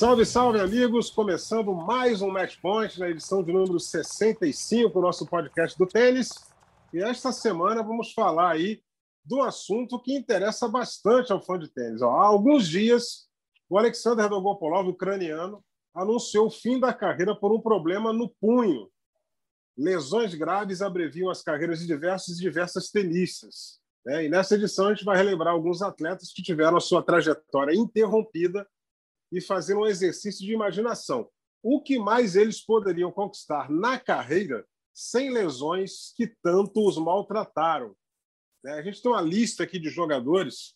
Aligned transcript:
Salve, 0.00 0.24
salve, 0.24 0.58
amigos! 0.58 1.10
Começando 1.10 1.74
mais 1.74 2.22
um 2.22 2.30
Match 2.30 2.58
Point 2.62 2.98
na 2.98 3.10
edição 3.10 3.42
de 3.42 3.52
número 3.52 3.78
65 3.78 4.94
do 4.94 5.00
nosso 5.02 5.26
podcast 5.26 5.76
do 5.78 5.86
tênis. 5.86 6.30
E 6.90 7.02
esta 7.02 7.30
semana 7.32 7.82
vamos 7.82 8.14
falar 8.14 8.52
aí 8.52 8.80
do 9.22 9.42
assunto 9.42 10.00
que 10.00 10.16
interessa 10.16 10.66
bastante 10.66 11.30
ao 11.34 11.42
fã 11.42 11.58
de 11.58 11.68
tênis. 11.68 12.00
Há 12.00 12.06
alguns 12.06 12.66
dias, 12.66 13.28
o 13.68 13.76
Alexander 13.76 14.26
Dogopolov, 14.26 14.88
ucraniano, 14.88 15.62
anunciou 15.94 16.46
o 16.46 16.50
fim 16.50 16.80
da 16.80 16.94
carreira 16.94 17.36
por 17.36 17.52
um 17.52 17.60
problema 17.60 18.10
no 18.10 18.30
punho. 18.40 18.88
Lesões 19.76 20.34
graves 20.34 20.80
abreviam 20.80 21.28
as 21.28 21.42
carreiras 21.42 21.78
de 21.78 21.86
diversos 21.86 22.38
e 22.38 22.40
diversas 22.40 22.88
tenistas. 22.88 23.78
Né? 24.06 24.24
E 24.24 24.28
nessa 24.30 24.54
edição 24.54 24.86
a 24.86 24.94
gente 24.94 25.04
vai 25.04 25.18
relembrar 25.18 25.52
alguns 25.52 25.82
atletas 25.82 26.32
que 26.32 26.42
tiveram 26.42 26.78
a 26.78 26.80
sua 26.80 27.02
trajetória 27.02 27.74
interrompida 27.74 28.66
e 29.32 29.40
fazer 29.40 29.76
um 29.76 29.86
exercício 29.86 30.44
de 30.44 30.52
imaginação. 30.52 31.28
O 31.62 31.82
que 31.82 31.98
mais 31.98 32.36
eles 32.36 32.60
poderiam 32.60 33.12
conquistar 33.12 33.70
na 33.70 33.98
carreira 33.98 34.66
sem 34.92 35.30
lesões 35.30 36.12
que 36.16 36.26
tanto 36.42 36.86
os 36.86 36.96
maltrataram? 36.98 37.94
Né? 38.64 38.72
A 38.72 38.82
gente 38.82 39.02
tem 39.02 39.10
uma 39.10 39.20
lista 39.20 39.64
aqui 39.64 39.78
de 39.78 39.90
jogadores 39.90 40.74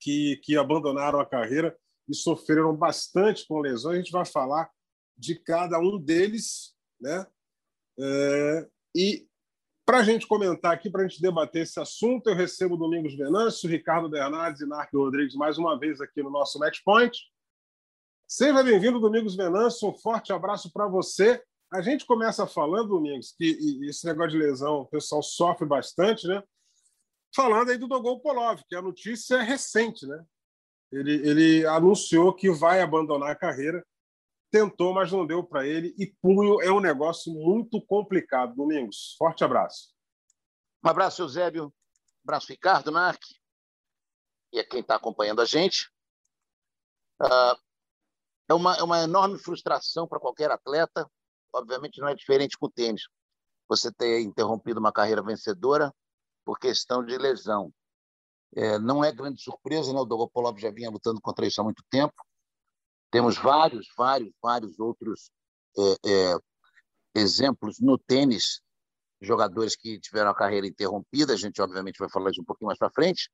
que, 0.00 0.40
que 0.42 0.56
abandonaram 0.56 1.20
a 1.20 1.26
carreira 1.26 1.76
e 2.08 2.14
sofreram 2.14 2.74
bastante 2.74 3.46
com 3.46 3.60
lesões. 3.60 3.94
A 3.94 3.98
gente 3.98 4.12
vai 4.12 4.24
falar 4.24 4.70
de 5.16 5.34
cada 5.34 5.78
um 5.78 5.98
deles, 5.98 6.74
né? 7.00 7.26
É, 8.00 8.68
e 8.94 9.26
para 9.84 9.98
a 9.98 10.02
gente 10.02 10.26
comentar 10.26 10.72
aqui, 10.72 10.90
para 10.90 11.02
a 11.02 11.08
gente 11.08 11.20
debater 11.20 11.62
esse 11.62 11.80
assunto, 11.80 12.28
eu 12.28 12.34
recebo 12.34 12.76
Domingos 12.76 13.16
Venâncio, 13.16 13.68
Ricardo 13.68 14.08
Bernardes 14.08 14.60
e 14.60 14.66
Narco 14.66 14.98
Rodrigues 14.98 15.34
mais 15.34 15.58
uma 15.58 15.78
vez 15.78 16.00
aqui 16.00 16.22
no 16.22 16.30
nosso 16.30 16.58
Match 16.58 16.80
Point. 16.84 17.18
Seja 18.30 18.62
bem-vindo, 18.62 19.00
Domingos 19.00 19.34
Venâncio. 19.34 19.88
Um 19.88 19.98
forte 19.98 20.34
abraço 20.34 20.70
para 20.70 20.86
você. 20.86 21.42
A 21.72 21.80
gente 21.80 22.04
começa 22.04 22.46
falando, 22.46 22.88
Domingos, 22.88 23.32
que 23.32 23.56
esse 23.88 24.04
negócio 24.04 24.32
de 24.32 24.36
lesão 24.36 24.80
o 24.80 24.86
pessoal 24.86 25.22
sofre 25.22 25.66
bastante, 25.66 26.28
né? 26.28 26.42
Falando 27.34 27.70
aí 27.70 27.78
do 27.78 27.88
Dogol 27.88 28.20
Polov, 28.20 28.60
que 28.68 28.76
a 28.76 28.82
notícia 28.82 29.36
é 29.36 29.42
recente, 29.42 30.06
né? 30.06 30.22
Ele, 30.92 31.26
ele 31.26 31.66
anunciou 31.66 32.34
que 32.34 32.50
vai 32.50 32.82
abandonar 32.82 33.30
a 33.30 33.34
carreira, 33.34 33.82
tentou, 34.50 34.92
mas 34.92 35.10
não 35.10 35.26
deu 35.26 35.42
para 35.42 35.66
ele. 35.66 35.94
E 35.96 36.14
punho 36.20 36.60
é 36.60 36.70
um 36.70 36.80
negócio 36.80 37.32
muito 37.32 37.80
complicado, 37.80 38.54
Domingos. 38.54 39.16
Forte 39.16 39.42
abraço. 39.42 39.94
Um 40.84 40.88
abraço, 40.90 41.22
Eusébio. 41.22 41.68
Um 41.68 41.72
abraço, 42.24 42.48
Ricardo 42.52 42.90
Narc. 42.90 43.22
E 44.52 44.60
a 44.60 44.68
quem 44.68 44.80
está 44.80 44.96
acompanhando 44.96 45.40
a 45.40 45.46
gente. 45.46 45.90
Uh, 47.22 47.67
é 48.48 48.54
uma, 48.54 48.76
é 48.76 48.82
uma 48.82 49.02
enorme 49.02 49.38
frustração 49.38 50.08
para 50.08 50.18
qualquer 50.18 50.50
atleta. 50.50 51.08
Obviamente 51.52 52.00
não 52.00 52.08
é 52.08 52.14
diferente 52.14 52.56
com 52.58 52.66
o 52.66 52.70
tênis. 52.70 53.02
Você 53.68 53.92
ter 53.92 54.20
interrompido 54.20 54.80
uma 54.80 54.92
carreira 54.92 55.22
vencedora 55.22 55.94
por 56.44 56.58
questão 56.58 57.04
de 57.04 57.16
lesão. 57.18 57.72
É, 58.56 58.78
não 58.78 59.04
é 59.04 59.12
grande 59.12 59.42
surpresa, 59.42 59.92
né? 59.92 60.00
o 60.00 60.06
Dogopolov 60.06 60.58
já 60.58 60.70
vinha 60.70 60.90
lutando 60.90 61.20
contra 61.20 61.46
isso 61.46 61.60
há 61.60 61.64
muito 61.64 61.84
tempo. 61.90 62.14
Temos 63.10 63.36
vários, 63.36 63.86
vários, 63.96 64.32
vários 64.42 64.78
outros 64.78 65.30
é, 65.76 66.10
é, 66.10 66.38
exemplos 67.14 67.78
no 67.80 67.98
tênis, 67.98 68.62
jogadores 69.20 69.76
que 69.76 70.00
tiveram 70.00 70.30
a 70.30 70.34
carreira 70.34 70.66
interrompida. 70.66 71.34
A 71.34 71.36
gente, 71.36 71.60
obviamente, 71.60 71.98
vai 71.98 72.08
falar 72.08 72.30
isso 72.30 72.40
um 72.40 72.44
pouquinho 72.44 72.68
mais 72.68 72.78
para 72.78 72.90
frente. 72.90 73.30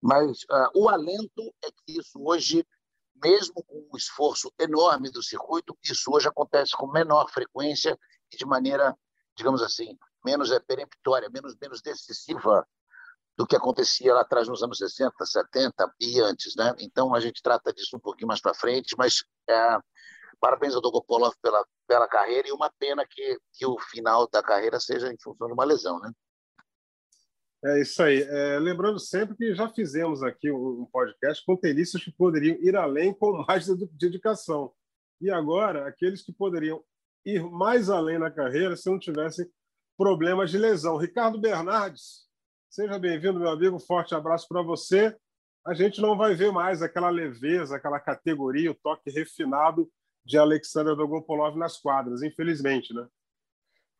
Mas 0.00 0.42
uh, 0.44 0.70
o 0.74 0.88
alento 0.88 1.54
é 1.64 1.70
que 1.70 1.98
isso 1.98 2.20
hoje 2.22 2.64
mesmo 3.22 3.62
com 3.64 3.88
o 3.92 3.96
esforço 3.96 4.52
enorme 4.58 5.10
do 5.10 5.22
circuito, 5.22 5.76
isso 5.82 6.10
hoje 6.12 6.28
acontece 6.28 6.72
com 6.76 6.86
menor 6.86 7.30
frequência 7.30 7.98
e 8.32 8.36
de 8.36 8.46
maneira, 8.46 8.96
digamos 9.36 9.62
assim, 9.62 9.96
menos 10.24 10.50
é, 10.50 10.60
peremptória, 10.60 11.30
menos, 11.30 11.56
menos 11.60 11.80
decisiva 11.80 12.66
do 13.36 13.46
que 13.46 13.56
acontecia 13.56 14.12
lá 14.12 14.22
atrás 14.22 14.48
nos 14.48 14.62
anos 14.62 14.78
60, 14.78 15.24
70 15.24 15.94
e 16.00 16.20
antes. 16.20 16.56
Né? 16.56 16.74
Então, 16.80 17.14
a 17.14 17.20
gente 17.20 17.40
trata 17.40 17.72
disso 17.72 17.96
um 17.96 18.00
pouquinho 18.00 18.26
mais 18.26 18.40
para 18.40 18.52
frente, 18.52 18.96
mas 18.98 19.24
é, 19.48 19.78
parabéns 20.40 20.74
ao 20.74 20.80
Dogopolov 20.80 21.34
pela, 21.40 21.64
pela 21.86 22.08
carreira 22.08 22.48
e 22.48 22.52
uma 22.52 22.70
pena 22.78 23.06
que, 23.08 23.38
que 23.52 23.64
o 23.64 23.78
final 23.78 24.28
da 24.28 24.42
carreira 24.42 24.80
seja 24.80 25.12
em 25.12 25.16
função 25.22 25.46
de 25.46 25.52
uma 25.52 25.64
lesão. 25.64 26.00
Né? 26.00 26.10
É 27.64 27.80
isso 27.80 28.00
aí. 28.02 28.22
É, 28.22 28.58
lembrando 28.58 29.00
sempre 29.00 29.36
que 29.36 29.54
já 29.54 29.68
fizemos 29.68 30.22
aqui 30.22 30.50
um, 30.50 30.86
podcast 30.92 31.44
com 31.44 31.56
tenistas 31.56 32.04
que 32.04 32.12
poderiam 32.12 32.56
ir 32.60 32.76
além 32.76 33.12
com 33.12 33.44
mais 33.48 33.66
dedicação. 33.92 34.72
E 35.20 35.30
agora, 35.30 35.88
aqueles 35.88 36.22
que 36.22 36.32
poderiam 36.32 36.82
ir 37.24 37.42
mais 37.42 37.90
além 37.90 38.18
na 38.18 38.30
carreira 38.30 38.76
se 38.76 38.88
não 38.88 38.98
tivessem 38.98 39.50
problemas 39.96 40.50
de 40.50 40.58
lesão. 40.58 40.96
Ricardo 40.96 41.40
Bernardes, 41.40 42.28
seja 42.70 42.96
bem-vindo, 42.96 43.40
meu 43.40 43.50
amigo. 43.50 43.80
Forte 43.80 44.14
abraço 44.14 44.46
para 44.48 44.62
você. 44.62 45.16
A 45.66 45.74
gente 45.74 46.00
não 46.00 46.16
vai 46.16 46.36
ver 46.36 46.52
mais 46.52 46.80
aquela 46.80 47.10
leveza, 47.10 47.76
aquela 47.76 47.98
categoria, 47.98 48.70
o 48.70 48.74
toque 48.74 49.10
refinado 49.10 49.90
de 50.24 50.38
Alexander 50.38 50.94
Dogopolov 50.94 51.56
nas 51.56 51.76
quadras, 51.76 52.22
infelizmente, 52.22 52.94
né? 52.94 53.06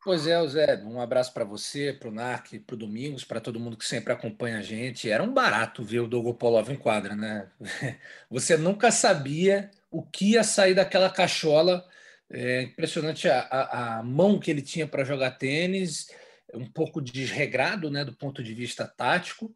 Pois 0.01 0.25
é, 0.25 0.47
Zé, 0.47 0.81
um 0.85 1.01
abraço 1.01 1.33
para 1.33 1.43
você, 1.43 1.91
para 1.91 2.07
o 2.07 2.11
NARC, 2.11 2.57
para 2.59 2.73
o 2.73 2.77
Domingos, 2.77 3.25
para 3.25 3.41
todo 3.41 3.59
mundo 3.59 3.75
que 3.75 3.85
sempre 3.85 4.13
acompanha 4.13 4.59
a 4.59 4.61
gente. 4.61 5.09
Era 5.09 5.21
um 5.21 5.33
barato 5.33 5.83
ver 5.83 5.99
o 5.99 6.07
Dogopolov 6.07 6.69
em 6.71 6.77
quadra, 6.77 7.15
né? 7.17 7.49
Você 8.29 8.55
nunca 8.55 8.91
sabia 8.91 9.69
o 9.91 10.01
que 10.01 10.31
ia 10.31 10.43
sair 10.43 10.73
daquela 10.73 11.09
cachola. 11.09 11.85
É 12.29 12.61
impressionante 12.61 13.27
a, 13.27 13.41
a, 13.41 13.99
a 13.99 14.03
mão 14.03 14.39
que 14.39 14.49
ele 14.49 14.61
tinha 14.61 14.87
para 14.87 15.03
jogar 15.03 15.31
tênis, 15.31 16.09
um 16.53 16.65
pouco 16.65 17.01
desregrado 17.01 17.91
né, 17.91 18.05
do 18.05 18.13
ponto 18.13 18.41
de 18.41 18.53
vista 18.53 18.87
tático, 18.87 19.53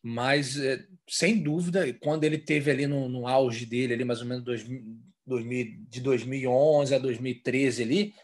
mas 0.00 0.56
é, 0.58 0.84
sem 1.08 1.42
dúvida, 1.42 1.92
quando 1.94 2.22
ele 2.24 2.38
teve 2.38 2.70
ali 2.70 2.86
no, 2.86 3.08
no 3.08 3.26
auge 3.26 3.66
dele, 3.66 3.94
ali 3.94 4.04
mais 4.04 4.20
ou 4.20 4.26
menos 4.26 4.44
dois, 4.44 4.64
de 4.64 6.00
2011 6.00 6.94
a 6.94 6.98
2013 6.98 7.82
ali, 7.82 8.14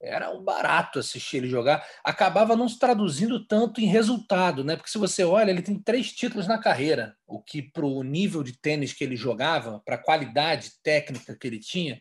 era 0.00 0.30
um 0.30 0.42
barato 0.42 0.98
assistir 0.98 1.38
ele 1.38 1.48
jogar. 1.48 1.86
Acabava 2.04 2.56
não 2.56 2.68
se 2.68 2.78
traduzindo 2.78 3.44
tanto 3.46 3.80
em 3.80 3.86
resultado, 3.86 4.62
né? 4.62 4.76
Porque 4.76 4.90
se 4.90 4.98
você 4.98 5.24
olha, 5.24 5.50
ele 5.50 5.62
tem 5.62 5.78
três 5.78 6.12
títulos 6.12 6.46
na 6.46 6.58
carreira, 6.58 7.16
o 7.26 7.40
que 7.40 7.62
para 7.62 7.86
o 7.86 8.02
nível 8.02 8.42
de 8.42 8.52
tênis 8.52 8.92
que 8.92 9.02
ele 9.02 9.16
jogava, 9.16 9.80
para 9.84 9.96
a 9.96 10.02
qualidade 10.02 10.72
técnica 10.82 11.36
que 11.36 11.46
ele 11.46 11.58
tinha, 11.58 12.00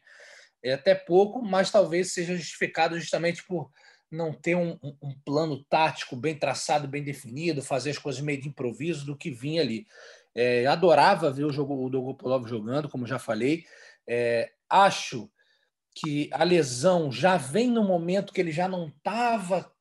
é 0.64 0.74
até 0.74 0.96
pouco, 0.96 1.42
mas 1.42 1.72
talvez 1.72 2.12
seja 2.14 2.36
justificado 2.36 3.00
justamente 3.00 3.46
por 3.46 3.72
não 4.12 4.34
ter 4.34 4.56
um, 4.56 4.78
um 5.02 5.14
plano 5.24 5.64
tático 5.66 6.16
bem 6.16 6.38
traçado, 6.38 6.88
bem 6.88 7.04
definido, 7.04 7.62
fazer 7.62 7.92
as 7.92 7.98
coisas 7.98 8.22
meio 8.22 8.42
de 8.42 8.50
improviso 8.50 9.06
do 9.06 9.18
que 9.18 9.32
vinha 9.32 9.62
ali. 9.62 9.86
É, 10.34 10.66
adorava 10.66 11.32
ver 11.32 11.46
o 11.46 11.52
jogo 11.52 11.76
o 11.76 11.90
Dogopolov 11.90 12.48
jogando, 12.48 12.90
como 12.90 13.08
já 13.08 13.18
falei. 13.18 13.64
É, 14.08 14.52
acho 14.70 15.30
que 15.96 16.30
a 16.34 16.44
lesão 16.44 17.10
já 17.10 17.38
vem 17.38 17.72
no 17.72 17.84
momento 17.84 18.34
que 18.34 18.42
ele 18.42 18.52
já 18.52 18.68
não 18.68 18.90
estava 18.90 19.72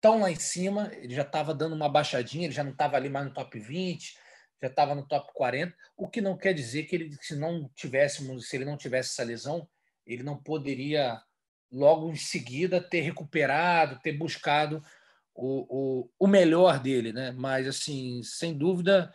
tão 0.00 0.20
lá 0.20 0.30
em 0.30 0.38
cima, 0.38 0.90
ele 0.94 1.14
já 1.14 1.22
estava 1.22 1.52
dando 1.52 1.74
uma 1.74 1.88
baixadinha, 1.88 2.44
ele 2.44 2.54
já 2.54 2.62
não 2.62 2.70
estava 2.70 2.96
ali 2.96 3.08
mais 3.08 3.26
no 3.26 3.34
top 3.34 3.58
20, 3.58 4.16
já 4.62 4.68
estava 4.68 4.94
no 4.94 5.06
top 5.06 5.32
40, 5.34 5.74
o 5.96 6.08
que 6.08 6.20
não 6.20 6.36
quer 6.36 6.54
dizer 6.54 6.84
que 6.84 6.94
ele, 6.94 7.16
se 7.20 7.34
não 7.34 7.68
tivéssemos, 7.74 8.48
se 8.48 8.56
ele 8.56 8.64
não 8.64 8.76
tivesse 8.76 9.10
essa 9.10 9.24
lesão, 9.24 9.68
ele 10.06 10.22
não 10.22 10.36
poderia 10.36 11.20
logo 11.72 12.10
em 12.10 12.16
seguida 12.16 12.80
ter 12.80 13.00
recuperado, 13.00 13.98
ter 14.00 14.12
buscado 14.12 14.82
o, 15.34 16.02
o, 16.04 16.10
o 16.18 16.26
melhor 16.26 16.78
dele, 16.78 17.12
né? 17.12 17.32
Mas 17.32 17.66
assim, 17.66 18.22
sem 18.22 18.56
dúvida 18.56 19.12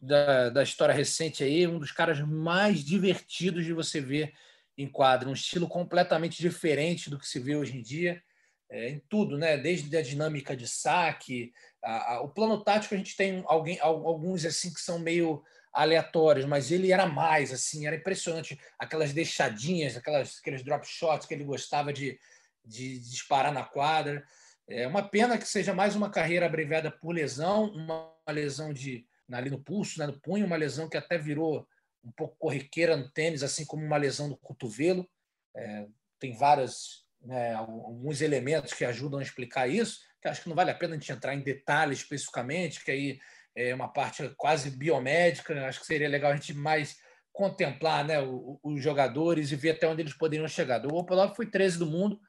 da, 0.00 0.48
da 0.48 0.62
história 0.62 0.94
recente 0.94 1.44
aí, 1.44 1.66
um 1.66 1.78
dos 1.78 1.92
caras 1.92 2.20
mais 2.20 2.82
divertidos 2.82 3.64
de 3.64 3.72
você 3.72 4.00
ver 4.00 4.32
enquadra 4.76 5.28
um 5.28 5.32
estilo 5.32 5.68
completamente 5.68 6.40
diferente 6.40 7.08
do 7.08 7.18
que 7.18 7.26
se 7.26 7.38
vê 7.38 7.56
hoje 7.56 7.76
em 7.76 7.82
dia, 7.82 8.22
é, 8.70 8.88
em 8.90 8.98
tudo, 9.08 9.38
né? 9.38 9.56
desde 9.56 9.94
a 9.96 10.02
dinâmica 10.02 10.56
de 10.56 10.66
saque, 10.66 11.52
a, 11.82 12.14
a, 12.14 12.20
o 12.22 12.28
plano 12.28 12.62
tático 12.62 12.94
a 12.94 12.98
gente 12.98 13.16
tem 13.16 13.42
alguém, 13.46 13.78
alguns 13.80 14.44
assim 14.44 14.72
que 14.72 14.80
são 14.80 14.98
meio 14.98 15.42
aleatórios, 15.72 16.46
mas 16.46 16.70
ele 16.70 16.92
era 16.92 17.04
mais, 17.04 17.52
assim, 17.52 17.86
era 17.86 17.96
impressionante. 17.96 18.58
Aquelas 18.78 19.12
deixadinhas, 19.12 19.96
aquelas, 19.96 20.38
aqueles 20.38 20.62
drop 20.62 20.86
shots 20.86 21.26
que 21.26 21.34
ele 21.34 21.44
gostava 21.44 21.92
de, 21.92 22.18
de 22.64 23.00
disparar 23.00 23.52
na 23.52 23.64
quadra. 23.64 24.24
É 24.68 24.86
uma 24.86 25.02
pena 25.02 25.36
que 25.36 25.46
seja 25.46 25.74
mais 25.74 25.96
uma 25.96 26.10
carreira 26.10 26.46
abreviada 26.46 26.90
por 26.90 27.12
lesão, 27.12 27.64
uma 27.64 28.14
lesão 28.28 28.72
de 28.72 29.04
ali 29.32 29.50
no 29.50 29.58
pulso, 29.58 29.98
né, 29.98 30.06
no 30.06 30.18
punho, 30.20 30.46
uma 30.46 30.56
lesão 30.56 30.88
que 30.88 30.96
até 30.96 31.18
virou 31.18 31.66
um 32.04 32.12
pouco 32.12 32.36
corriqueira 32.36 32.96
no 32.96 33.10
tênis, 33.10 33.42
assim 33.42 33.64
como 33.64 33.84
uma 33.84 33.96
lesão 33.96 34.28
do 34.28 34.36
cotovelo. 34.36 35.08
É, 35.56 35.86
tem 36.18 36.36
várias, 36.36 37.04
né, 37.22 37.54
alguns 37.54 38.20
elementos 38.20 38.72
que 38.72 38.84
ajudam 38.84 39.18
a 39.18 39.22
explicar 39.22 39.68
isso, 39.68 40.00
que 40.20 40.28
acho 40.28 40.42
que 40.42 40.48
não 40.48 40.56
vale 40.56 40.70
a 40.70 40.74
pena 40.74 40.94
a 40.94 40.98
gente 40.98 41.10
entrar 41.10 41.34
em 41.34 41.40
detalhes 41.40 41.98
especificamente, 41.98 42.84
que 42.84 42.90
aí 42.90 43.18
é 43.56 43.74
uma 43.74 43.88
parte 43.88 44.28
quase 44.36 44.70
biomédica, 44.70 45.54
né? 45.54 45.66
acho 45.66 45.80
que 45.80 45.86
seria 45.86 46.08
legal 46.08 46.32
a 46.32 46.36
gente 46.36 46.52
mais 46.52 46.96
contemplar 47.32 48.04
né, 48.04 48.16
os 48.62 48.82
jogadores 48.82 49.50
e 49.50 49.56
ver 49.56 49.70
até 49.70 49.88
onde 49.88 50.02
eles 50.02 50.14
poderiam 50.14 50.46
chegar. 50.46 50.84
O 50.86 50.96
Opolov 50.96 51.34
foi 51.34 51.46
13 51.46 51.78
do 51.78 51.86
mundo, 51.86 52.20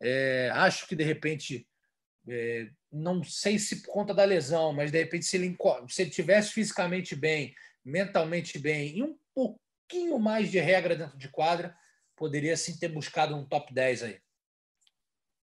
é, 0.00 0.50
acho 0.52 0.86
que 0.86 0.96
de 0.96 1.04
repente 1.04 1.66
é, 2.28 2.68
não 2.90 3.22
sei 3.24 3.58
se 3.58 3.82
por 3.82 3.92
conta 3.92 4.14
da 4.14 4.24
lesão, 4.24 4.72
mas 4.72 4.90
de 4.90 4.98
repente 4.98 5.24
se 5.24 5.36
ele, 5.36 5.56
se 5.88 6.02
ele 6.02 6.10
tivesse 6.10 6.52
fisicamente 6.52 7.16
bem, 7.16 7.54
mentalmente 7.84 8.58
bem 8.58 8.98
e 8.98 9.02
um 9.02 9.18
pouquinho 9.34 10.18
mais 10.18 10.50
de 10.50 10.58
regra 10.58 10.96
dentro 10.96 11.18
de 11.18 11.28
quadra, 11.28 11.76
poderia 12.16 12.56
sim 12.56 12.78
ter 12.78 12.88
buscado 12.88 13.34
um 13.34 13.44
top 13.44 13.72
10 13.72 14.02
aí. 14.04 14.20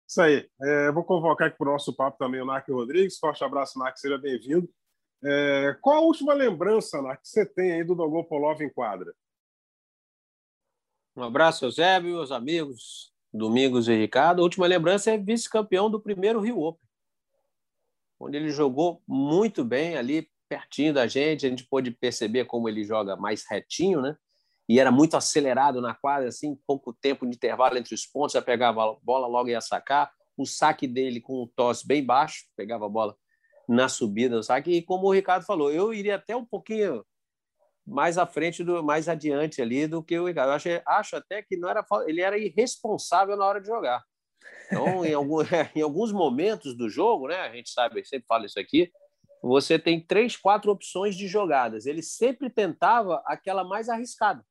Isso 0.07 0.21
aí. 0.21 0.50
É, 0.62 0.91
vou 0.91 1.03
convocar 1.03 1.47
aqui 1.47 1.57
para 1.57 1.68
o 1.69 1.71
nosso 1.71 1.95
papo 1.95 2.18
também 2.18 2.41
o 2.41 2.45
Narc 2.45 2.68
Rodrigues. 2.68 3.19
Forte 3.19 3.44
abraço, 3.44 3.77
Narc, 3.77 3.97
seja 3.97 4.18
bem-vindo. 4.18 4.68
É, 5.24 5.77
qual 5.81 5.97
a 5.97 6.01
última 6.01 6.33
lembrança, 6.33 7.01
Narc, 7.01 7.21
que 7.21 7.27
você 7.27 7.45
tem 7.45 7.74
aí 7.74 7.83
do 7.83 7.94
Dogopolov 7.94 8.62
em 8.62 8.69
quadra? 8.69 9.13
Um 11.15 11.24
abraço, 11.24 11.65
Eusébio, 11.65 12.15
meus 12.15 12.31
amigos, 12.31 13.13
Domingos 13.31 13.88
e 13.88 13.95
Ricardo. 13.95 14.39
A 14.39 14.44
última 14.44 14.65
lembrança 14.65 15.12
é 15.12 15.18
vice-campeão 15.18 15.92
do 15.92 16.01
primeiro 16.01 16.39
Rio 16.39 16.59
Open, 16.59 16.88
onde 18.19 18.38
ele 18.38 18.50
jogou 18.50 19.03
muito 19.06 19.65
bem 19.65 19.97
ali, 19.97 20.30
pertinho 20.49 20.93
da 20.93 21.07
gente. 21.07 21.45
A 21.45 21.49
gente 21.49 21.65
pôde 21.65 21.91
perceber 21.91 22.45
como 22.45 22.67
ele 22.67 22.83
joga 22.83 23.15
mais 23.15 23.45
retinho, 23.49 24.01
né? 24.01 24.17
E 24.67 24.79
era 24.79 24.91
muito 24.91 25.15
acelerado 25.15 25.81
na 25.81 25.95
quadra, 25.95 26.29
assim, 26.29 26.59
pouco 26.67 26.93
tempo 26.93 27.25
de 27.25 27.35
intervalo 27.35 27.77
entre 27.77 27.95
os 27.95 28.05
pontos, 28.05 28.33
já 28.33 28.41
pegava 28.41 28.83
a 28.83 28.95
bola, 29.01 29.27
logo 29.27 29.49
ia 29.49 29.61
sacar. 29.61 30.11
O 30.37 30.45
saque 30.45 30.87
dele 30.87 31.21
com 31.21 31.43
o 31.43 31.47
tosse 31.47 31.87
bem 31.87 32.05
baixo, 32.05 32.45
pegava 32.55 32.85
a 32.85 32.89
bola 32.89 33.15
na 33.67 33.89
subida 33.89 34.35
do 34.35 34.43
saque. 34.43 34.71
E 34.71 34.81
como 34.81 35.07
o 35.07 35.13
Ricardo 35.13 35.43
falou, 35.43 35.71
eu 35.71 35.93
iria 35.93 36.15
até 36.15 36.35
um 36.35 36.45
pouquinho 36.45 37.03
mais 37.85 38.17
à 38.17 38.27
frente, 38.27 38.63
do, 38.63 38.83
mais 38.83 39.09
adiante 39.09 39.61
ali 39.61 39.87
do 39.87 40.03
que 40.03 40.17
o 40.19 40.27
Ricardo. 40.27 40.49
Eu 40.49 40.55
acho, 40.55 40.69
acho 40.85 41.15
até 41.15 41.41
que 41.41 41.57
não 41.57 41.69
era 41.69 41.83
ele 42.05 42.21
era 42.21 42.37
irresponsável 42.37 43.35
na 43.35 43.45
hora 43.45 43.59
de 43.59 43.67
jogar. 43.67 44.03
Então, 44.67 45.03
em, 45.03 45.13
algum, 45.13 45.39
em 45.75 45.81
alguns 45.81 46.11
momentos 46.11 46.75
do 46.75 46.89
jogo, 46.89 47.27
né, 47.27 47.37
a 47.37 47.51
gente 47.51 47.71
sabe, 47.71 48.05
sempre 48.05 48.27
fala 48.27 48.45
isso 48.45 48.59
aqui, 48.59 48.91
você 49.41 49.80
tem 49.80 50.00
três, 50.00 50.36
quatro 50.36 50.71
opções 50.71 51.15
de 51.15 51.27
jogadas. 51.27 51.86
Ele 51.86 52.01
sempre 52.01 52.50
tentava 52.50 53.21
aquela 53.25 53.63
mais 53.63 53.89
arriscada. 53.89 54.45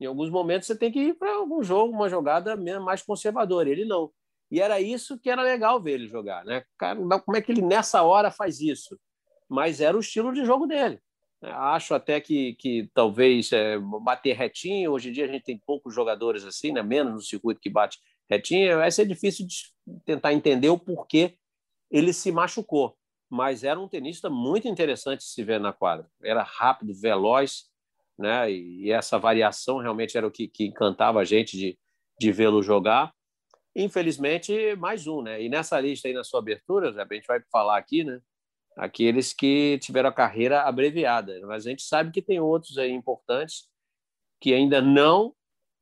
Em 0.00 0.06
alguns 0.06 0.30
momentos 0.30 0.66
você 0.66 0.76
tem 0.76 0.92
que 0.92 1.00
ir 1.00 1.14
para 1.14 1.34
algum 1.34 1.62
jogo, 1.62 1.92
uma 1.92 2.08
jogada 2.08 2.56
mais 2.80 3.02
conservadora. 3.02 3.68
Ele 3.68 3.84
não. 3.84 4.10
E 4.50 4.60
era 4.60 4.80
isso 4.80 5.18
que 5.18 5.28
era 5.28 5.42
legal 5.42 5.82
ver 5.82 5.92
ele 5.92 6.08
jogar, 6.08 6.44
né? 6.44 6.64
Cara, 6.78 6.98
como 7.20 7.36
é 7.36 7.42
que 7.42 7.52
ele 7.52 7.62
nessa 7.62 8.02
hora 8.02 8.30
faz 8.30 8.60
isso? 8.60 8.98
Mas 9.48 9.80
era 9.80 9.96
o 9.96 10.00
estilo 10.00 10.32
de 10.32 10.44
jogo 10.44 10.66
dele. 10.66 11.00
Acho 11.40 11.94
até 11.94 12.20
que, 12.20 12.54
que 12.54 12.90
talvez 12.92 13.52
é, 13.52 13.78
bater 13.78 14.34
retinho, 14.34 14.90
hoje 14.90 15.10
em 15.10 15.12
dia 15.12 15.24
a 15.24 15.28
gente 15.28 15.44
tem 15.44 15.62
poucos 15.64 15.94
jogadores 15.94 16.44
assim, 16.44 16.72
né? 16.72 16.82
menos 16.82 17.12
no 17.12 17.20
circuito 17.20 17.60
que 17.60 17.70
bate 17.70 17.98
retinho, 18.28 18.78
vai 18.78 18.90
ser 18.90 19.06
difícil 19.06 19.46
de 19.46 19.72
tentar 20.04 20.32
entender 20.32 20.68
o 20.68 20.78
porquê 20.78 21.38
ele 21.90 22.12
se 22.12 22.32
machucou. 22.32 22.96
Mas 23.30 23.64
era 23.64 23.78
um 23.78 23.88
tenista 23.88 24.30
muito 24.30 24.68
interessante 24.68 25.24
se 25.24 25.42
ver 25.42 25.60
na 25.60 25.72
quadra. 25.72 26.08
Era 26.22 26.42
rápido, 26.42 26.94
veloz, 26.94 27.64
né? 28.18 28.50
E, 28.50 28.90
essa 28.90 29.18
variação 29.18 29.78
realmente 29.78 30.16
era 30.16 30.26
o 30.26 30.30
que, 30.30 30.48
que 30.48 30.66
encantava 30.66 31.20
a 31.20 31.24
gente 31.24 31.56
de, 31.56 31.78
de 32.18 32.32
vê-lo 32.32 32.62
jogar. 32.62 33.12
Infelizmente, 33.76 34.74
mais 34.76 35.06
um, 35.06 35.22
né? 35.22 35.42
E 35.42 35.48
nessa 35.48 35.78
lista 35.80 36.08
aí, 36.08 36.14
na 36.14 36.24
sua 36.24 36.40
abertura, 36.40 36.90
a 36.90 37.14
gente 37.14 37.26
vai 37.26 37.40
falar 37.52 37.78
aqui, 37.78 38.02
né? 38.02 38.20
aqueles 38.78 39.32
que 39.32 39.78
tiveram 39.82 40.08
a 40.08 40.12
carreira 40.12 40.62
abreviada. 40.62 41.38
Mas 41.46 41.66
a 41.66 41.70
gente 41.70 41.82
sabe 41.82 42.12
que 42.12 42.22
tem 42.22 42.40
outros 42.40 42.78
aí 42.78 42.92
importantes 42.92 43.68
que 44.40 44.54
ainda 44.54 44.80
não 44.80 45.34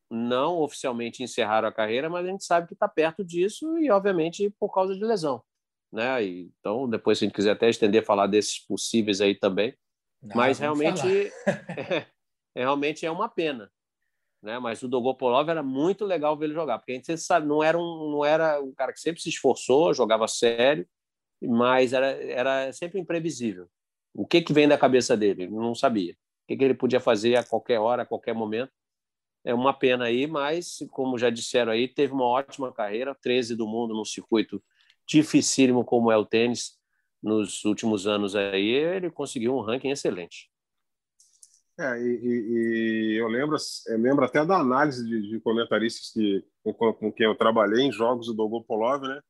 não 0.08 0.60
oficialmente 0.60 1.20
encerraram 1.20 1.66
a 1.66 1.72
carreira, 1.72 2.08
mas 2.08 2.24
a 2.24 2.30
gente 2.30 2.44
sabe 2.44 2.68
que 2.68 2.74
está 2.74 2.86
perto 2.86 3.24
disso 3.24 3.76
e, 3.76 3.90
obviamente, 3.90 4.48
por 4.50 4.72
causa 4.72 4.94
de 4.94 5.04
lesão. 5.04 5.42
Né? 5.92 6.24
E, 6.24 6.50
então, 6.58 6.88
depois, 6.88 7.18
se 7.18 7.24
a 7.24 7.26
gente 7.26 7.34
quiser 7.34 7.52
até 7.52 7.68
estender, 7.68 8.04
falar 8.04 8.26
desses 8.26 8.58
possíveis 8.58 9.20
aí 9.20 9.34
também. 9.34 9.76
Não, 10.22 10.36
mas 10.36 10.58
realmente 10.58 11.06
é, 11.46 12.06
realmente 12.54 13.06
é 13.06 13.10
uma 13.10 13.28
pena. 13.28 13.70
Né? 14.42 14.58
Mas 14.58 14.82
o 14.82 14.88
Dogopolov 14.88 15.48
era 15.48 15.62
muito 15.62 16.04
legal 16.04 16.36
ver 16.36 16.46
ele 16.46 16.54
jogar, 16.54 16.78
porque 16.78 16.92
a 16.92 16.94
gente 16.94 17.16
sabe, 17.18 17.46
não 17.46 17.62
era 17.62 17.78
um, 17.78 18.10
não 18.10 18.24
era 18.24 18.60
um 18.60 18.72
cara 18.72 18.92
que 18.92 19.00
sempre 19.00 19.20
se 19.20 19.28
esforçou, 19.28 19.94
jogava 19.94 20.28
sério, 20.28 20.86
mas 21.42 21.92
era, 21.92 22.06
era 22.06 22.72
sempre 22.72 23.00
imprevisível. 23.00 23.68
O 24.14 24.26
que, 24.26 24.40
que 24.40 24.52
vem 24.52 24.68
da 24.68 24.78
cabeça 24.78 25.16
dele? 25.16 25.48
Não 25.48 25.74
sabia. 25.74 26.12
O 26.12 26.46
que, 26.48 26.56
que 26.56 26.64
ele 26.64 26.74
podia 26.74 27.00
fazer 27.00 27.36
a 27.36 27.44
qualquer 27.44 27.78
hora, 27.78 28.02
a 28.02 28.06
qualquer 28.06 28.34
momento. 28.34 28.72
É 29.44 29.54
uma 29.54 29.72
pena 29.72 30.06
aí, 30.06 30.26
mas, 30.26 30.78
como 30.90 31.18
já 31.18 31.30
disseram 31.30 31.70
aí, 31.70 31.86
teve 31.86 32.12
uma 32.12 32.24
ótima 32.24 32.72
carreira 32.72 33.14
13 33.14 33.54
do 33.54 33.66
mundo 33.66 33.94
num 33.94 34.04
circuito 34.04 34.62
dificílimo 35.06 35.84
como 35.84 36.10
é 36.10 36.16
o 36.16 36.26
tênis 36.26 36.76
nos 37.22 37.64
últimos 37.64 38.06
anos 38.06 38.34
aí. 38.34 38.68
Ele 38.68 39.10
conseguiu 39.10 39.54
um 39.54 39.60
ranking 39.60 39.90
excelente. 39.90 40.50
É, 41.78 42.00
e, 42.00 43.12
e, 43.12 43.16
eu 43.20 43.28
lembro, 43.28 43.56
eu 43.86 43.98
lembro 43.98 44.24
até 44.24 44.44
da 44.44 44.58
análise 44.58 45.06
de, 45.06 45.28
de 45.28 45.40
comentaristas 45.40 46.10
que, 46.10 46.42
com, 46.62 46.92
com, 46.94 47.12
quem 47.12 47.26
eu 47.26 47.34
trabalhei 47.34 47.84
em 47.84 47.92
jogos 47.92 48.28
do 48.28 48.34
Dogopolov, 48.34 49.02
né? 49.02 49.20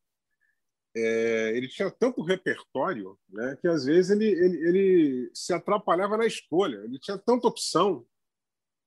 é, 0.96 1.55
ele 1.55 1.69
tinha 1.69 1.90
tanto 1.90 2.23
repertório 2.23 3.19
né, 3.28 3.56
que 3.61 3.69
às 3.69 3.84
vezes 3.84 4.11
ele, 4.11 4.26
ele, 4.26 4.69
ele, 4.69 5.31
se 5.34 5.52
atrapalhava 5.52 6.17
na 6.17 6.25
escolha. 6.25 6.78
Ele 6.84 6.99
tinha 6.99 7.19
tanta 7.19 7.46
opção 7.46 8.06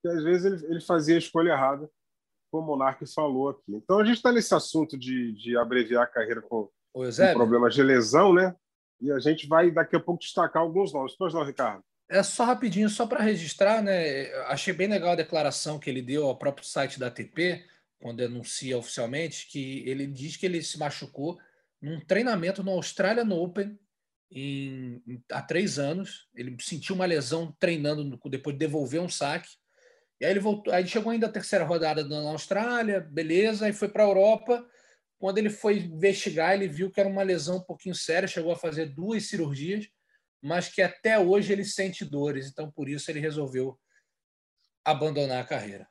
que 0.01 0.07
às 0.07 0.23
vezes 0.23 0.45
ele, 0.45 0.73
ele 0.73 0.81
fazia 0.81 1.15
a 1.15 1.19
escolha 1.19 1.51
errada, 1.51 1.89
como 2.51 2.63
o 2.63 2.67
Monarque 2.67 3.05
falou 3.13 3.49
aqui. 3.49 3.75
Então 3.75 3.99
a 3.99 4.05
gente 4.05 4.17
está 4.17 4.31
nesse 4.31 4.55
assunto 4.55 4.97
de, 4.97 5.33
de 5.33 5.55
abreviar 5.55 6.03
a 6.03 6.07
carreira 6.07 6.41
com, 6.41 6.67
com 6.93 7.33
problemas 7.33 7.73
de 7.73 7.83
lesão, 7.83 8.33
né? 8.33 8.55
E 9.01 9.11
a 9.11 9.19
gente 9.19 9.47
vai 9.47 9.71
daqui 9.71 9.95
a 9.95 9.99
pouco 9.99 10.21
destacar 10.21 10.61
alguns 10.61 10.91
nomes. 10.91 11.15
Pois 11.17 11.33
não, 11.33 11.43
Ricardo? 11.43 11.83
É 12.09 12.23
só 12.23 12.43
rapidinho, 12.43 12.89
só 12.89 13.05
para 13.05 13.23
registrar, 13.23 13.81
né? 13.81 14.33
Achei 14.47 14.73
bem 14.73 14.87
legal 14.87 15.11
a 15.11 15.15
declaração 15.15 15.79
que 15.79 15.89
ele 15.89 16.01
deu 16.01 16.25
ao 16.25 16.37
próprio 16.37 16.65
site 16.65 16.99
da 16.99 17.07
ATP, 17.07 17.63
quando 18.01 18.21
anuncia 18.21 18.77
oficialmente, 18.77 19.47
que 19.47 19.87
ele 19.87 20.07
diz 20.07 20.35
que 20.35 20.45
ele 20.45 20.61
se 20.63 20.79
machucou 20.79 21.37
num 21.81 21.99
treinamento 21.99 22.63
no 22.63 22.71
Australian 22.71 23.29
Open 23.33 23.77
em, 24.31 25.01
em, 25.07 25.23
há 25.31 25.41
três 25.41 25.77
anos. 25.77 26.27
Ele 26.35 26.57
sentiu 26.59 26.95
uma 26.95 27.05
lesão 27.05 27.55
treinando 27.59 28.19
depois 28.25 28.55
de 28.55 28.59
devolver 28.59 29.01
um 29.01 29.09
saque. 29.09 29.49
E 30.19 30.25
aí 30.25 30.31
ele 30.31 30.39
voltou, 30.39 30.73
aí 30.73 30.85
chegou 30.87 31.11
ainda 31.11 31.27
a 31.27 31.31
terceira 31.31 31.63
rodada 31.63 32.03
na 32.03 32.29
Austrália, 32.31 32.99
beleza, 32.99 33.69
e 33.69 33.73
foi 33.73 33.87
para 33.87 34.03
a 34.03 34.07
Europa. 34.07 34.65
Quando 35.19 35.37
ele 35.37 35.49
foi 35.49 35.79
investigar, 35.79 36.53
ele 36.53 36.67
viu 36.67 36.89
que 36.89 36.99
era 36.99 37.09
uma 37.09 37.23
lesão 37.23 37.57
um 37.57 37.63
pouquinho 37.63 37.93
séria, 37.93 38.27
chegou 38.27 38.53
a 38.53 38.57
fazer 38.57 38.85
duas 38.85 39.27
cirurgias, 39.27 39.87
mas 40.41 40.69
que 40.69 40.81
até 40.81 41.19
hoje 41.19 41.51
ele 41.51 41.65
sente 41.65 42.05
dores, 42.05 42.49
então 42.49 42.71
por 42.71 42.87
isso 42.87 43.11
ele 43.11 43.19
resolveu 43.19 43.77
abandonar 44.83 45.43
a 45.43 45.47
carreira. 45.47 45.87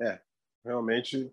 É, 0.00 0.20
realmente 0.64 1.32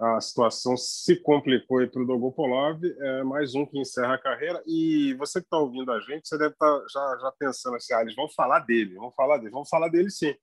a 0.00 0.20
situação 0.20 0.76
se 0.76 1.14
complicou 1.16 1.86
para 1.86 2.02
o 2.02 2.06
Dogopolov, 2.06 2.82
é 2.82 3.22
mais 3.22 3.54
um 3.54 3.66
que 3.66 3.78
encerra 3.78 4.14
a 4.14 4.20
carreira. 4.20 4.62
E 4.66 5.14
você 5.14 5.40
que 5.40 5.46
está 5.46 5.58
ouvindo 5.58 5.92
a 5.92 6.00
gente, 6.00 6.26
você 6.26 6.38
deve 6.38 6.54
estar 6.54 6.80
tá 6.80 6.86
já, 6.90 7.18
já 7.20 7.32
pensando 7.38 7.76
assim: 7.76 7.92
ah, 7.92 8.00
eles 8.00 8.16
vão 8.16 8.28
falar 8.30 8.60
dele, 8.60 8.94
vão 8.94 9.12
falar 9.12 9.36
dele, 9.36 9.50
vão 9.50 9.64
falar 9.64 9.88
dele 9.88 10.10
sim. 10.10 10.34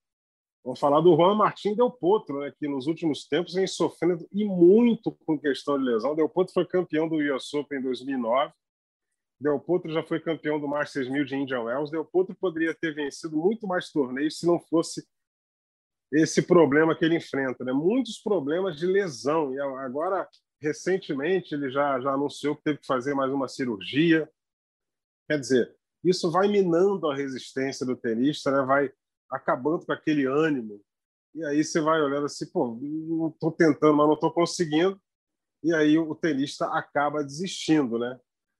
Vamos 0.67 0.81
falar 0.81 0.99
do 0.99 1.15
Juan 1.15 1.33
Martín 1.33 1.73
Del 1.73 1.89
Potro, 1.89 2.41
né, 2.41 2.51
que 2.59 2.67
nos 2.67 2.87
últimos 2.87 3.25
tempos 3.25 3.53
vem 3.53 3.65
sofrendo 3.65 4.27
e 4.33 4.43
muito 4.43 5.13
com 5.25 5.39
questão 5.39 5.79
de 5.79 5.85
lesão. 5.85 6.13
Del 6.13 6.27
Potro 6.27 6.53
foi 6.53 6.65
campeão 6.65 7.07
do 7.07 7.15
US 7.15 7.53
Open 7.53 7.79
em 7.79 7.81
2009. 7.81 8.53
Del 9.39 9.61
Potro 9.61 9.89
já 9.93 10.03
foi 10.03 10.19
campeão 10.19 10.59
do 10.59 10.67
Masters 10.67 11.09
1000 11.09 11.23
de 11.23 11.35
Indian 11.37 11.61
Wells. 11.61 11.89
Del 11.89 12.03
Potro 12.03 12.35
poderia 12.35 12.75
ter 12.75 12.93
vencido 12.93 13.37
muito 13.37 13.65
mais 13.65 13.89
torneios 13.93 14.39
se 14.39 14.45
não 14.45 14.59
fosse 14.59 15.07
esse 16.11 16.41
problema 16.41 16.93
que 16.93 17.05
ele 17.05 17.15
enfrenta, 17.15 17.63
né? 17.63 17.71
Muitos 17.71 18.17
problemas 18.17 18.75
de 18.75 18.85
lesão 18.85 19.53
e 19.53 19.59
agora 19.61 20.27
recentemente 20.61 21.55
ele 21.55 21.71
já 21.71 21.97
já 22.01 22.11
anunciou 22.11 22.57
que 22.57 22.63
teve 22.63 22.79
que 22.79 22.85
fazer 22.85 23.13
mais 23.13 23.31
uma 23.31 23.47
cirurgia. 23.47 24.29
Quer 25.29 25.39
dizer, 25.39 25.73
isso 26.03 26.29
vai 26.29 26.49
minando 26.49 27.09
a 27.09 27.15
resistência 27.15 27.85
do 27.85 27.95
tenista, 27.95 28.51
né? 28.51 28.65
vai 28.65 28.91
acabando 29.29 29.85
com 29.85 29.91
aquele 29.91 30.25
ânimo. 30.25 30.81
E 31.35 31.43
aí 31.45 31.63
você 31.63 31.79
vai 31.79 32.01
olhando 32.01 32.25
assim, 32.25 32.45
pô, 32.51 32.77
não 32.81 33.29
estou 33.29 33.51
tentando, 33.51 33.95
mas 33.95 34.07
não 34.07 34.15
estou 34.15 34.31
conseguindo. 34.31 34.99
E 35.63 35.73
aí 35.73 35.97
o 35.97 36.15
tenista 36.15 36.65
acaba 36.67 37.23
desistindo, 37.23 37.97
né? 37.99 38.19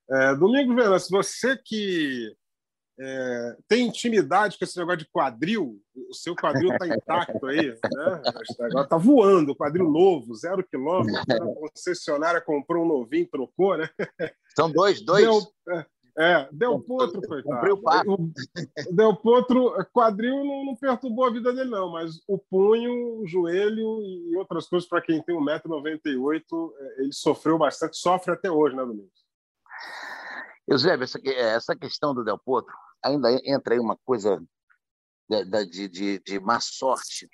É, 0.09 0.35
Domingos 0.35 0.75
Venâncio, 0.75 1.09
você 1.09 1.57
que 1.57 2.35
é, 2.99 3.57
tem 3.67 3.87
intimidade 3.87 4.57
com 4.57 4.63
esse 4.63 4.77
negócio 4.77 4.99
de 4.99 5.09
quadril, 5.09 5.79
o 6.09 6.13
seu 6.13 6.35
quadril 6.35 6.71
está 6.71 6.87
intacto 6.87 7.45
aí, 7.45 7.67
né? 7.67 8.21
agora 8.59 8.83
está 8.83 8.97
voando, 8.97 9.55
quadril 9.55 9.89
novo, 9.89 10.33
zero 10.33 10.65
quilômetro, 10.67 11.21
a 11.29 11.55
concessionária 11.55 12.41
comprou 12.41 12.83
um 12.83 12.87
novinho, 12.87 13.29
trocou, 13.29 13.77
né? 13.77 13.87
São 14.55 14.71
dois, 14.71 15.01
dois. 15.01 15.23
Deu, 15.23 15.75
é, 15.75 15.85
é, 16.17 16.49
Del 16.51 16.79
Potro, 16.81 17.21
coitado. 17.21 17.43
Comprei 17.43 17.71
o 17.73 17.81
par. 17.81 18.03
Del 18.91 19.15
Potro, 19.17 19.73
quadril 19.93 20.43
não, 20.43 20.65
não, 20.65 20.75
perturbou 20.75 21.25
a 21.25 21.31
vida 21.31 21.53
dele, 21.53 21.69
não, 21.69 21.91
mas 21.91 22.19
o 22.27 22.39
punho, 22.39 23.21
o 23.21 23.27
joelho 23.27 24.01
e 24.01 24.35
outras 24.35 24.67
coisas, 24.67 24.89
para 24.89 25.01
quem 25.01 25.21
tem 25.21 25.35
1,98m, 25.35 26.71
é, 26.75 27.01
ele 27.01 27.13
sofreu 27.13 27.59
bastante, 27.59 27.97
sofre 27.97 28.33
até 28.33 28.49
hoje, 28.49 28.75
né, 28.75 28.83
Domingos? 28.83 29.27
Eusébio, 30.67 31.03
essa, 31.03 31.19
essa 31.23 31.75
questão 31.75 32.15
do 32.15 32.23
Del 32.23 32.39
Potro, 32.39 32.73
ainda 33.03 33.29
entra 33.45 33.75
aí 33.75 33.79
uma 33.79 33.95
coisa 34.03 34.43
de, 35.29 35.87
de, 35.87 36.19
de, 36.19 36.39
má 36.39 36.59
sorte. 36.59 37.29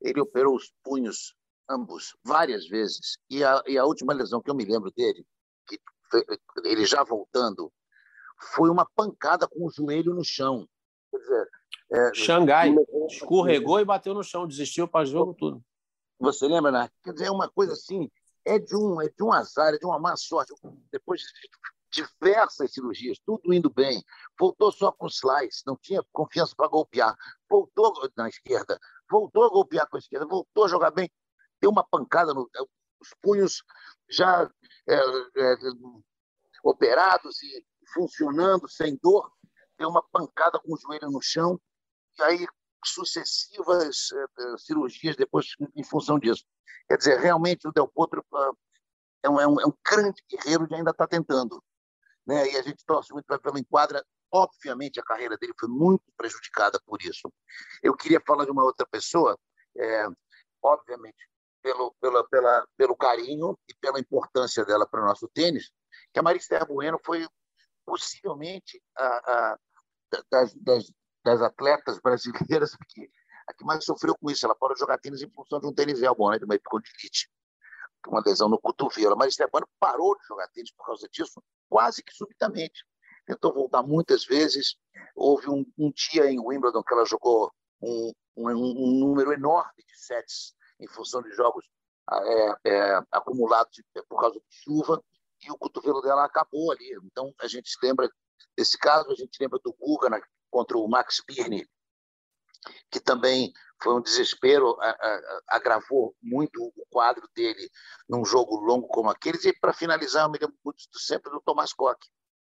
Ele 0.00 0.20
operou 0.20 0.56
os 0.56 0.72
punhos 0.82 1.32
ambos 1.70 2.16
várias 2.24 2.66
vezes, 2.66 3.18
e 3.30 3.44
a, 3.44 3.62
e 3.68 3.78
a 3.78 3.84
última 3.84 4.12
lesão 4.12 4.42
que 4.42 4.50
eu 4.50 4.54
me 4.54 4.64
lembro 4.64 4.90
dele, 4.90 5.24
que 5.68 5.78
ele 6.64 6.84
já 6.84 7.04
voltando 7.04 7.72
foi 8.38 8.70
uma 8.70 8.86
pancada 8.94 9.46
com 9.46 9.66
o 9.66 9.70
joelho 9.70 10.14
no 10.14 10.24
chão. 10.24 10.68
Quer 11.10 11.18
dizer, 11.18 11.48
é, 11.92 12.14
Xangai 12.14 12.74
escorregou 13.08 13.80
e 13.80 13.84
bateu 13.84 14.12
no 14.14 14.24
chão, 14.24 14.46
desistiu 14.46 14.88
para 14.88 15.04
jogo 15.04 15.34
tudo. 15.34 15.62
Você 16.18 16.46
lembra, 16.46 16.70
né? 16.70 16.90
Quer 17.02 17.12
dizer, 17.12 17.26
é 17.26 17.30
uma 17.30 17.48
coisa 17.48 17.74
assim, 17.74 18.10
é 18.44 18.58
de 18.58 18.76
um, 18.76 19.00
é 19.00 19.08
de 19.08 19.22
um 19.22 19.32
azar, 19.32 19.74
é 19.74 19.78
de 19.78 19.86
uma 19.86 19.98
má 19.98 20.16
sorte. 20.16 20.52
Depois 20.90 21.20
de 21.20 21.26
diversas 22.02 22.72
cirurgias, 22.72 23.18
tudo 23.24 23.52
indo 23.52 23.70
bem, 23.70 24.02
voltou 24.38 24.72
só 24.72 24.92
com 24.92 25.06
slice, 25.06 25.62
não 25.66 25.76
tinha 25.76 26.02
confiança 26.12 26.54
para 26.56 26.68
golpear, 26.68 27.14
voltou 27.48 27.92
na 28.16 28.28
esquerda, 28.28 28.78
voltou 29.10 29.44
a 29.44 29.48
golpear 29.48 29.88
com 29.88 29.96
a 29.96 30.00
esquerda, 30.00 30.26
voltou 30.26 30.64
a 30.64 30.68
jogar 30.68 30.90
bem, 30.90 31.10
deu 31.60 31.70
uma 31.70 31.84
pancada 31.84 32.34
no, 32.34 32.48
os 33.00 33.14
punhos 33.22 33.62
já 34.08 34.50
é, 34.88 34.94
é, 34.96 35.56
operados 36.64 37.42
e 37.42 37.64
funcionando, 37.92 38.68
sem 38.68 38.98
dor, 39.02 39.30
deu 39.78 39.88
uma 39.88 40.02
pancada 40.02 40.58
com 40.58 40.74
o 40.74 40.78
joelho 40.78 41.10
no 41.10 41.20
chão, 41.20 41.60
e 42.18 42.22
aí 42.22 42.46
sucessivas 42.84 44.10
uh, 44.12 44.58
cirurgias 44.58 45.16
depois 45.16 45.46
em 45.74 45.84
função 45.84 46.18
disso. 46.18 46.44
Quer 46.88 46.98
dizer, 46.98 47.18
realmente 47.18 47.66
o 47.66 47.72
Del 47.72 47.88
Potro 47.88 48.24
uh, 48.32 48.56
é, 49.22 49.28
um, 49.28 49.40
é, 49.40 49.46
um, 49.46 49.60
é 49.60 49.66
um 49.66 49.72
grande 49.84 50.22
guerreiro 50.30 50.66
que 50.68 50.74
ainda 50.74 50.90
está 50.90 51.06
tentando. 51.06 51.62
Né? 52.26 52.52
E 52.52 52.56
a 52.56 52.62
gente 52.62 52.84
torce 52.84 53.12
muito 53.12 53.26
para 53.26 53.38
pela 53.38 53.58
enquadra. 53.58 54.04
Obviamente, 54.32 55.00
a 55.00 55.04
carreira 55.04 55.36
dele 55.36 55.54
foi 55.58 55.68
muito 55.68 56.04
prejudicada 56.16 56.80
por 56.84 57.00
isso. 57.02 57.32
Eu 57.82 57.96
queria 57.96 58.20
falar 58.26 58.44
de 58.44 58.50
uma 58.50 58.64
outra 58.64 58.86
pessoa, 58.86 59.38
é, 59.76 60.06
obviamente, 60.62 61.28
pelo, 61.62 61.94
pela, 62.00 62.28
pela, 62.28 62.66
pelo 62.76 62.96
carinho 62.96 63.58
e 63.68 63.74
pela 63.74 64.00
importância 64.00 64.64
dela 64.64 64.86
para 64.86 65.02
o 65.02 65.06
nosso 65.06 65.28
tênis, 65.28 65.70
que 66.12 66.18
a 66.18 66.22
Maristela 66.22 66.64
Bueno 66.64 67.00
foi 67.04 67.26
possivelmente 67.86 68.82
a, 68.96 69.06
a, 69.06 69.58
das, 70.30 70.54
das, 70.54 70.92
das, 71.24 71.40
atletas 71.40 72.00
brasileiras 72.00 72.76
que, 72.88 73.08
a 73.48 73.54
que 73.54 73.64
mais 73.64 73.84
sofreu 73.84 74.14
com 74.18 74.30
isso. 74.30 74.44
Ela 74.44 74.54
pode 74.54 74.78
jogar 74.78 74.98
tênis 74.98 75.22
em 75.22 75.30
função 75.30 75.60
de 75.60 75.66
um 75.66 75.72
tênis 75.72 76.02
elbow, 76.02 76.30
né, 76.30 76.38
de 76.38 76.44
uma 76.44 76.56
epicondilite, 76.56 77.30
uma 78.08 78.22
lesão 78.26 78.48
no 78.48 78.60
cotovelo. 78.60 79.16
Mas 79.16 79.34
Stefano 79.34 79.66
parou 79.78 80.16
de 80.18 80.26
jogar 80.26 80.48
tênis 80.48 80.72
por 80.72 80.86
causa 80.86 81.08
disso, 81.08 81.42
quase 81.68 82.02
que 82.02 82.12
subitamente. 82.12 82.84
Tentou 83.24 83.54
voltar 83.54 83.82
muitas 83.82 84.24
vezes. 84.24 84.76
Houve 85.14 85.48
um, 85.48 85.64
um 85.78 85.90
dia 85.92 86.30
em 86.30 86.38
Wimbledon 86.38 86.82
que 86.82 86.92
ela 86.92 87.04
jogou 87.04 87.52
um, 87.80 88.12
um, 88.36 88.50
um 88.50 88.98
número 88.98 89.32
enorme 89.32 89.82
de 89.86 89.98
sets 89.98 90.54
em 90.78 90.86
função 90.86 91.22
de 91.22 91.30
jogos 91.32 91.64
é, 92.12 92.70
é, 92.70 93.02
acumulados 93.10 93.82
por 94.08 94.20
causa 94.20 94.38
de 94.38 94.46
chuva 94.50 95.02
e 95.46 95.50
o 95.50 95.58
cotovelo 95.58 96.00
dela 96.00 96.24
acabou 96.24 96.72
ali. 96.72 96.92
Então, 97.04 97.32
a 97.40 97.46
gente 97.46 97.70
se 97.70 97.78
lembra 97.82 98.10
desse 98.56 98.76
caso, 98.78 99.10
a 99.10 99.14
gente 99.14 99.36
lembra 99.40 99.58
do 99.62 99.72
Guga 99.72 100.10
na, 100.10 100.20
contra 100.50 100.76
o 100.76 100.88
Max 100.88 101.22
Pirni, 101.24 101.68
que 102.90 102.98
também 102.98 103.52
foi 103.82 103.94
um 103.94 104.00
desespero, 104.00 104.76
a, 104.80 104.90
a, 104.90 105.40
agravou 105.48 106.16
muito 106.20 106.62
o 106.62 106.86
quadro 106.88 107.28
dele 107.34 107.70
num 108.08 108.24
jogo 108.24 108.56
longo 108.56 108.88
como 108.88 109.10
aquele. 109.10 109.38
E, 109.44 109.52
para 109.58 109.72
finalizar, 109.72 110.24
eu 110.24 110.30
me 110.30 110.38
lembro 110.38 110.56
muito 110.64 110.82
sempre 110.98 111.30
do 111.30 111.40
Thomas 111.40 111.72
Koch, 111.72 111.98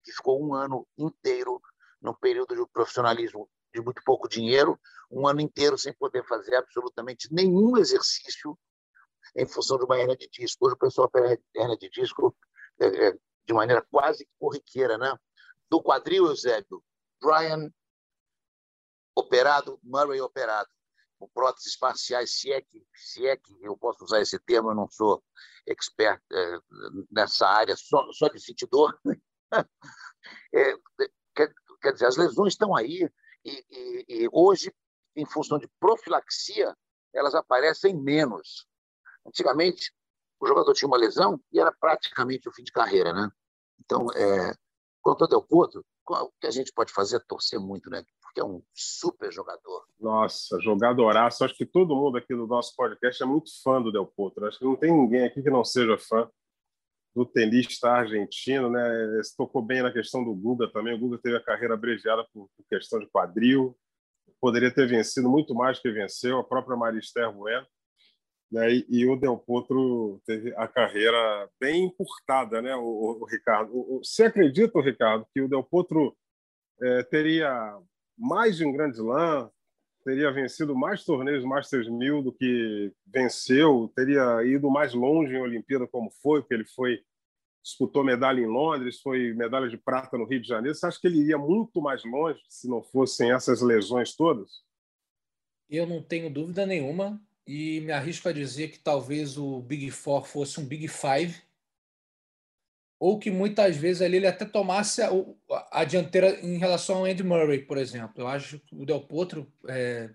que 0.03 0.13
ficou 0.13 0.43
um 0.43 0.55
ano 0.55 0.87
inteiro 0.97 1.61
num 2.01 2.15
período 2.15 2.55
de 2.55 2.67
profissionalismo 2.73 3.51
de 3.75 3.83
muito 3.83 4.03
pouco 4.05 4.29
dinheiro, 4.29 4.79
um 5.11 5.27
ano 5.27 5.41
inteiro 5.41 5.77
sem 5.77 5.93
poder 5.93 6.25
fazer 6.27 6.55
absolutamente 6.55 7.29
nenhum 7.33 7.77
exercício 7.77 8.59
em 9.37 9.47
função 9.47 9.79
de 9.79 9.85
uma 9.85 9.99
hernia 9.99 10.17
de 10.17 10.29
disco. 10.31 10.67
Hoje 10.67 10.75
o 10.75 10.79
pessoal 10.79 11.07
opera 11.07 11.39
hernia 11.55 11.77
de 11.77 11.91
disco 11.91 12.35
de 13.47 13.55
maneira 13.55 13.85
quase 13.91 14.29
corriqueira, 14.39 14.99
né? 14.99 15.17
Do 15.71 15.83
quadril, 15.83 16.27
Eusébio, 16.27 16.83
Brian 17.21 17.73
operado, 19.15 19.81
Murray 19.83 20.21
operado, 20.21 20.69
com 21.19 21.29
próteses 21.29 21.77
parciais, 21.77 22.39
se 22.39 22.53
é, 22.53 22.61
que, 22.61 22.87
se 22.95 23.27
é 23.27 23.37
que 23.37 23.53
eu 23.61 23.77
posso 23.77 24.05
usar 24.05 24.21
esse 24.21 24.39
termo, 24.39 24.71
eu 24.71 24.75
não 24.75 24.89
sou 24.89 25.23
expert 25.67 26.23
é, 26.33 26.59
nessa 27.11 27.47
área, 27.47 27.77
só, 27.77 28.11
só 28.13 28.29
de 28.29 28.41
sentir 28.41 28.69
dor. 28.69 28.99
é, 30.55 30.75
quer, 31.35 31.53
quer, 31.83 31.93
dizer, 31.93 32.07
as 32.07 32.17
lesões 32.17 32.53
estão 32.53 32.77
aí 32.77 33.11
e, 33.45 33.67
e, 33.71 34.05
e 34.09 34.29
hoje, 34.33 34.73
em 35.17 35.27
função 35.27 35.59
de 35.59 35.69
profilaxia, 35.81 36.77
elas 37.13 37.35
aparecem 37.35 37.97
menos. 37.97 38.69
Antigamente, 39.27 39.93
o 40.41 40.47
jogador 40.47 40.73
tinha 40.73 40.89
uma 40.89 40.97
lesão 40.97 41.41
e 41.53 41.59
era 41.59 41.73
praticamente 41.73 42.49
o 42.49 42.53
fim 42.53 42.63
de 42.63 42.73
carreira, 42.73 43.13
né? 43.13 43.31
Então, 43.85 44.07
é, 44.15 44.55
quanto 45.03 45.23
ao 45.23 45.29
Del 45.29 45.43
Potro, 45.43 45.85
o 46.09 46.31
que 46.41 46.47
a 46.47 46.51
gente 46.51 46.73
pode 46.73 46.93
fazer 46.93 47.17
é 47.17 47.21
torcer 47.27 47.59
muito, 47.59 47.91
né? 47.91 48.03
Porque 48.21 48.41
é 48.41 48.45
um 48.45 48.63
super 48.75 49.33
jogador. 49.33 49.85
Nossa, 49.99 50.59
jogadoraço. 50.61 51.45
Acho 51.45 51.55
que 51.55 51.67
todo 51.67 51.95
mundo 51.95 52.17
aqui 52.17 52.35
do 52.35 52.47
nosso 52.47 52.75
podcast 52.77 53.23
é 53.23 53.27
muito 53.27 53.51
fã 53.63 53.83
do 53.83 53.93
Del 53.93 54.07
Potro. 54.07 54.47
Acho 54.47 54.59
que 54.59 54.65
não 54.65 54.77
tem 54.77 54.93
ninguém 54.93 55.25
aqui 55.25 55.43
que 55.43 55.51
não 55.51 55.65
seja 55.65 55.99
fã 55.99 56.31
do 57.15 57.27
tenista 57.27 57.91
argentino, 57.91 58.71
né? 58.71 59.17
Você 59.17 59.35
tocou 59.37 59.63
bem 59.63 59.83
na 59.83 59.93
questão 59.93 60.25
do 60.25 60.35
Guga 60.35 60.71
também. 60.71 60.95
O 60.95 60.99
Guga 60.99 61.19
teve 61.19 61.37
a 61.37 61.43
carreira 61.43 61.75
abreviada 61.75 62.27
por, 62.33 62.49
questão 62.69 63.01
de 63.01 63.07
quadril. 63.07 63.77
Poderia 64.41 64.73
ter 64.73 64.87
vencido 64.87 65.29
muito 65.29 65.55
mais 65.55 65.81
que 65.81 65.91
venceu. 65.91 66.39
A 66.39 66.45
própria 66.45 66.77
Marister 66.77 67.33
Bueno 67.33 67.67
né? 68.51 68.73
E, 68.73 68.87
e, 68.89 69.07
o 69.07 69.17
Del 69.17 69.37
Potro 69.37 70.21
teve 70.27 70.55
a 70.57 70.67
carreira 70.67 71.49
bem 71.61 71.85
encurtada, 71.85 72.63
né? 72.63 72.75
O, 72.77 73.19
o 73.21 73.25
Ricardo, 73.25 73.71
o, 73.73 74.01
você 74.03 74.25
acredita, 74.25 74.81
Ricardo, 74.81 75.27
que 75.33 75.41
o 75.41 75.49
Del 75.49 75.63
Potro 75.63 76.17
é, 76.81 77.03
teria 77.05 77.79
mais 78.17 78.57
de 78.57 78.65
um 78.65 78.73
Grand 78.73 78.91
Slam, 78.91 79.51
teria 80.05 80.33
vencido 80.33 80.75
mais 80.75 81.05
torneios 81.05 81.45
Masters 81.45 81.89
1000 81.89 82.23
do 82.23 82.33
que 82.33 82.93
venceu, 83.07 83.93
teria 83.95 84.43
ido 84.45 84.71
mais 84.71 84.95
longe 84.95 85.35
em 85.35 85.41
Olimpíada 85.41 85.87
como 85.87 86.11
foi, 86.23 86.41
porque 86.41 86.55
ele 86.55 86.65
foi 86.65 87.01
disputou 87.63 88.03
medalha 88.03 88.41
em 88.41 88.47
Londres, 88.47 89.01
foi 89.01 89.35
medalha 89.35 89.69
de 89.69 89.77
prata 89.77 90.17
no 90.17 90.25
Rio 90.25 90.41
de 90.41 90.49
Janeiro. 90.49 90.75
Você 90.75 90.87
acha 90.87 90.99
que 90.99 91.07
ele 91.07 91.21
iria 91.21 91.37
muito 91.37 91.83
mais 91.83 92.03
longe 92.05 92.41
se 92.49 92.67
não 92.69 92.83
fossem 92.83 93.31
essas 93.31 93.61
lesões 93.61 94.17
todas? 94.17 94.63
Eu 95.69 95.87
não 95.87 96.03
tenho 96.03 96.33
dúvida 96.33 96.65
nenhuma 96.65 97.21
e 97.49 97.81
me 97.81 97.93
arrisco 97.93 98.29
a 98.29 98.33
dizer 98.33 98.69
que 98.69 98.79
talvez 98.79 99.39
o 99.39 99.63
Big 99.63 99.91
Four 99.91 100.27
fosse 100.27 100.61
um 100.61 100.67
Big 100.67 100.87
Five, 100.87 101.35
ou 103.01 103.19
que 103.19 103.31
muitas 103.31 103.75
vezes 103.75 104.03
ali 104.03 104.19
ele 104.19 104.27
até 104.27 104.45
tomasse 104.45 105.01
a, 105.01 105.11
a 105.73 105.83
dianteira 105.85 106.39
em 106.43 106.59
relação 106.59 106.99
ao 106.99 107.05
Andy 107.07 107.23
Murray, 107.23 107.61
por 107.61 107.79
exemplo. 107.79 108.21
Eu 108.21 108.29
acho 108.29 108.59
que 108.59 108.75
o 108.75 108.85
Del 108.85 109.01
Potro 109.01 109.51
é, 109.67 110.11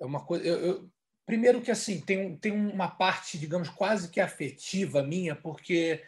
é 0.00 0.04
uma 0.04 0.24
coisa. 0.24 0.44
Eu, 0.44 0.58
eu, 0.58 0.90
primeiro 1.24 1.60
que 1.60 1.70
assim 1.70 2.00
tem, 2.00 2.36
tem 2.36 2.50
uma 2.50 2.88
parte, 2.88 3.38
digamos, 3.38 3.68
quase 3.68 4.10
que 4.10 4.20
afetiva 4.20 5.04
minha, 5.04 5.36
porque 5.36 6.02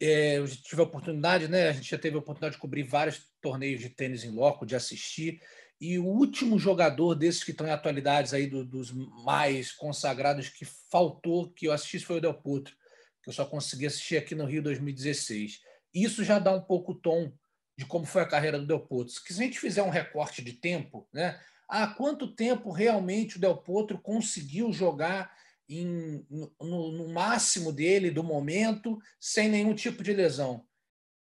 é, 0.00 0.38
eu 0.38 0.48
tive 0.48 0.80
a 0.80 0.86
oportunidade, 0.86 1.46
né? 1.46 1.68
A 1.68 1.72
gente 1.72 1.88
já 1.88 1.98
teve 1.98 2.16
a 2.16 2.18
oportunidade 2.18 2.56
de 2.56 2.60
cobrir 2.60 2.82
vários 2.82 3.30
torneios 3.40 3.80
de 3.80 3.90
tênis 3.90 4.24
em 4.24 4.30
loco, 4.32 4.66
de 4.66 4.74
assistir. 4.74 5.40
E 5.82 5.98
o 5.98 6.06
último 6.06 6.60
jogador 6.60 7.16
desses 7.16 7.42
que 7.42 7.50
estão 7.50 7.66
em 7.66 7.72
atualidades 7.72 8.32
aí 8.32 8.46
do, 8.46 8.64
dos 8.64 8.92
mais 8.92 9.72
consagrados 9.72 10.48
que 10.48 10.64
faltou 10.64 11.50
que 11.50 11.66
eu 11.66 11.72
assisti 11.72 11.98
foi 11.98 12.18
o 12.18 12.20
Del 12.20 12.34
Potro, 12.34 12.72
que 13.20 13.28
eu 13.28 13.32
só 13.32 13.44
consegui 13.44 13.86
assistir 13.86 14.16
aqui 14.16 14.32
no 14.32 14.44
Rio 14.44 14.62
2016. 14.62 15.60
Isso 15.92 16.22
já 16.22 16.38
dá 16.38 16.54
um 16.54 16.60
pouco 16.60 16.92
o 16.92 16.94
tom 16.94 17.32
de 17.76 17.84
como 17.84 18.06
foi 18.06 18.22
a 18.22 18.28
carreira 18.28 18.60
do 18.60 18.66
Del 18.66 18.78
Potro. 18.78 19.12
Que 19.26 19.34
se 19.34 19.40
a 19.40 19.44
gente 19.44 19.58
fizer 19.58 19.82
um 19.82 19.90
recorte 19.90 20.40
de 20.40 20.52
tempo, 20.52 21.08
né? 21.12 21.40
Há 21.68 21.88
quanto 21.88 22.32
tempo 22.32 22.70
realmente 22.70 23.36
o 23.36 23.40
Del 23.40 23.56
Potro 23.56 23.98
conseguiu 23.98 24.72
jogar 24.72 25.36
em, 25.68 26.24
no, 26.60 26.92
no, 26.92 27.08
máximo 27.08 27.72
dele, 27.72 28.12
do 28.12 28.22
momento, 28.22 29.00
sem 29.18 29.48
nenhum 29.48 29.74
tipo 29.74 30.04
de 30.04 30.12
lesão? 30.12 30.64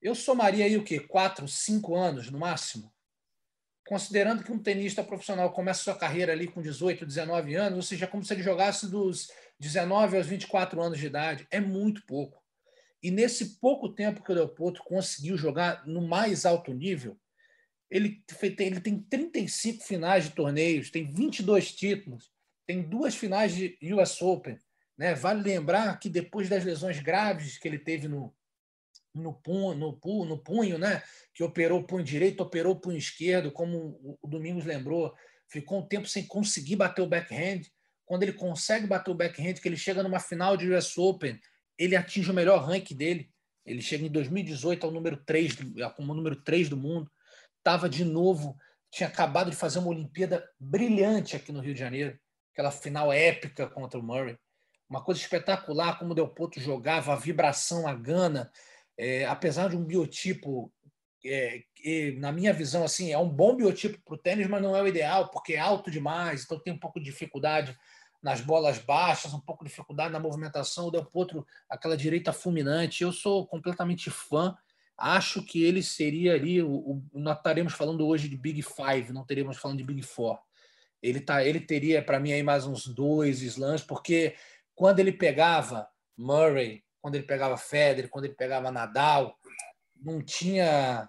Eu 0.02 0.14
somaria 0.14 0.66
aí 0.66 0.76
o 0.76 0.84
quê? 0.84 1.00
Quatro, 1.00 1.48
cinco 1.48 1.96
anos 1.96 2.30
no 2.30 2.38
máximo? 2.38 2.92
Considerando 3.92 4.42
que 4.42 4.50
um 4.50 4.58
tenista 4.58 5.04
profissional 5.04 5.52
começa 5.52 5.82
sua 5.82 5.94
carreira 5.94 6.32
ali 6.32 6.48
com 6.48 6.62
18, 6.62 7.04
19 7.04 7.54
anos, 7.56 7.76
ou 7.76 7.82
seja, 7.82 8.06
como 8.06 8.24
se 8.24 8.32
ele 8.32 8.42
jogasse 8.42 8.90
dos 8.90 9.30
19 9.60 10.16
aos 10.16 10.26
24 10.26 10.80
anos 10.80 10.98
de 10.98 11.04
idade, 11.04 11.46
é 11.50 11.60
muito 11.60 12.02
pouco. 12.06 12.42
E 13.02 13.10
nesse 13.10 13.58
pouco 13.58 13.90
tempo 13.90 14.22
que 14.22 14.32
o 14.32 14.34
Del 14.34 14.48
Potro 14.48 14.82
conseguiu 14.82 15.36
jogar 15.36 15.86
no 15.86 16.00
mais 16.00 16.46
alto 16.46 16.72
nível, 16.72 17.20
ele, 17.90 18.24
ele 18.60 18.80
tem 18.80 18.98
35 18.98 19.84
finais 19.84 20.24
de 20.24 20.30
torneios, 20.30 20.90
tem 20.90 21.12
22 21.12 21.74
títulos, 21.74 22.32
tem 22.66 22.80
duas 22.80 23.14
finais 23.14 23.54
de 23.54 23.76
US 23.92 24.22
Open. 24.22 24.56
Né? 24.96 25.14
Vale 25.14 25.42
lembrar 25.42 25.98
que 25.98 26.08
depois 26.08 26.48
das 26.48 26.64
lesões 26.64 26.98
graves 26.98 27.58
que 27.58 27.68
ele 27.68 27.78
teve 27.78 28.08
no, 28.08 28.34
no, 29.14 29.34
punho, 29.34 29.74
no, 29.74 30.24
no 30.24 30.38
punho, 30.38 30.78
né? 30.78 31.02
que 31.34 31.42
operou 31.42 31.80
o 31.80 31.86
punho 31.86 32.04
direito, 32.04 32.42
operou 32.42 32.74
o 32.74 32.80
punho 32.80 32.98
esquerdo, 32.98 33.50
como 33.50 34.18
o 34.20 34.26
Domingos 34.26 34.64
lembrou, 34.64 35.14
ficou 35.48 35.80
um 35.80 35.86
tempo 35.86 36.06
sem 36.06 36.26
conseguir 36.26 36.76
bater 36.76 37.02
o 37.02 37.06
backhand. 37.06 37.62
Quando 38.04 38.24
ele 38.24 38.32
consegue 38.32 38.86
bater 38.86 39.10
o 39.10 39.14
backhand, 39.14 39.54
que 39.54 39.68
ele 39.68 39.76
chega 39.76 40.02
numa 40.02 40.20
final 40.20 40.56
de 40.56 40.70
US 40.72 40.96
Open, 40.98 41.38
ele 41.78 41.96
atinge 41.96 42.30
o 42.30 42.34
melhor 42.34 42.64
ranking 42.64 42.96
dele. 42.96 43.30
Ele 43.64 43.80
chega 43.80 44.04
em 44.04 44.10
2018 44.10 44.84
ao 44.84 44.92
número 44.92 45.16
3, 45.24 45.56
como 45.96 46.14
número 46.14 46.36
3 46.36 46.68
do 46.68 46.76
mundo 46.76 47.10
estava 47.62 47.88
de 47.88 48.04
novo, 48.04 48.56
tinha 48.90 49.08
acabado 49.08 49.50
de 49.50 49.56
fazer 49.56 49.78
uma 49.78 49.88
Olimpíada 49.88 50.46
brilhante 50.58 51.36
aqui 51.36 51.52
no 51.52 51.60
Rio 51.60 51.72
de 51.72 51.80
Janeiro, 51.80 52.18
aquela 52.52 52.70
final 52.70 53.12
épica 53.12 53.68
contra 53.68 53.98
o 53.98 54.02
Murray. 54.02 54.36
Uma 54.90 55.02
coisa 55.02 55.20
espetacular 55.20 55.98
como 55.98 56.10
o 56.10 56.14
Del 56.14 56.28
Potro 56.28 56.60
jogava, 56.60 57.12
a 57.12 57.16
vibração, 57.16 57.88
a 57.88 57.94
gana, 57.94 58.50
é, 58.98 59.24
apesar 59.26 59.68
de 59.68 59.76
um 59.76 59.84
biotipo 59.84 60.72
é, 61.24 61.62
que, 61.74 62.16
na 62.18 62.32
minha 62.32 62.52
visão, 62.52 62.84
assim, 62.84 63.12
é 63.12 63.18
um 63.18 63.28
bom 63.28 63.56
biotipo 63.56 64.00
para 64.04 64.14
o 64.14 64.18
tênis, 64.18 64.46
mas 64.46 64.62
não 64.62 64.76
é 64.76 64.82
o 64.82 64.88
ideal, 64.88 65.30
porque 65.30 65.54
é 65.54 65.58
alto 65.58 65.90
demais, 65.90 66.44
então 66.44 66.58
tem 66.58 66.72
um 66.72 66.78
pouco 66.78 66.98
de 66.98 67.06
dificuldade 67.06 67.76
nas 68.22 68.40
bolas 68.40 68.78
baixas, 68.78 69.34
um 69.34 69.40
pouco 69.40 69.64
de 69.64 69.70
dificuldade 69.70 70.12
na 70.12 70.20
movimentação. 70.20 70.86
O 70.86 70.90
Del 70.90 71.04
Potro, 71.04 71.44
aquela 71.68 71.96
direita 71.96 72.32
fulminante. 72.32 73.02
Eu 73.02 73.10
sou 73.10 73.46
completamente 73.46 74.10
fã 74.10 74.56
Acho 74.96 75.42
que 75.42 75.64
ele 75.64 75.82
seria 75.82 76.34
ali. 76.34 76.62
O, 76.62 76.70
o, 76.70 77.02
nós 77.14 77.36
estaremos 77.36 77.72
falando 77.72 78.06
hoje 78.06 78.28
de 78.28 78.36
Big 78.36 78.62
Five, 78.62 79.12
não 79.12 79.24
teríamos 79.24 79.56
falando 79.56 79.78
de 79.78 79.84
Big 79.84 80.00
Four. 80.02 80.38
Ele, 81.02 81.20
tá, 81.20 81.44
ele 81.44 81.60
teria, 81.60 82.00
para 82.00 82.20
mim, 82.20 82.32
aí 82.32 82.42
mais 82.42 82.64
uns 82.64 82.86
dois 82.86 83.42
slams, 83.42 83.82
porque 83.82 84.36
quando 84.76 85.00
ele 85.00 85.10
pegava 85.10 85.88
Murray, 86.16 86.84
quando 87.02 87.16
ele 87.16 87.24
pegava 87.24 87.58
Federer, 87.58 88.08
quando 88.08 88.26
ele 88.26 88.34
pegava 88.34 88.70
Nadal, 88.70 89.36
não 90.00 90.22
tinha, 90.22 91.08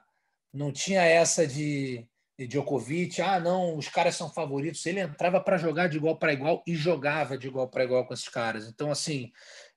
não 0.51 0.71
tinha 0.71 1.03
essa 1.03 1.47
de, 1.47 2.05
Djokovic. 2.47 3.21
Ah, 3.21 3.39
não, 3.39 3.77
os 3.77 3.87
caras 3.87 4.15
são 4.15 4.29
favoritos. 4.29 4.85
Ele 4.85 4.99
entrava 4.99 5.39
para 5.39 5.57
jogar 5.57 5.87
de 5.87 5.97
igual 5.97 6.17
para 6.17 6.33
igual 6.33 6.63
e 6.65 6.75
jogava 6.75 7.37
de 7.37 7.47
igual 7.47 7.69
para 7.69 7.83
igual 7.83 8.05
com 8.05 8.13
esses 8.13 8.27
caras. 8.27 8.67
Então, 8.67 8.91
assim, 8.91 9.31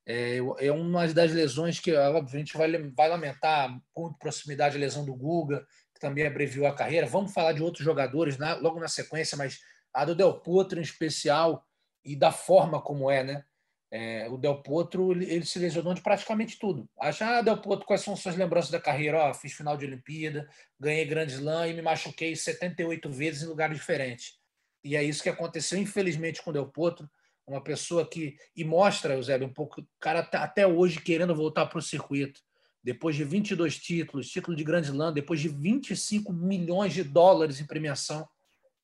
é, 0.06 0.38
é 0.58 0.72
uma 0.72 1.06
das 1.08 1.32
lesões 1.32 1.78
que, 1.78 1.92
gente 2.32 2.56
vai, 2.56 2.70
vai 2.92 3.08
lamentar 3.08 3.78
com 3.92 4.12
proximidade 4.14 4.76
a 4.76 4.80
lesão 4.80 5.04
do 5.04 5.14
Guga, 5.14 5.66
que 5.94 6.00
também 6.00 6.26
abreviou 6.26 6.66
a 6.66 6.74
carreira. 6.74 7.06
Vamos 7.06 7.32
falar 7.32 7.52
de 7.52 7.62
outros 7.62 7.84
jogadores 7.84 8.38
na, 8.38 8.54
logo 8.54 8.80
na 8.80 8.88
sequência, 8.88 9.36
mas 9.36 9.60
a 9.92 10.04
do 10.04 10.14
Del 10.14 10.40
Potro 10.40 10.78
em 10.78 10.82
especial 10.82 11.64
e 12.04 12.16
da 12.16 12.30
forma 12.30 12.80
como 12.80 13.10
é, 13.10 13.24
né? 13.24 13.44
É, 13.90 14.28
o 14.28 14.36
Del 14.36 14.62
Potro 14.62 15.12
ele, 15.12 15.30
ele, 15.30 15.46
se 15.46 15.58
lesionou 15.58 15.94
de 15.94 16.00
praticamente 16.00 16.58
tudo. 16.58 16.88
Achar, 17.00 17.38
ah, 17.38 17.42
Del 17.42 17.58
Potro, 17.58 17.86
quais 17.86 18.00
são 18.00 18.16
suas 18.16 18.36
lembranças 18.36 18.70
da 18.70 18.80
carreira? 18.80 19.18
Ó, 19.18 19.34
fiz 19.34 19.52
final 19.52 19.76
de 19.76 19.86
Olimpíada, 19.86 20.48
ganhei 20.78 21.04
Grande 21.04 21.34
Slam 21.34 21.68
e 21.68 21.74
me 21.74 21.82
machuquei 21.82 22.34
78 22.34 23.10
vezes 23.10 23.42
em 23.42 23.46
lugares 23.46 23.76
diferentes. 23.76 24.38
E 24.82 24.96
é 24.96 25.02
isso 25.02 25.22
que 25.22 25.28
aconteceu, 25.28 25.78
infelizmente, 25.78 26.42
com 26.42 26.50
o 26.50 26.52
Del 26.52 26.66
Potro 26.66 27.08
uma 27.46 27.62
pessoa 27.62 28.08
que. 28.08 28.36
E 28.54 28.64
mostra, 28.64 29.14
Eusébio, 29.14 29.46
um 29.46 29.52
pouco. 29.52 29.80
O 29.80 29.86
cara 30.00 30.22
tá 30.22 30.42
até 30.42 30.66
hoje 30.66 31.00
querendo 31.00 31.34
voltar 31.34 31.66
para 31.66 31.78
o 31.78 31.82
circuito. 31.82 32.40
Depois 32.82 33.16
de 33.16 33.24
22 33.24 33.78
títulos, 33.78 34.28
título 34.28 34.56
de 34.56 34.64
Grande 34.64 34.88
Slam, 34.88 35.12
depois 35.12 35.40
de 35.40 35.48
25 35.48 36.32
milhões 36.32 36.92
de 36.92 37.02
dólares 37.02 37.60
em 37.60 37.66
premiação, 37.66 38.28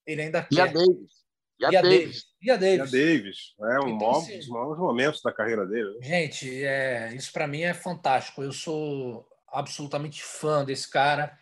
ele 0.06 0.22
ainda 0.22 0.42
quer. 0.42 0.54
E 0.54 0.60
a 0.60 0.66
Davis. 0.66 1.21
E 1.62 1.64
a, 1.64 1.70
e 1.70 1.76
a 1.76 1.82
Davis. 1.82 1.98
Davis. 1.98 2.24
E 2.42 2.50
a 2.50 2.56
Davis. 2.56 2.92
E 2.92 2.96
a 2.96 3.06
Davis. 3.06 3.54
É 3.60 3.80
um 3.80 3.88
então, 3.90 4.10
assim, 4.10 4.38
dos 4.38 4.48
maiores 4.48 4.78
momentos 4.78 5.22
da 5.22 5.32
carreira 5.32 5.64
dele. 5.64 5.98
Né? 6.00 6.02
Gente, 6.02 6.64
é, 6.64 7.14
isso 7.14 7.32
para 7.32 7.46
mim 7.46 7.62
é 7.62 7.72
fantástico. 7.72 8.42
Eu 8.42 8.52
sou 8.52 9.28
absolutamente 9.48 10.22
fã 10.22 10.64
desse 10.64 10.90
cara 10.90 11.38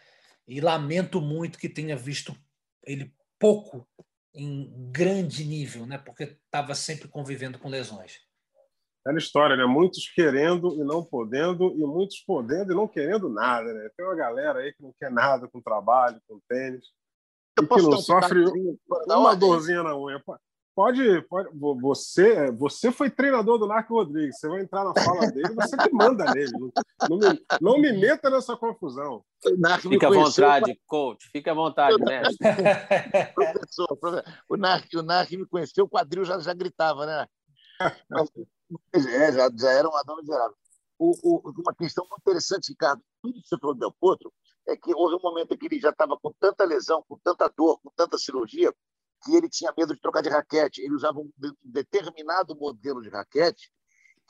e 0.46 0.60
lamento 0.60 1.20
muito 1.20 1.58
que 1.58 1.68
tenha 1.68 1.96
visto 1.96 2.36
ele 2.84 3.14
pouco 3.38 3.88
em 4.34 4.70
grande 4.92 5.44
nível, 5.44 5.86
né? 5.86 5.96
porque 5.96 6.24
estava 6.24 6.74
sempre 6.74 7.08
convivendo 7.08 7.58
com 7.58 7.68
lesões. 7.68 8.20
Aquela 9.02 9.18
história, 9.18 9.56
né? 9.56 9.64
Muitos 9.64 10.10
querendo 10.10 10.74
e 10.74 10.84
não 10.84 11.02
podendo, 11.02 11.72
e 11.72 11.78
muitos 11.86 12.18
podendo 12.18 12.72
e 12.72 12.76
não 12.76 12.86
querendo 12.86 13.30
nada, 13.30 13.72
né? 13.72 13.88
Tem 13.96 14.04
uma 14.04 14.14
galera 14.14 14.58
aí 14.58 14.74
que 14.74 14.82
não 14.82 14.92
quer 15.00 15.10
nada 15.10 15.48
com 15.48 15.58
trabalho, 15.58 16.20
com 16.28 16.38
tênis, 16.46 16.84
e 17.62 17.66
que 17.66 17.82
não 17.82 17.98
sofre 17.98 18.44
uma 19.08 19.36
dorzinha 19.36 19.82
na 19.82 19.96
unha. 19.96 20.22
Pode, 20.74 21.22
pode. 21.28 21.50
Você, 21.82 22.50
você 22.52 22.92
foi 22.92 23.10
treinador 23.10 23.58
do 23.58 23.66
Narco 23.66 23.94
Rodrigues. 23.94 24.38
Você 24.38 24.48
vai 24.48 24.62
entrar 24.62 24.84
na 24.84 24.94
fala 25.02 25.26
dele, 25.30 25.54
você 25.54 25.76
que 25.76 25.92
manda 25.92 26.24
nele. 26.32 26.50
Não, 27.08 27.18
me, 27.18 27.46
não 27.60 27.78
me 27.78 27.92
meta 27.92 28.30
nessa 28.30 28.56
confusão. 28.56 29.22
Fica 29.80 30.06
à 30.06 30.10
vontade, 30.10 30.80
coach. 30.86 31.28
Fica 31.32 31.50
à 31.50 31.54
vontade, 31.54 31.98
mestre. 32.02 32.38
professor, 33.34 33.96
professor, 33.96 34.24
o 34.48 34.56
Narc, 34.56 34.94
o 34.94 35.02
Narc 35.02 35.30
me 35.32 35.46
conheceu, 35.46 35.84
o 35.84 35.88
quadril 35.88 36.24
já, 36.24 36.38
já 36.38 36.54
gritava, 36.54 37.04
né? 37.04 37.26
é, 38.94 39.32
já, 39.32 39.50
já 39.54 39.70
era 39.70 39.88
uma 39.88 40.02
dona 40.02 40.22
miserável. 40.22 40.56
O, 40.98 41.14
o, 41.22 41.52
uma 41.62 41.74
questão 41.74 42.06
muito 42.08 42.20
interessante, 42.20 42.68
Ricardo, 42.70 43.02
tudo 43.22 43.40
que 43.40 43.48
você 43.48 43.58
falou 43.58 43.74
do 43.74 43.80
Del 43.80 43.94
Potro, 43.98 44.32
é 44.70 44.76
que 44.76 44.94
houve 44.94 45.16
um 45.16 45.20
momento 45.20 45.52
em 45.52 45.58
que 45.58 45.66
ele 45.66 45.80
já 45.80 45.90
estava 45.90 46.16
com 46.18 46.32
tanta 46.32 46.64
lesão, 46.64 47.04
com 47.08 47.18
tanta 47.18 47.48
dor, 47.48 47.80
com 47.80 47.90
tanta 47.90 48.16
cirurgia, 48.16 48.72
que 49.22 49.34
ele 49.34 49.48
tinha 49.48 49.72
medo 49.76 49.94
de 49.94 50.00
trocar 50.00 50.22
de 50.22 50.28
raquete. 50.28 50.80
Ele 50.80 50.94
usava 50.94 51.18
um 51.18 51.30
determinado 51.62 52.54
modelo 52.56 53.02
de 53.02 53.08
raquete 53.08 53.70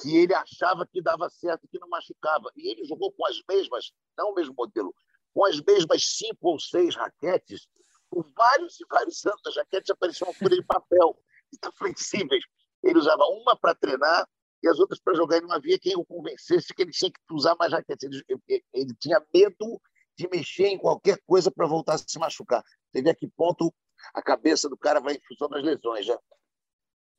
que 0.00 0.16
ele 0.16 0.34
achava 0.34 0.86
que 0.86 1.02
dava 1.02 1.28
certo, 1.28 1.68
que 1.68 1.78
não 1.78 1.88
machucava. 1.88 2.50
E 2.56 2.70
ele 2.70 2.84
jogou 2.84 3.12
com 3.12 3.26
as 3.26 3.36
mesmas, 3.48 3.92
não 4.16 4.30
o 4.30 4.34
mesmo 4.34 4.54
modelo, 4.56 4.94
com 5.34 5.44
as 5.44 5.60
mesmas 5.60 6.16
cinco 6.16 6.48
ou 6.48 6.58
seis 6.58 6.96
raquetes, 6.96 7.68
por 8.08 8.26
vários 8.34 8.80
e 8.80 8.86
vários 8.90 9.24
anos. 9.26 9.46
As 9.46 9.56
raquetes 9.56 9.90
apareciam 9.90 10.32
folha 10.32 10.56
de 10.56 10.64
papel, 10.64 11.16
tão 11.60 11.72
flexíveis. 11.72 12.42
Ele 12.82 12.98
usava 12.98 13.24
uma 13.24 13.56
para 13.56 13.74
treinar 13.74 14.26
e 14.62 14.68
as 14.68 14.78
outras 14.78 14.98
para 14.98 15.14
jogar. 15.14 15.36
E 15.36 15.42
não 15.42 15.52
havia 15.52 15.78
quem 15.78 15.96
o 15.96 16.04
convencesse 16.04 16.74
que 16.74 16.82
ele 16.82 16.92
tinha 16.92 17.10
que 17.10 17.20
usar 17.30 17.54
mais 17.58 17.72
raquetes. 17.72 18.02
Ele, 18.04 18.42
ele, 18.48 18.64
ele 18.72 18.94
tinha 18.98 19.22
medo 19.32 19.80
de 20.20 20.28
mexer 20.28 20.66
em 20.66 20.78
qualquer 20.78 21.18
coisa 21.26 21.50
para 21.50 21.66
voltar 21.66 21.94
a 21.94 21.98
se 21.98 22.18
machucar. 22.18 22.62
Você 22.92 23.02
vê 23.02 23.10
a 23.10 23.14
que 23.14 23.26
ponto 23.28 23.72
a 24.14 24.22
cabeça 24.22 24.68
do 24.68 24.76
cara 24.76 25.00
vai 25.00 25.14
em 25.14 25.20
função 25.26 25.48
das 25.48 25.62
lesões 25.62 26.04
já. 26.04 26.18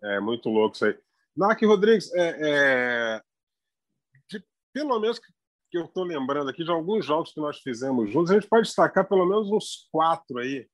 É 0.04 0.20
muito 0.20 0.50
louco 0.50 0.76
isso 0.76 0.86
aí. 0.86 0.98
Narc 1.36 1.62
Rodrigues, 1.64 2.14
é, 2.14 2.38
é, 2.42 3.22
de, 4.30 4.44
pelo 4.74 5.00
menos 5.00 5.18
que, 5.20 5.28
eu 5.74 5.86
estou 5.86 6.04
lembrando 6.04 6.50
aqui 6.50 6.64
de 6.66 6.70
alguns 6.70 7.06
jogos 7.06 7.32
que 7.32 7.40
nós 7.40 7.60
fizemos 7.60 8.12
juntos, 8.12 8.30
a 8.30 8.34
gente 8.34 8.50
pode 8.50 8.68
destacar 8.68 9.08
pelo 9.08 9.26
menos 9.26 9.50
uns 9.50 9.88
quatro 9.90 10.38
aí. 10.38 10.68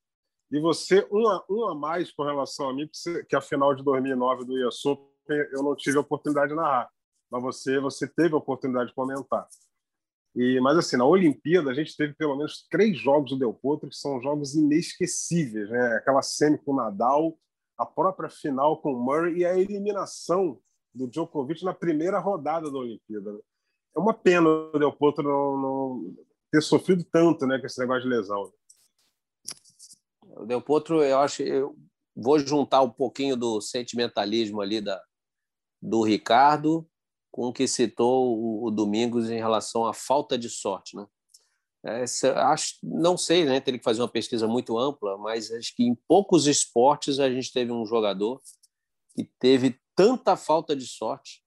E 0.52 0.60
você, 0.60 1.08
um 1.12 1.28
a, 1.28 1.46
um 1.50 1.66
a 1.66 1.76
mais 1.76 2.12
com 2.12 2.24
relação 2.24 2.70
a 2.70 2.74
mim, 2.74 2.90
que 3.30 3.36
a 3.36 3.42
final 3.42 3.76
de 3.76 3.84
2009 3.84 4.46
do 4.46 4.54
Open 4.68 5.08
eu 5.52 5.62
não 5.62 5.76
tive 5.76 5.98
a 5.98 6.02
oportunidade 6.02 6.50
de 6.50 6.56
narrar, 6.56 6.90
mas 7.30 7.44
você, 7.44 7.80
você 7.80 8.08
teve 8.08 8.34
a 8.34 8.38
oportunidade 8.38 8.90
de 8.90 8.96
comentar. 8.96 9.48
E, 10.38 10.60
mas 10.60 10.78
assim, 10.78 10.98
na 10.98 11.06
Olimpíada 11.06 11.72
a 11.72 11.74
gente 11.74 11.98
teve 11.98 12.14
pelo 12.14 12.36
menos 12.36 12.68
três 12.70 12.96
jogos 12.96 13.32
do 13.32 13.40
Del 13.40 13.56
Potro 13.56 13.90
que 13.90 13.96
são 13.96 14.22
jogos 14.22 14.54
inesquecíveis, 14.54 15.68
né? 15.68 15.96
Aquela 15.96 16.22
semi 16.22 16.60
com 16.60 16.74
o 16.74 16.76
Nadal, 16.76 17.36
a 17.76 17.88
própria 17.88 18.30
final 18.30 18.80
com 18.80 18.94
o 18.94 19.00
Murray 19.04 19.40
e 19.40 19.46
a 19.46 19.58
eliminação 19.58 20.62
do 20.94 21.08
Djokovic 21.08 21.66
na 21.66 21.74
primeira 21.74 22.20
rodada 22.20 22.72
da 22.72 22.78
Olimpíada. 22.78 23.32
É 23.96 24.00
uma 24.00 24.14
pena 24.14 24.48
o 24.48 24.78
Del 24.78 24.94
Potro 24.94 25.24
não, 25.24 25.58
não, 25.58 26.16
ter 26.52 26.62
sofrido 26.62 27.04
tanto, 27.04 27.48
né, 27.48 27.58
com 27.58 27.66
esse 27.66 27.80
negócio 27.80 28.04
de 28.04 28.10
lesão. 28.10 28.54
O 30.36 30.46
Del 30.46 30.62
Potro, 30.62 31.02
eu 31.02 31.18
acho, 31.18 31.42
eu 31.42 31.76
vou 32.16 32.38
juntar 32.38 32.84
um 32.84 32.92
pouquinho 32.92 33.36
do 33.36 33.60
sentimentalismo 33.60 34.62
ali 34.62 34.82
da 34.82 35.02
do 35.82 36.04
Ricardo 36.04 36.88
com 37.38 37.50
o 37.50 37.54
que 37.54 37.68
citou 37.68 38.64
o, 38.64 38.72
Domingos 38.72 39.30
em 39.30 39.38
relação 39.38 39.86
à 39.86 39.94
falta 39.94 40.36
de 40.36 40.50
sorte. 40.50 40.96
Né? 40.96 41.06
É, 41.86 42.04
acho, 42.32 42.80
não 42.82 43.16
sei, 43.16 43.46
né? 43.46 43.60
Teria 43.60 43.78
que 43.78 43.84
fazer 43.84 44.02
uma 44.02 44.08
pesquisa 44.08 44.48
muito 44.48 44.76
ampla, 44.76 45.20
mas 45.20 45.52
acho 45.52 45.76
que 45.76 45.84
em 45.84 45.94
poucos 46.08 46.48
esportes 46.48 47.20
a 47.20 47.30
gente 47.30 47.54
teve 47.54 47.72
um 47.72 47.86
jogador 47.86 48.42
que 49.16 49.24
teve 49.40 49.80
tanta 49.96 50.36
falta 50.36 50.76
de 50.76 50.88
sorte 50.88 51.44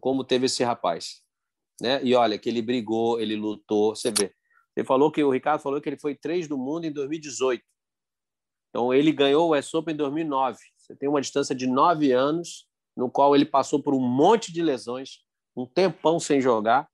como 0.00 0.24
teve 0.24 0.46
esse 0.46 0.64
rapaz, 0.64 1.22
né? 1.80 2.02
E 2.02 2.12
olha 2.16 2.36
que 2.36 2.48
ele 2.48 2.60
brigou, 2.60 3.20
ele 3.20 3.36
lutou. 3.36 3.94
Você 3.94 4.10
vê, 4.10 4.34
você 4.74 4.84
falou 4.84 5.12
que 5.12 5.22
o 5.22 5.30
Ricardo 5.30 5.62
falou 5.62 5.80
que 5.80 5.88
ele 5.88 5.98
foi 5.98 6.16
três 6.16 6.48
do 6.48 6.58
mundo 6.58 6.86
em 6.86 6.92
2018. 6.92 7.62
Então 8.70 8.92
ele 8.92 9.12
ganhou 9.12 9.48
o 9.48 9.56
US 9.56 9.72
Open 9.74 9.94
em 9.94 9.96
2009. 9.96 10.58
Você 10.76 10.96
tem 10.96 11.08
uma 11.08 11.20
distância 11.20 11.54
de 11.54 11.68
nove 11.68 12.10
anos 12.10 12.68
no 12.96 13.10
qual 13.10 13.34
ele 13.34 13.44
passou 13.44 13.82
por 13.82 13.94
um 13.94 14.00
monte 14.00 14.52
de 14.52 14.62
lesões, 14.62 15.20
um 15.56 15.66
tempão 15.66 16.18
sem 16.18 16.40
jogar 16.40 16.88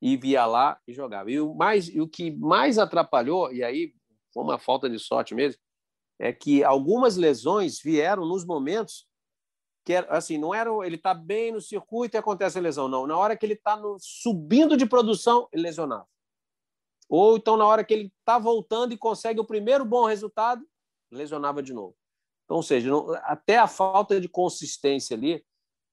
e 0.00 0.16
via 0.16 0.46
lá 0.46 0.80
e 0.86 0.92
jogava. 0.92 1.30
E 1.30 1.40
o, 1.40 1.54
mais, 1.54 1.88
e 1.88 2.00
o 2.00 2.08
que 2.08 2.30
mais 2.30 2.78
atrapalhou, 2.78 3.52
e 3.52 3.62
aí 3.62 3.94
foi 4.32 4.42
uma 4.42 4.58
falta 4.58 4.88
de 4.88 4.98
sorte 4.98 5.34
mesmo, 5.34 5.60
é 6.18 6.32
que 6.32 6.62
algumas 6.62 7.16
lesões 7.16 7.80
vieram 7.82 8.26
nos 8.26 8.44
momentos 8.44 9.08
que 9.84 9.94
assim, 9.94 10.36
não 10.36 10.54
era 10.54 10.70
ele 10.86 10.96
está 10.96 11.14
bem 11.14 11.52
no 11.52 11.60
circuito 11.60 12.16
e 12.16 12.18
acontece 12.18 12.58
a 12.58 12.60
lesão, 12.60 12.86
não. 12.86 13.06
Na 13.06 13.16
hora 13.16 13.36
que 13.36 13.44
ele 13.46 13.54
está 13.54 13.80
subindo 13.98 14.76
de 14.76 14.86
produção, 14.86 15.48
ele 15.52 15.62
lesionava. 15.62 16.06
Ou 17.08 17.36
então 17.36 17.56
na 17.56 17.66
hora 17.66 17.82
que 17.82 17.92
ele 17.92 18.12
está 18.20 18.38
voltando 18.38 18.92
e 18.92 18.98
consegue 18.98 19.40
o 19.40 19.44
primeiro 19.44 19.84
bom 19.84 20.04
resultado, 20.04 20.64
lesionava 21.10 21.62
de 21.62 21.72
novo. 21.72 21.96
Então, 22.50 22.56
ou 22.56 22.64
seja, 22.64 22.90
não, 22.90 23.14
até 23.22 23.58
a 23.58 23.68
falta 23.68 24.20
de 24.20 24.28
consistência 24.28 25.16
ali, 25.16 25.40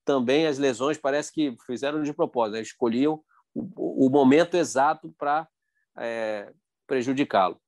também 0.04 0.48
as 0.48 0.58
lesões 0.58 0.98
parece 0.98 1.32
que 1.32 1.56
fizeram 1.68 2.02
de 2.02 2.12
propósito, 2.12 2.56
né? 2.56 2.62
escolhiam 2.62 3.22
o, 3.54 4.08
o 4.08 4.10
momento 4.10 4.58
exato 4.58 5.14
para 5.20 5.48
é, 6.00 6.52
prejudicá-lo. 6.88 7.62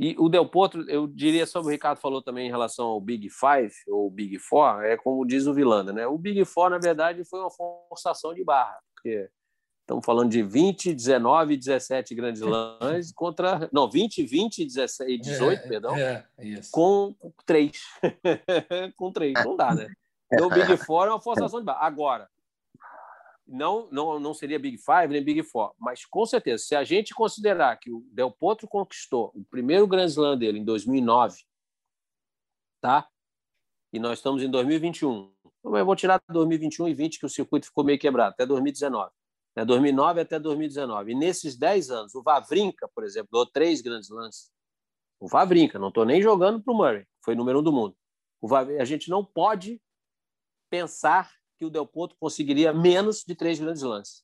E 0.00 0.16
o 0.18 0.28
Del 0.28 0.48
Potro, 0.48 0.84
eu 0.90 1.06
diria 1.06 1.46
sobre 1.46 1.68
o 1.68 1.70
Ricardo 1.70 2.00
falou 2.00 2.20
também 2.20 2.48
em 2.48 2.50
relação 2.50 2.86
ao 2.86 3.00
Big 3.00 3.28
Five 3.30 3.72
ou 3.86 4.10
Big 4.10 4.36
Four, 4.40 4.82
é 4.82 4.96
como 4.96 5.24
diz 5.24 5.46
o 5.46 5.54
Vilanda, 5.54 5.92
né? 5.92 6.04
O 6.08 6.18
Big 6.18 6.44
Four, 6.44 6.70
na 6.70 6.78
verdade, 6.78 7.24
foi 7.24 7.38
uma 7.38 7.50
forçação 7.52 8.34
de 8.34 8.42
barra, 8.42 8.80
porque 8.96 9.30
estamos 9.88 10.04
falando 10.04 10.30
de 10.30 10.42
20, 10.42 10.92
19 10.92 11.56
17 11.56 12.14
grandes 12.14 12.42
lãs 12.42 13.10
contra. 13.16 13.70
Não, 13.72 13.90
20, 13.90 14.22
20 14.22 14.66
17, 14.66 15.18
18, 15.18 15.64
é, 15.64 15.68
perdão. 15.68 15.96
É, 15.96 16.26
com 16.70 17.16
três. 17.46 17.82
com 18.96 19.10
três. 19.10 19.32
Não 19.42 19.56
dá, 19.56 19.74
né? 19.74 19.90
Então, 20.30 20.48
o 20.48 20.50
Big 20.50 20.76
Four 20.76 21.06
é 21.06 21.10
uma 21.10 21.20
forçação 21.20 21.58
de 21.58 21.64
barra. 21.64 21.86
Agora, 21.86 22.28
não, 23.46 23.88
não, 23.90 24.20
não 24.20 24.34
seria 24.34 24.58
Big 24.58 24.76
Five 24.76 25.08
nem 25.08 25.24
Big 25.24 25.42
Four, 25.42 25.72
mas 25.78 26.04
com 26.04 26.26
certeza, 26.26 26.62
se 26.62 26.76
a 26.76 26.84
gente 26.84 27.14
considerar 27.14 27.74
que 27.78 27.90
o 27.90 28.06
Del 28.12 28.30
Potro 28.30 28.68
conquistou 28.68 29.32
o 29.34 29.42
primeiro 29.42 29.86
Grand 29.86 30.04
Slam 30.04 30.36
dele 30.36 30.58
em 30.58 30.64
2009, 30.64 31.38
tá? 32.78 33.08
E 33.90 33.98
nós 33.98 34.18
estamos 34.18 34.42
em 34.42 34.50
2021. 34.50 35.32
Então, 35.60 35.74
eu 35.78 35.86
vou 35.86 35.96
tirar 35.96 36.20
2021 36.28 36.88
e 36.88 36.94
20, 36.94 37.18
que 37.18 37.24
o 37.24 37.30
circuito 37.30 37.64
ficou 37.64 37.82
meio 37.82 37.98
quebrado, 37.98 38.34
até 38.34 38.44
2019. 38.44 39.10
Né? 39.58 39.64
2009 39.64 40.20
até 40.20 40.38
2019. 40.38 41.12
E 41.12 41.14
nesses 41.16 41.56
10 41.56 41.90
anos, 41.90 42.14
o 42.14 42.22
Vavrinka, 42.22 42.88
por 42.94 43.02
exemplo, 43.02 43.30
ganhou 43.32 43.46
três 43.46 43.80
grandes 43.80 44.08
lances. 44.08 44.50
O 45.18 45.26
Vavrinka, 45.26 45.78
não 45.80 45.88
estou 45.88 46.04
nem 46.04 46.22
jogando 46.22 46.62
para 46.62 46.72
o 46.72 46.76
Murray, 46.76 47.04
foi 47.24 47.34
número 47.34 47.58
um 47.58 47.62
do 47.62 47.72
mundo. 47.72 47.96
O 48.40 48.46
Vavrinka, 48.46 48.80
a 48.80 48.86
gente 48.86 49.10
não 49.10 49.24
pode 49.24 49.82
pensar 50.70 51.32
que 51.58 51.64
o 51.64 51.70
Del 51.70 51.86
Potro 51.86 52.16
conseguiria 52.20 52.72
menos 52.72 53.24
de 53.26 53.34
três 53.34 53.58
grandes 53.58 53.82
lances. 53.82 54.22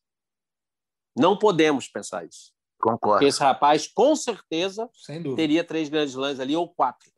Não 1.16 1.37
podemos 1.37 1.88
pensar 1.88 2.25
isso. 2.25 2.53
Concordo. 2.81 3.14
Porque 3.14 3.25
esse 3.25 3.40
rapaz, 3.40 3.88
com 3.88 4.14
certeza, 4.14 4.88
teria 5.35 5.64
três 5.64 5.88
grandes 5.88 6.14
lances 6.14 6.38
ali 6.38 6.55
ou 6.55 6.73
quatro. 6.73 7.11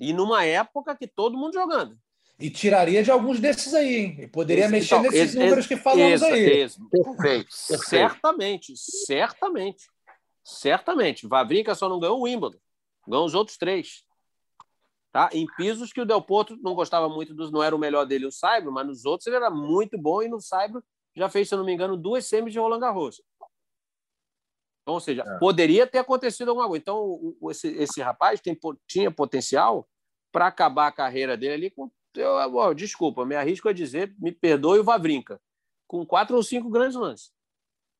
E 0.00 0.14
numa 0.14 0.44
época 0.44 0.96
que 0.96 1.06
todo 1.06 1.36
mundo 1.36 1.52
jogando. 1.52 1.98
E 2.38 2.48
tiraria 2.50 3.02
de 3.02 3.10
alguns 3.10 3.40
desses 3.40 3.74
aí, 3.74 3.96
hein? 3.96 4.28
poderia 4.28 4.64
esse, 4.64 4.72
mexer 4.72 4.94
então, 4.94 5.02
nesses 5.02 5.30
esse, 5.30 5.38
números 5.38 5.58
esse, 5.58 5.68
que 5.68 5.76
falamos 5.76 6.22
aí. 6.22 6.68
Perfeito, 6.90 7.48
Certamente, 7.50 8.76
certamente. 8.76 9.88
Certamente. 10.44 11.26
Vavrinka 11.26 11.74
só 11.74 11.88
não 11.88 11.98
ganhou 11.98 12.20
o 12.20 12.22
Wimbledon. 12.22 12.58
Ganhou 13.06 13.26
os 13.26 13.34
outros 13.34 13.56
três. 13.58 14.04
Tá? 15.12 15.28
Em 15.32 15.46
pisos 15.56 15.92
que 15.92 16.00
o 16.00 16.06
Del 16.06 16.22
Potro 16.22 16.56
não 16.62 16.74
gostava 16.74 17.08
muito 17.08 17.34
dos, 17.34 17.50
não 17.50 17.62
era 17.62 17.74
o 17.74 17.78
melhor 17.78 18.06
dele 18.06 18.26
o 18.26 18.32
Saibro, 18.32 18.70
mas 18.70 18.86
nos 18.86 19.04
outros 19.04 19.26
ele 19.26 19.36
era 19.36 19.50
muito 19.50 19.98
bom 19.98 20.22
e 20.22 20.28
no 20.28 20.40
Saibro 20.40 20.82
já 21.16 21.28
fez, 21.28 21.48
se 21.48 21.54
eu 21.54 21.58
não 21.58 21.64
me 21.64 21.72
engano, 21.72 21.96
duas 21.96 22.26
semis 22.26 22.52
de 22.52 22.58
Roland 22.58 22.80
Garros. 22.80 23.20
Então, 24.82 24.94
ou 24.94 25.00
seja, 25.00 25.22
é. 25.26 25.38
poderia 25.38 25.86
ter 25.86 25.98
acontecido 25.98 26.48
alguma 26.48 26.66
coisa. 26.66 26.80
Então, 26.80 26.98
o, 26.98 27.50
esse, 27.50 27.68
esse 27.68 28.00
rapaz 28.00 28.40
tem, 28.40 28.58
tinha 28.86 29.10
potencial 29.10 29.86
para 30.32 30.46
acabar 30.46 30.86
a 30.86 30.92
carreira 30.92 31.36
dele 31.36 31.54
ali 31.54 31.70
com. 31.70 31.90
Eu, 32.18 32.36
eu, 32.38 32.74
desculpa, 32.74 33.24
me 33.24 33.36
arrisco 33.36 33.68
a 33.68 33.72
dizer, 33.72 34.14
me 34.18 34.32
perdoe 34.32 34.80
o 34.80 34.84
Vavrinca, 34.84 35.40
com 35.86 36.04
quatro 36.04 36.36
ou 36.36 36.42
cinco 36.42 36.68
grandes 36.68 36.96
lances. 36.96 37.32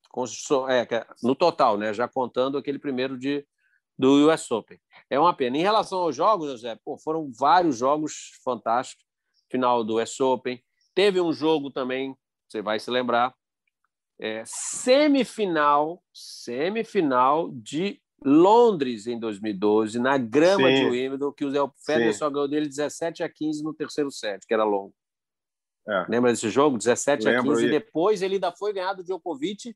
Com, 0.09 0.25
é, 0.67 0.81
é, 0.81 1.07
no 1.23 1.35
total, 1.35 1.77
né? 1.77 1.93
já 1.93 2.07
contando 2.07 2.57
aquele 2.57 2.79
primeiro 2.79 3.17
de, 3.17 3.45
do 3.97 4.29
US 4.29 4.49
Open. 4.51 4.79
É 5.09 5.19
uma 5.19 5.33
pena. 5.33 5.57
Em 5.57 5.61
relação 5.61 5.99
aos 5.99 6.15
jogos, 6.15 6.49
José, 6.49 6.77
pô, 6.83 6.97
foram 6.97 7.31
vários 7.31 7.77
jogos 7.77 8.31
fantásticos. 8.43 9.05
Final 9.49 9.83
do 9.83 10.01
US 10.01 10.19
Open. 10.19 10.63
Teve 10.93 11.21
um 11.21 11.31
jogo 11.31 11.71
também, 11.71 12.15
você 12.47 12.61
vai 12.61 12.79
se 12.79 12.91
lembrar, 12.91 13.33
é, 14.19 14.43
semifinal, 14.45 16.03
semifinal 16.13 17.49
de 17.51 18.01
Londres 18.23 19.07
em 19.07 19.19
2012, 19.19 19.99
na 19.99 20.17
grama 20.17 20.67
Sim. 20.67 20.75
de 20.75 20.85
Wimbledon, 20.89 21.31
que 21.31 21.45
o 21.45 21.51
Zé 21.51 21.59
Federer 21.85 22.17
só 22.17 22.29
ganhou 22.29 22.47
dele 22.47 22.67
17 22.67 23.23
a 23.23 23.29
15 23.29 23.63
no 23.63 23.73
terceiro 23.73 24.11
set, 24.11 24.45
que 24.45 24.53
era 24.53 24.63
longo. 24.63 24.93
É. 25.87 26.05
Lembra 26.09 26.31
desse 26.31 26.49
jogo? 26.49 26.77
17 26.77 27.25
Lembro 27.25 27.51
a 27.51 27.55
15, 27.55 27.65
e 27.65 27.69
depois 27.69 28.21
ele 28.21 28.35
ainda 28.35 28.51
foi 28.51 28.73
ganhado 28.73 29.01
do 29.01 29.05
Djokovic 29.05 29.75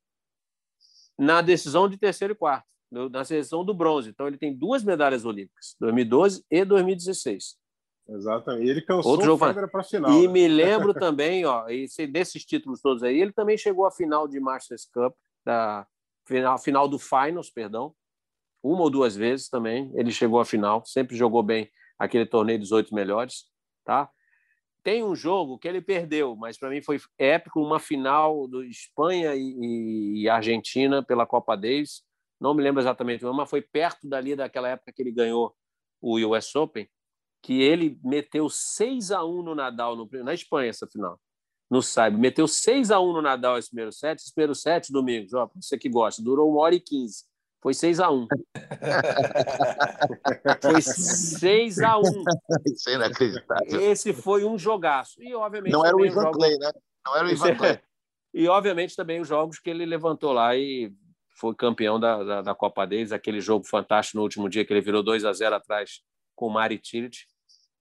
na 1.18 1.42
decisão 1.42 1.88
de 1.88 1.98
terceiro 1.98 2.34
e 2.34 2.36
quarto 2.36 2.74
na 3.10 3.24
seleção 3.24 3.66
do 3.66 3.74
bronze. 3.74 4.10
Então 4.10 4.28
ele 4.28 4.38
tem 4.38 4.54
duas 4.54 4.84
medalhas 4.84 5.26
olímpicas, 5.26 5.76
2012 5.80 6.46
e 6.50 6.64
2016. 6.64 7.58
Exatamente. 8.10 8.66
E 8.66 8.70
ele 8.70 8.82
cansou 8.82 9.12
Outro 9.12 9.26
jogo 9.26 9.40
para 9.40 9.82
a 9.82 9.84
final. 9.84 10.12
E 10.12 10.28
né? 10.28 10.34
me 10.34 10.48
lembro 10.48 10.94
também, 10.94 11.46
ó, 11.46 11.68
esse, 11.70 12.06
desses 12.06 12.46
títulos 12.46 12.82
todos 12.82 13.02
aí, 13.02 13.20
ele 13.20 13.32
também 13.32 13.58
chegou 13.58 13.86
à 13.86 13.92
final 13.92 14.28
de 14.28 14.40
Masters 14.40 14.86
Cup, 14.86 15.16
da 15.46 15.88
final, 16.28 16.58
final 16.58 16.88
do 16.88 17.00
Finals, 17.00 17.50
perdão, 17.50 17.96
uma 18.64 18.82
ou 18.82 18.90
duas 18.90 19.16
vezes 19.16 19.50
também. 19.50 19.92
Ele 19.96 20.12
chegou 20.12 20.40
à 20.40 20.46
final, 20.46 20.84
sempre 20.86 21.16
jogou 21.16 21.44
bem 21.44 21.70
aquele 22.00 22.26
torneio 22.26 22.60
dos 22.60 22.72
oito 22.72 22.96
melhores, 22.96 23.46
tá? 23.86 24.10
Tem 24.82 25.04
um 25.04 25.16
jogo 25.16 25.58
que 25.58 25.68
ele 25.68 25.82
perdeu, 25.82 26.36
mas 26.36 26.58
para 26.58 26.70
mim 26.70 26.82
foi 26.82 27.00
épico, 27.18 27.62
uma 27.62 27.80
final 27.80 28.48
do 28.48 28.64
Espanha 28.64 29.34
e, 29.36 30.24
e 30.24 30.30
Argentina 30.30 31.04
pela 31.04 31.26
Copa 31.26 31.56
Davis 31.56 32.04
não 32.44 32.54
me 32.54 32.62
lembro 32.62 32.82
exatamente, 32.82 33.24
mas 33.24 33.50
foi 33.50 33.62
perto 33.62 34.06
dali 34.06 34.36
daquela 34.36 34.68
época 34.68 34.92
que 34.92 35.02
ele 35.02 35.14
ganhou 35.14 35.56
o 36.02 36.20
US 36.28 36.54
Open, 36.58 36.90
que 37.42 37.62
ele 37.62 37.98
meteu 38.04 38.50
6 38.50 39.12
a 39.12 39.24
1 39.24 39.44
no 39.44 39.56
Nadal 39.56 39.96
no, 39.96 40.10
na 40.26 40.34
Espanha 40.34 40.70
essa 40.70 40.86
final. 40.86 41.18
No 41.72 41.82
Saib, 41.82 42.18
meteu 42.18 42.46
6 42.46 42.92
a 42.92 43.00
1 43.00 43.14
no 43.14 43.22
Nadal 43.22 43.58
esse 43.58 43.70
primeiro 43.70 43.94
set, 43.94 44.20
esse 44.20 44.34
primeiro 44.34 44.54
set, 44.54 44.92
Domingos, 44.92 45.34
ó, 45.34 45.50
você 45.56 45.78
que 45.78 45.88
gosta, 45.88 46.22
durou 46.22 46.54
1 46.54 46.58
hora 46.58 46.76
e 46.76 46.82
15. 46.82 47.24
Foi 47.64 47.74
6 47.74 48.00
a 48.02 48.12
1 48.12 48.28
Foi 50.62 50.82
6 50.82 51.80
a 51.80 51.98
1 51.98 52.02
Isso 52.66 52.90
é 52.90 52.96
inacreditável. 52.96 53.80
Esse 53.80 54.12
foi 54.12 54.44
um 54.44 54.58
jogaço. 54.58 55.24
E, 55.24 55.34
obviamente, 55.34 55.72
Não 55.72 55.86
era 55.86 55.96
o 55.96 56.06
Ivan 56.06 56.24
jogo... 56.24 56.38
Clay, 56.38 56.58
né? 56.58 56.74
Não 57.06 57.16
era 57.16 57.26
o 57.26 57.32
Ivan 57.32 57.56
Clay. 57.56 57.80
E, 58.36 58.48
obviamente, 58.48 58.96
também 58.96 59.22
os 59.22 59.28
jogos 59.28 59.60
que 59.60 59.70
ele 59.70 59.86
levantou 59.86 60.34
lá 60.34 60.56
e 60.56 60.92
foi 61.36 61.54
campeão 61.54 62.00
da, 62.00 62.24
da, 62.24 62.42
da, 62.42 62.56
Copa 62.56 62.84
Davis, 62.84 63.12
aquele 63.12 63.40
jogo 63.40 63.64
fantástico 63.64 64.18
no 64.18 64.24
último 64.24 64.50
dia 64.50 64.66
que 64.66 64.74
ele 64.74 64.82
virou 64.82 65.04
2 65.04 65.24
a 65.24 65.32
0 65.32 65.54
atrás 65.54 66.02
com 66.36 66.48
o 66.48 66.50
Mari 66.50 66.80
Tillich. 66.80 67.28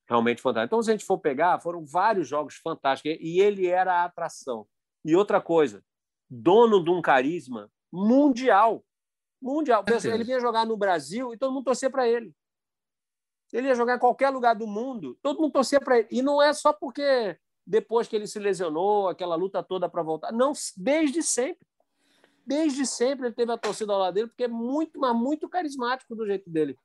Realmente 0.07 0.43
fantástico. 0.43 0.75
Então, 0.75 0.83
se 0.83 0.91
a 0.91 0.93
gente 0.93 1.07
for 1.07 1.19
pegar, 1.19 1.59
foram 1.59 1.87
vários 1.87 2.29
jogos 2.29 2.57
fantásticos 2.57 3.17
e 3.19 3.41
ele 3.41 3.67
era 3.67 4.03
a 4.03 4.05
atração. 4.05 4.67
E 5.03 5.17
outra 5.17 5.41
coisa, 5.41 5.83
dono 6.29 6.85
de 6.85 6.91
um 6.91 7.01
carisma 7.01 7.71
mundial. 7.91 8.85
Mundial. 9.43 9.85
Ele 10.05 10.25
vinha 10.25 10.41
jogar 10.41 10.65
no 10.65 10.77
Brasil 10.77 11.35
e 11.35 11.37
todo 11.37 11.53
mundo 11.53 11.65
torcia 11.65 11.91
para 11.91 12.09
ele. 12.09 12.35
Ele 13.53 13.69
ia 13.69 13.75
jogar 13.75 13.97
em 13.97 13.99
qualquer 13.99 14.31
lugar 14.31 14.55
do 14.55 14.67
mundo, 14.67 15.19
todo 15.21 15.41
mundo 15.41 15.53
torcia 15.53 15.81
para 15.81 15.99
ele. 15.99 16.09
E 16.11 16.23
não 16.23 16.41
é 16.41 16.53
só 16.53 16.73
porque 16.73 17.37
depois 17.67 18.09
que 18.09 18.17
ele 18.17 18.27
se 18.27 18.39
lesionou, 18.39 19.09
aquela 19.09 19.35
luta 19.35 19.63
toda 19.63 19.89
para 19.89 20.03
voltar. 20.03 20.33
Não, 20.33 20.53
desde 20.77 21.23
sempre 21.23 21.67
desde 22.47 22.87
sempre 22.87 23.27
ele 23.27 23.35
teve 23.35 23.53
a 23.53 23.59
torcida 23.59 23.93
ao 23.93 23.99
lado 23.99 24.15
dele, 24.15 24.29
porque 24.29 24.45
é 24.45 24.49
muito, 24.49 24.99
mas 24.99 25.15
muito 25.15 25.49
carismático 25.49 26.15
do 26.15 26.27
jeito 26.27 26.51
dele. 26.51 26.77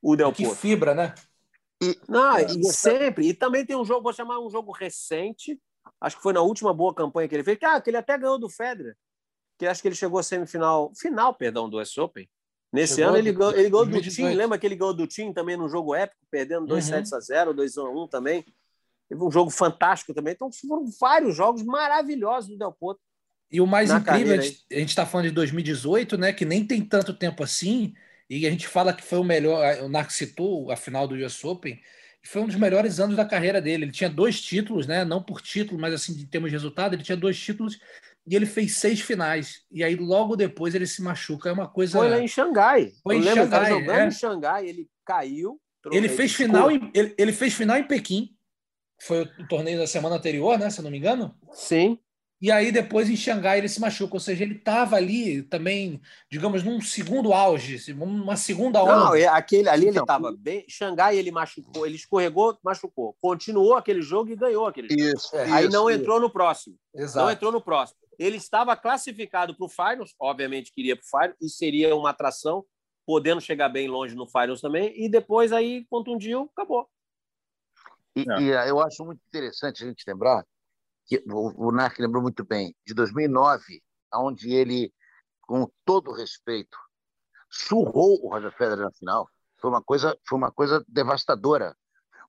O 0.00 0.16
Del 0.16 0.32
Que 0.32 0.48
fibra, 0.54 0.94
né? 0.94 1.14
E, 1.82 1.98
não, 2.08 2.38
e 2.38 2.64
sempre. 2.72 3.28
E 3.28 3.34
também 3.34 3.64
tem 3.64 3.76
um 3.76 3.84
jogo, 3.84 4.02
vou 4.02 4.12
chamar 4.12 4.38
um 4.40 4.50
jogo 4.50 4.72
recente, 4.72 5.60
acho 6.00 6.16
que 6.16 6.22
foi 6.22 6.32
na 6.32 6.40
última 6.40 6.72
boa 6.72 6.94
campanha 6.94 7.28
que 7.28 7.34
ele 7.34 7.44
fez, 7.44 7.58
que, 7.58 7.64
ah, 7.64 7.80
que 7.80 7.90
ele 7.90 7.96
até 7.96 8.16
ganhou 8.16 8.38
do 8.38 8.48
Federer, 8.48 8.96
que 9.62 9.66
acho 9.68 9.80
que 9.80 9.86
ele 9.86 9.94
chegou 9.94 10.18
à 10.18 10.22
semifinal, 10.24 10.92
final, 10.94 11.32
perdão, 11.32 11.70
do 11.70 11.80
US 11.80 11.96
Open, 11.96 12.28
Nesse 12.72 12.94
Chegou 12.94 13.10
ano 13.10 13.18
ele 13.18 13.32
ganhou, 13.32 13.52
ele 13.52 13.68
ganhou 13.68 13.84
do 13.84 13.90
2018. 13.92 14.30
Tim, 14.30 14.36
lembra 14.36 14.58
que 14.58 14.66
ele 14.66 14.74
ganhou 14.74 14.94
do 14.94 15.06
Tim 15.06 15.32
também 15.32 15.58
num 15.58 15.68
jogo 15.68 15.94
épico, 15.94 16.22
perdendo 16.30 16.66
2 16.66 16.84
Uhum. 16.84 16.90
sets 16.90 17.12
a 17.12 17.20
0, 17.20 17.52
2 17.52 17.76
a 17.76 17.84
1 17.84 18.08
também. 18.08 18.44
Teve 19.08 19.22
um 19.22 19.30
jogo 19.30 19.50
fantástico 19.50 20.14
também. 20.14 20.32
Então 20.32 20.50
foram 20.50 20.86
vários 20.98 21.36
jogos 21.36 21.62
maravilhosos 21.62 22.48
do 22.48 22.56
Del 22.56 22.72
Potro. 22.72 23.02
E 23.50 23.60
o 23.60 23.66
mais 23.66 23.90
incrível, 23.90 24.38
a 24.38 24.40
gente, 24.40 24.64
a 24.72 24.76
gente 24.76 24.96
tá 24.96 25.04
falando 25.04 25.28
de 25.28 25.34
2018, 25.34 26.16
né? 26.16 26.32
Que 26.32 26.46
nem 26.46 26.66
tem 26.66 26.82
tanto 26.82 27.12
tempo 27.12 27.44
assim, 27.44 27.92
e 28.28 28.46
a 28.46 28.50
gente 28.50 28.66
fala 28.66 28.94
que 28.94 29.04
foi 29.04 29.18
o 29.18 29.24
melhor. 29.24 29.82
O 29.82 29.88
Narco 29.90 30.10
citou 30.10 30.70
a 30.72 30.76
final 30.76 31.06
do 31.06 31.14
US 31.14 31.44
Open, 31.44 31.78
foi 32.24 32.40
um 32.40 32.46
dos 32.46 32.56
melhores 32.56 32.98
anos 32.98 33.16
da 33.16 33.26
carreira 33.26 33.60
dele. 33.60 33.84
Ele 33.84 33.92
tinha 33.92 34.08
dois 34.08 34.40
títulos, 34.40 34.86
né? 34.86 35.04
Não 35.04 35.22
por 35.22 35.42
título, 35.42 35.78
mas 35.78 35.92
assim, 35.92 36.14
de 36.14 36.24
termos 36.24 36.50
de 36.50 36.56
resultado, 36.56 36.94
ele 36.94 37.02
tinha 37.02 37.16
dois 37.16 37.38
títulos 37.38 37.78
e 38.26 38.36
ele 38.36 38.46
fez 38.46 38.76
seis 38.76 39.00
finais. 39.00 39.62
E 39.70 39.82
aí, 39.82 39.96
logo 39.96 40.36
depois, 40.36 40.74
ele 40.74 40.86
se 40.86 41.02
machuca. 41.02 41.48
É 41.48 41.52
uma 41.52 41.68
coisa. 41.68 41.98
Foi 41.98 42.08
lá 42.08 42.20
em 42.20 42.28
Xangai. 42.28 42.92
Foi 43.02 43.16
Eu 43.16 43.20
em 43.20 43.22
lembro, 43.22 43.42
ele 43.42 43.50
tava 43.50 43.64
Xangai, 43.64 43.80
jogando 43.80 43.98
é. 43.98 44.06
em 44.06 44.10
Xangai, 44.10 44.66
ele 44.68 44.90
caiu. 45.04 45.60
Ele 45.90 46.08
fez 46.08 46.32
final 46.32 46.70
em, 46.70 46.90
ele, 46.94 47.14
ele 47.18 47.32
fez 47.32 47.54
final 47.54 47.76
em 47.76 47.84
Pequim. 47.86 48.36
Foi 49.00 49.22
o 49.22 49.48
torneio 49.48 49.78
da 49.78 49.86
semana 49.86 50.14
anterior, 50.14 50.56
né? 50.58 50.70
Se 50.70 50.78
eu 50.78 50.84
não 50.84 50.90
me 50.90 50.98
engano. 50.98 51.34
Sim. 51.52 51.98
E 52.40 52.50
aí 52.50 52.72
depois 52.72 53.08
em 53.08 53.14
Xangai 53.14 53.58
ele 53.58 53.68
se 53.68 53.80
machuca, 53.80 54.14
ou 54.14 54.20
seja, 54.20 54.42
ele 54.42 54.56
estava 54.56 54.96
ali 54.96 55.42
também, 55.42 56.00
digamos, 56.28 56.64
num 56.64 56.80
segundo 56.80 57.32
auge, 57.32 57.92
uma 57.92 58.36
segunda 58.36 58.82
onda. 58.82 58.96
Não, 58.96 59.14
é, 59.14 59.28
aquele 59.28 59.68
ali 59.68 59.82
ele 59.82 59.90
Então, 59.90 60.02
estava 60.02 60.32
bem. 60.36 60.64
Xangai 60.68 61.16
ele 61.16 61.30
machucou, 61.30 61.86
ele 61.86 61.94
escorregou, 61.94 62.58
machucou. 62.60 63.16
Continuou 63.20 63.76
aquele 63.76 64.02
jogo 64.02 64.30
e 64.30 64.36
ganhou 64.36 64.66
aquele 64.66 64.88
jogo. 64.88 65.16
Isso. 65.16 65.36
Aí 65.36 65.66
isso, 65.66 65.72
não 65.72 65.88
isso. 65.88 66.00
entrou 66.00 66.18
no 66.18 66.30
próximo. 66.30 66.76
Exato. 66.92 67.26
Não 67.26 67.32
entrou 67.32 67.52
no 67.52 67.60
próximo. 67.60 68.01
Ele 68.18 68.36
estava 68.36 68.76
classificado 68.76 69.56
para 69.56 69.66
o 69.66 69.68
Finals, 69.68 70.14
obviamente 70.18 70.72
queria 70.72 70.96
para 70.96 71.04
o 71.04 71.06
Finals, 71.06 71.36
e 71.40 71.48
seria 71.48 71.94
uma 71.96 72.10
atração, 72.10 72.64
podendo 73.06 73.40
chegar 73.40 73.68
bem 73.68 73.88
longe 73.88 74.14
no 74.14 74.28
Finals 74.28 74.60
também, 74.60 74.92
e 74.96 75.08
depois 75.08 75.52
aí 75.52 75.84
contundiu, 75.86 76.50
acabou. 76.52 76.88
E, 78.14 78.20
É. 78.20 78.40
e, 78.40 78.56
ah, 78.56 78.66
eu 78.66 78.80
acho 78.80 79.04
muito 79.04 79.20
interessante 79.26 79.82
a 79.82 79.86
gente 79.86 80.04
lembrar 80.06 80.46
que 81.06 81.22
o, 81.26 81.68
o 81.68 81.72
Narc 81.72 81.98
lembrou 81.98 82.22
muito 82.22 82.44
bem 82.44 82.74
de 82.86 82.94
2009, 82.94 83.82
onde 84.14 84.52
ele, 84.52 84.92
com 85.40 85.70
todo 85.84 86.12
respeito, 86.12 86.76
surrou 87.50 88.22
o 88.22 88.28
Roger 88.28 88.52
Federer 88.52 88.84
na 88.84 88.92
final. 88.92 89.28
Foi 89.60 89.70
uma 89.70 89.82
coisa, 89.82 90.16
foi 90.26 90.38
uma 90.38 90.52
coisa 90.52 90.84
devastadora. 90.88 91.76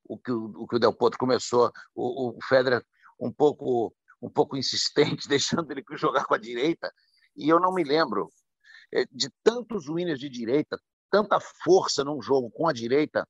O 0.04 0.18
que 0.18 0.32
o, 0.32 0.46
o 0.64 0.68
que 0.68 0.76
o 0.76 0.80
Del 0.80 0.94
Potro 0.94 1.18
começou, 1.20 1.72
o, 1.96 2.30
o 2.30 2.42
Federer 2.44 2.84
um 3.20 3.32
pouco 3.32 3.96
um 4.24 4.30
pouco 4.30 4.56
insistente, 4.56 5.28
deixando 5.28 5.70
ele 5.72 5.84
jogar 5.92 6.26
com 6.26 6.34
a 6.34 6.38
direita. 6.38 6.92
E 7.36 7.50
eu 7.50 7.60
não 7.60 7.74
me 7.74 7.84
lembro 7.84 8.30
eh, 8.94 9.06
de 9.12 9.30
tantos 9.44 9.90
winners 9.90 10.20
de 10.20 10.30
direita, 10.30 10.80
tanta 11.12 11.40
força 11.40 12.04
num 12.04 12.22
jogo 12.22 12.50
com 12.50 12.68
a 12.68 12.74
direita 12.74 13.28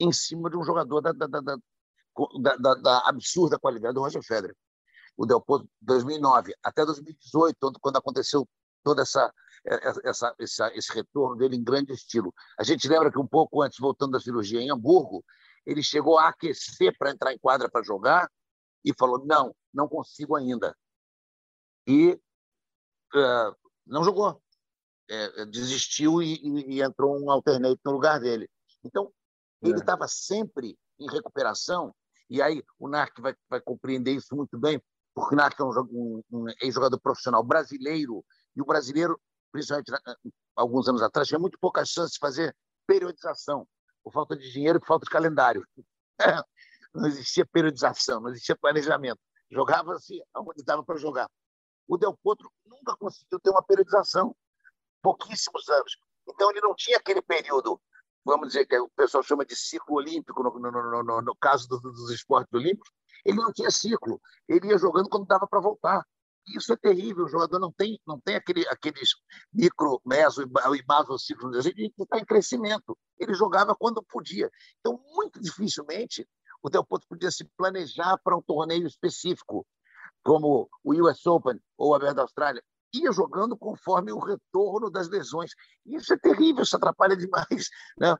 em 0.00 0.12
cima 0.12 0.48
de 0.48 0.56
um 0.56 0.64
jogador 0.64 1.02
da, 1.02 1.12
da, 1.12 1.26
da, 1.26 1.40
da, 1.40 1.56
da, 2.40 2.56
da, 2.56 2.74
da 2.74 2.98
absurda 3.00 3.58
qualidade 3.58 3.94
do 3.94 4.00
Roger 4.00 4.22
Federer. 4.22 4.56
O 5.16 5.26
Del 5.26 5.40
Potro, 5.40 5.68
2009 5.82 6.54
até 6.62 6.86
2018, 6.86 7.58
quando- 7.80 7.96
aconteceu 7.96 8.48
toda 8.82 9.02
essa, 9.02 9.30
essa, 10.02 10.34
essa, 10.38 10.72
esse 10.74 10.92
retorno 10.94 11.36
dele 11.36 11.56
em 11.56 11.62
grande 11.62 11.92
estilo. 11.92 12.32
A 12.58 12.64
gente 12.64 12.88
lembra 12.88 13.12
que 13.12 13.18
um 13.18 13.26
pouco 13.26 13.60
antes, 13.60 13.78
voltando 13.78 14.12
da 14.12 14.20
cirurgia 14.20 14.60
em 14.62 14.70
Hamburgo, 14.70 15.22
ele 15.66 15.82
chegou 15.82 16.18
a 16.18 16.28
aquecer 16.28 16.96
para 16.96 17.10
entrar 17.10 17.34
em 17.34 17.38
quadra 17.38 17.68
para 17.68 17.82
jogar 17.82 18.30
e 18.82 18.94
falou: 18.98 19.22
não, 19.26 19.54
não 19.72 19.88
consigo 19.88 20.36
ainda. 20.36 20.76
E 21.86 22.12
uh, 23.14 23.56
não 23.86 24.04
jogou. 24.04 24.42
É, 25.08 25.44
desistiu 25.46 26.22
e, 26.22 26.34
e, 26.36 26.76
e, 26.76 26.82
entrou 26.82 27.20
um 27.20 27.30
alternate 27.30 27.80
no 27.84 27.90
lugar 27.90 28.20
dele. 28.20 28.48
Então, 28.84 29.12
ele 29.60 29.78
estava 29.78 30.04
é. 30.04 30.08
sempre 30.08 30.78
em 31.00 31.10
recuperação, 31.10 31.92
e 32.28 32.40
aí 32.40 32.62
o 32.78 32.88
Narc 32.88 33.18
vai, 33.20 33.34
vai 33.48 33.60
compreender 33.60 34.12
isso 34.12 34.36
muito 34.36 34.56
bem, 34.56 34.80
porque 35.12 35.34
o 35.34 35.36
Narc 35.36 35.58
é 35.58 35.64
um, 35.64 35.70
um, 35.90 36.22
um 36.30 36.44
ex-jogador 36.62 37.00
profissional 37.00 37.42
brasileiro, 37.42 38.24
e 38.54 38.62
o 38.62 38.64
brasileiro, 38.64 39.20
principalmente 39.50 39.90
alguns 40.54 40.88
anos 40.88 41.02
atrás, 41.02 41.26
tinha 41.26 41.40
muito 41.40 41.58
poucas 41.58 41.88
chances 41.88 42.12
de 42.12 42.18
fazer 42.20 42.54
periodização, 42.86 43.66
por 44.04 44.12
falta 44.12 44.36
de 44.36 44.50
dinheiro 44.52 44.78
e 44.78 44.80
por 44.80 44.86
falta 44.86 45.04
de 45.04 45.10
calendário. 45.10 45.66
Não 46.92 47.06
existia 47.06 47.46
periodização, 47.46 48.20
não 48.20 48.30
existia 48.30 48.56
planejamento. 48.56 49.20
Jogava-se 49.50 50.22
onde 50.36 50.62
dava 50.64 50.84
para 50.84 50.96
jogar. 50.96 51.28
O 51.88 51.96
Del 51.96 52.16
Potro 52.22 52.50
nunca 52.64 52.96
conseguiu 52.96 53.40
ter 53.40 53.50
uma 53.50 53.62
periodização, 53.62 54.34
pouquíssimos 55.02 55.68
anos. 55.68 55.96
Então, 56.28 56.50
ele 56.50 56.60
não 56.60 56.74
tinha 56.74 56.96
aquele 56.96 57.20
período, 57.20 57.80
vamos 58.24 58.48
dizer, 58.48 58.66
que 58.66 58.78
o 58.78 58.88
pessoal 58.90 59.22
chama 59.22 59.44
de 59.44 59.56
ciclo 59.56 59.96
olímpico, 59.96 60.42
no, 60.42 60.50
no, 60.58 61.02
no, 61.02 61.22
no 61.22 61.36
caso 61.36 61.68
dos, 61.68 61.82
dos 61.82 62.10
esportes 62.10 62.52
olímpicos. 62.52 62.90
Ele 63.24 63.38
não 63.38 63.52
tinha 63.52 63.70
ciclo. 63.70 64.20
Ele 64.48 64.68
ia 64.68 64.78
jogando 64.78 65.08
quando 65.08 65.26
dava 65.26 65.46
para 65.48 65.60
voltar. 65.60 66.06
Isso 66.46 66.72
é 66.72 66.76
terrível. 66.76 67.24
O 67.24 67.28
jogador 67.28 67.58
não 67.58 67.72
tem, 67.72 68.00
não 68.06 68.20
tem 68.20 68.36
aquele, 68.36 68.66
aqueles 68.68 69.10
micro, 69.52 70.00
meso 70.06 70.42
e 70.42 70.84
masociclos. 70.86 71.64
Gente 71.64 71.92
está 71.98 72.18
em 72.18 72.24
crescimento. 72.24 72.96
Ele 73.18 73.34
jogava 73.34 73.74
quando 73.74 74.02
podia. 74.02 74.50
Então, 74.78 74.98
muito 75.14 75.40
dificilmente, 75.40 76.26
o 76.62 76.68
Del 76.68 76.84
Potro 76.84 77.08
podia 77.08 77.30
se 77.30 77.44
planejar 77.56 78.18
para 78.22 78.36
um 78.36 78.42
torneio 78.42 78.86
específico, 78.86 79.66
como 80.22 80.68
o 80.84 80.94
US 80.94 81.24
Open 81.26 81.58
ou 81.76 81.94
a 81.94 81.96
Aberta 81.96 82.16
da 82.16 82.22
Austrália. 82.22 82.62
Ia 82.92 83.12
jogando 83.12 83.56
conforme 83.56 84.12
o 84.12 84.18
retorno 84.18 84.90
das 84.90 85.08
lesões. 85.08 85.52
Isso 85.86 86.12
é 86.12 86.18
terrível, 86.18 86.62
isso 86.62 86.76
atrapalha 86.76 87.16
demais. 87.16 87.68
Né? 87.98 88.14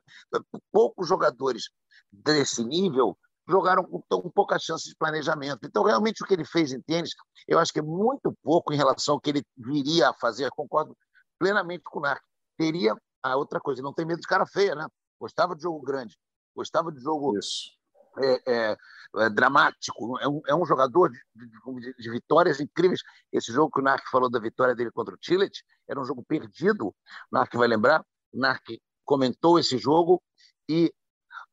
Poucos 0.71 1.07
jogadores 1.07 1.69
desse 2.11 2.63
nível 2.63 3.17
jogaram 3.47 3.83
com, 3.83 4.01
com 4.01 4.29
pouca 4.29 4.57
chance 4.57 4.87
de 4.87 4.95
planejamento. 4.95 5.65
Então, 5.65 5.83
realmente, 5.83 6.23
o 6.23 6.25
que 6.25 6.33
ele 6.33 6.45
fez 6.45 6.71
em 6.71 6.81
tênis, 6.81 7.11
eu 7.47 7.59
acho 7.59 7.73
que 7.73 7.79
é 7.79 7.83
muito 7.83 8.33
pouco 8.41 8.73
em 8.73 8.77
relação 8.77 9.15
ao 9.15 9.19
que 9.19 9.29
ele 9.29 9.43
viria 9.57 10.09
a 10.09 10.13
fazer. 10.13 10.49
Concordo 10.51 10.95
plenamente 11.37 11.83
com 11.83 11.99
o 11.99 12.01
Narc. 12.01 12.21
Teria 12.57 12.95
a 13.23 13.35
outra 13.35 13.59
coisa, 13.59 13.81
não 13.81 13.93
tem 13.93 14.05
medo 14.05 14.21
de 14.21 14.27
cara 14.27 14.45
feia, 14.45 14.75
né? 14.75 14.87
Gostava 15.19 15.55
de 15.55 15.61
jogo 15.61 15.81
grande, 15.81 16.17
gostava 16.55 16.91
de 16.91 16.99
jogo 16.99 17.37
é, 17.37 17.39
é, 18.17 18.77
é, 19.17 19.29
dramático. 19.29 20.19
É 20.19 20.27
um, 20.27 20.41
é 20.47 20.55
um 20.55 20.65
jogador 20.65 21.09
de, 21.09 21.19
de, 21.35 21.93
de, 21.93 22.09
vitórias 22.11 22.59
incríveis. 22.59 23.01
Esse 23.31 23.51
jogo 23.51 23.71
que 23.71 23.79
o 23.79 23.83
Narc 23.83 24.09
falou 24.09 24.29
da 24.29 24.39
vitória 24.39 24.75
dele 24.75 24.91
contra 24.91 25.13
o 25.13 25.17
Tillet 25.17 25.63
era 25.87 25.99
um 25.99 26.05
jogo 26.05 26.23
perdido. 26.23 26.87
O 26.87 27.57
vai 27.57 27.67
lembrar. 27.67 28.05
O 28.33 28.39
comentou 29.03 29.59
esse 29.59 29.77
jogo 29.77 30.21
e 30.69 30.93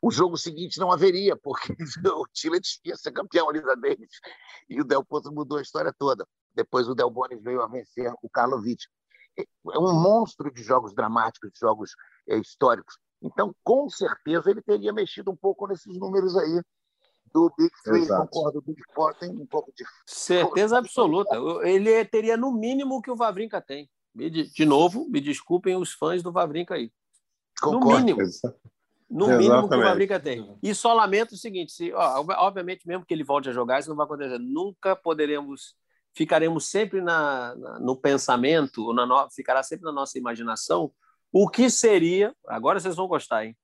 o 0.00 0.10
jogo 0.10 0.36
seguinte 0.36 0.78
não 0.78 0.92
haveria, 0.92 1.36
porque 1.36 1.74
o 2.06 2.26
Tillet 2.32 2.80
ia 2.84 2.96
ser 2.96 3.10
campeão 3.12 3.48
ali 3.48 3.60
da 3.60 3.74
Davis 3.74 4.20
e 4.68 4.80
o 4.80 4.84
Del 4.84 5.04
Potro 5.04 5.32
mudou 5.32 5.58
a 5.58 5.62
história 5.62 5.92
toda. 5.96 6.26
Depois 6.54 6.88
o 6.88 6.94
Del 6.94 7.10
Boni 7.10 7.36
veio 7.36 7.62
a 7.62 7.66
vencer 7.66 8.12
o 8.22 8.30
Karlovic. 8.30 8.84
É 9.36 9.78
um 9.78 9.92
monstro 9.92 10.52
de 10.52 10.62
jogos 10.62 10.94
dramáticos, 10.94 11.50
de 11.52 11.58
jogos 11.58 11.92
é, 12.28 12.36
históricos. 12.38 12.98
Então, 13.22 13.54
com 13.64 13.88
certeza, 13.88 14.50
ele 14.50 14.62
teria 14.62 14.92
mexido 14.92 15.30
um 15.30 15.36
pouco 15.36 15.66
nesses 15.66 15.98
números 15.98 16.36
aí 16.36 16.62
do 17.32 17.52
Big 17.56 17.70
Three. 17.84 18.02
Exato. 18.02 18.28
Concordo, 18.30 18.58
o 18.58 18.62
Big 18.62 18.80
Four 18.94 19.14
tem 19.14 19.30
um 19.30 19.46
pouco 19.46 19.72
de. 19.76 19.84
Certeza 20.06 20.78
absoluta. 20.78 21.36
Ele 21.62 22.04
teria 22.04 22.36
no 22.36 22.52
mínimo 22.52 22.96
o 22.96 23.02
que 23.02 23.10
o 23.10 23.16
Vavrinca 23.16 23.60
tem. 23.60 23.88
De 24.14 24.64
novo, 24.64 25.08
me 25.08 25.20
desculpem 25.20 25.76
os 25.76 25.92
fãs 25.92 26.22
do 26.22 26.32
Vavrinca 26.32 26.74
aí. 26.74 26.90
Concordo. 27.60 27.90
No 27.90 27.98
mínimo. 27.98 28.18
No 29.10 29.26
mínimo 29.26 29.44
Exatamente. 29.44 29.68
que 29.68 29.76
o 29.76 29.82
Vavrinca 29.82 30.20
tem. 30.20 30.58
E 30.62 30.74
só 30.74 30.92
lamento 30.92 31.32
o 31.32 31.38
seguinte: 31.38 31.72
se, 31.72 31.92
ó, 31.92 32.24
obviamente, 32.38 32.86
mesmo 32.86 33.04
que 33.04 33.14
ele 33.14 33.24
volte 33.24 33.48
a 33.48 33.52
jogar, 33.52 33.80
isso 33.80 33.88
não 33.88 33.96
vai 33.96 34.06
acontecer. 34.06 34.38
Nunca 34.38 34.94
poderemos, 34.96 35.76
ficaremos 36.14 36.66
sempre 36.66 37.00
na, 37.00 37.54
na 37.54 37.78
no 37.78 37.96
pensamento, 37.96 38.92
na 38.92 39.06
no, 39.06 39.30
ficará 39.30 39.62
sempre 39.62 39.84
na 39.84 39.92
nossa 39.92 40.18
imaginação, 40.18 40.92
o 41.32 41.48
que 41.48 41.68
seria, 41.70 42.34
agora 42.46 42.80
vocês 42.80 42.96
vão 42.96 43.06
gostar, 43.06 43.44
hein? 43.44 43.56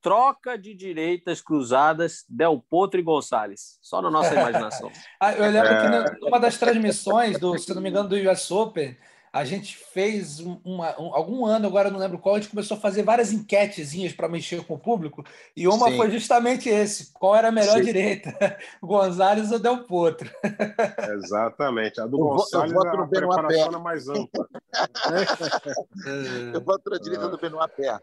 Troca 0.00 0.56
de 0.56 0.74
direitas 0.74 1.40
cruzadas 1.40 2.24
Del 2.28 2.64
Potro 2.68 3.00
e 3.00 3.02
Gonçalves. 3.02 3.78
Só 3.80 4.00
na 4.00 4.10
nossa 4.10 4.34
imaginação. 4.34 4.90
ah, 5.20 5.32
eu 5.32 5.50
lembro 5.50 5.68
é... 5.68 6.04
que 6.04 6.20
numa 6.20 6.38
das 6.38 6.58
transmissões, 6.58 7.38
do, 7.40 7.58
se 7.58 7.74
não 7.74 7.82
me 7.82 7.90
engano, 7.90 8.08
do 8.08 8.16
US 8.16 8.50
Open, 8.50 8.96
a 9.36 9.44
gente 9.44 9.76
fez 9.76 10.40
uma, 10.40 10.98
um, 10.98 11.14
algum 11.14 11.44
ano, 11.44 11.66
agora 11.66 11.90
não 11.90 11.98
lembro 11.98 12.18
qual, 12.18 12.36
a 12.36 12.40
gente 12.40 12.48
começou 12.48 12.74
a 12.74 12.80
fazer 12.80 13.02
várias 13.02 13.34
enquetezinhas 13.34 14.14
para 14.14 14.30
mexer 14.30 14.64
com 14.64 14.74
o 14.74 14.78
público, 14.78 15.22
e 15.54 15.68
uma 15.68 15.90
Sim. 15.90 15.96
foi 15.98 16.10
justamente 16.10 16.70
esse: 16.70 17.12
qual 17.12 17.36
era 17.36 17.48
a 17.48 17.52
melhor 17.52 17.76
Sim. 17.76 17.84
direita, 17.84 18.32
Gonzalez 18.82 19.52
ou 19.52 19.58
Del 19.58 19.84
Potro? 19.84 20.30
Exatamente. 21.22 22.00
A 22.00 22.06
do 22.06 22.16
Gonzalez 22.16 22.72
é 22.72 22.88
a 22.88 23.06
preparação 23.06 23.80
mais 23.80 24.08
ampla. 24.08 24.48
eu 26.54 26.60
voto 26.62 26.88
na 26.88 26.96
direita 26.96 27.28
do 27.28 27.36
Benoit 27.36 27.70
Pé. 27.76 27.98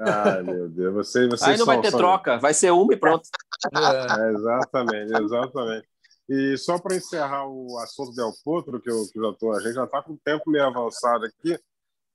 Ai, 0.00 0.42
meu 0.42 0.70
Deus. 0.70 0.94
Você, 0.94 1.28
você 1.28 1.50
Aí 1.50 1.58
não 1.58 1.66
vai 1.66 1.82
ter 1.82 1.90
são... 1.90 1.98
troca, 2.00 2.38
vai 2.38 2.54
ser 2.54 2.70
uma 2.70 2.94
e 2.94 2.96
pronto. 2.96 3.28
É, 3.74 4.30
exatamente, 4.30 5.12
exatamente. 5.22 5.86
E 6.28 6.56
só 6.56 6.78
para 6.78 6.96
encerrar 6.96 7.46
o 7.48 7.78
assunto 7.78 8.14
Del 8.14 8.32
Potro, 8.44 8.80
que 8.80 8.90
eu, 8.90 9.06
que 9.12 9.20
já 9.20 9.32
tô, 9.34 9.52
a 9.52 9.60
gente 9.60 9.74
já 9.74 9.84
está 9.84 10.02
com 10.02 10.14
o 10.14 10.20
tempo 10.24 10.50
meio 10.50 10.64
avançado 10.64 11.24
aqui, 11.24 11.58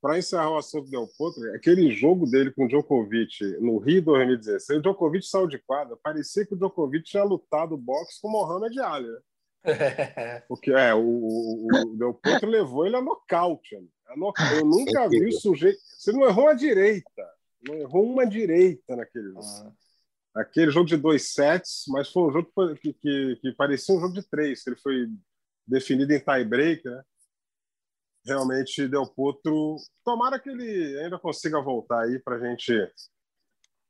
para 0.01 0.17
encerrar 0.17 0.49
o 0.49 0.57
assunto 0.57 0.85
do 0.85 0.91
Del 0.91 1.07
Potro, 1.17 1.55
aquele 1.55 1.91
jogo 1.91 2.25
dele 2.25 2.51
com 2.51 2.65
o 2.65 2.67
Djokovic 2.67 3.41
no 3.61 3.77
Rio 3.77 4.01
2016, 4.01 4.79
o 4.79 4.81
Djokovic 4.81 5.25
saiu 5.25 5.47
de 5.47 5.59
quadra, 5.59 5.95
parecia 6.03 6.45
que 6.45 6.53
o 6.53 6.57
Djokovic 6.57 7.05
tinha 7.05 7.23
lutado 7.23 7.77
boxe 7.77 8.19
com 8.21 8.27
o 8.27 8.31
Mohamed 8.31 8.79
Ali. 8.79 9.07
Né? 9.07 9.19
Porque 10.49 10.71
é, 10.71 10.93
o, 10.93 10.99
o, 10.99 11.67
o 11.71 11.97
Del 11.97 12.13
Potro 12.15 12.49
levou 12.49 12.85
ele 12.85 12.95
a 12.95 13.01
nocaute. 13.01 13.75
Eu 14.57 14.65
nunca 14.65 15.07
vi 15.07 15.27
o 15.27 15.39
sujeito. 15.39 15.79
Você 15.97 16.11
não 16.11 16.23
errou 16.23 16.49
a 16.49 16.53
direita. 16.53 17.29
Não 17.65 17.75
errou 17.75 18.03
uma 18.03 18.25
direita 18.25 18.95
naquele 18.95 19.29
jogo. 19.29 19.41
Ah. 19.41 19.71
Aquele 20.33 20.71
jogo 20.71 20.87
de 20.87 20.95
dois 20.95 21.33
sets, 21.33 21.83
mas 21.89 22.09
foi 22.09 22.23
um 22.23 22.31
jogo 22.31 22.49
que, 22.75 22.93
que, 22.93 23.35
que 23.41 23.51
parecia 23.53 23.93
um 23.95 23.99
jogo 23.99 24.13
de 24.13 24.23
três, 24.23 24.63
que 24.63 24.69
ele 24.69 24.79
foi 24.79 25.07
definido 25.67 26.13
em 26.13 26.19
tie-break, 26.19 26.87
né? 26.87 27.03
Realmente, 28.25 28.87
Del 28.87 29.07
Potro. 29.07 29.77
Tomara 30.05 30.39
que 30.39 30.49
ele 30.49 30.99
ainda 30.99 31.17
consiga 31.19 31.61
voltar 31.61 32.03
aí 32.03 32.19
para 32.19 32.35
a 32.35 32.39
gente 32.39 32.71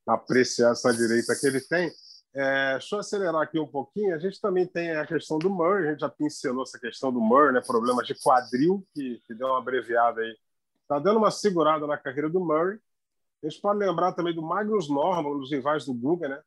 apreciar 0.07 0.71
essa 0.71 0.91
direita 0.93 1.35
que 1.39 1.47
ele 1.47 1.61
tem. 1.61 1.91
É, 2.33 2.71
deixa 2.73 2.95
eu 2.95 2.99
acelerar 2.99 3.41
aqui 3.41 3.59
um 3.59 3.67
pouquinho. 3.67 4.15
A 4.15 4.19
gente 4.19 4.39
também 4.39 4.65
tem 4.65 4.91
a 4.91 5.05
questão 5.05 5.37
do 5.37 5.49
Murray, 5.49 5.87
a 5.87 5.91
gente 5.91 5.99
já 5.99 6.09
pincelou 6.09 6.63
essa 6.63 6.79
questão 6.79 7.11
do 7.11 7.19
Murray, 7.19 7.53
né? 7.53 7.61
problemas 7.61 8.07
de 8.07 8.15
quadril, 8.15 8.85
que, 8.93 9.21
que 9.27 9.33
deu 9.33 9.47
uma 9.47 9.59
abreviada 9.59 10.21
aí. 10.21 10.37
Está 10.81 10.97
dando 10.97 11.17
uma 11.17 11.31
segurada 11.31 11.85
na 11.85 11.97
carreira 11.97 12.29
do 12.29 12.39
Murray. 12.39 12.79
A 13.43 13.49
gente 13.49 13.61
pode 13.61 13.79
lembrar 13.79 14.13
também 14.13 14.35
do 14.35 14.41
Magnus 14.41 14.87
Norman, 14.87 15.31
um 15.31 15.39
dos 15.39 15.51
rivais 15.51 15.85
do 15.85 15.93
Guga, 15.93 16.29
né? 16.29 16.41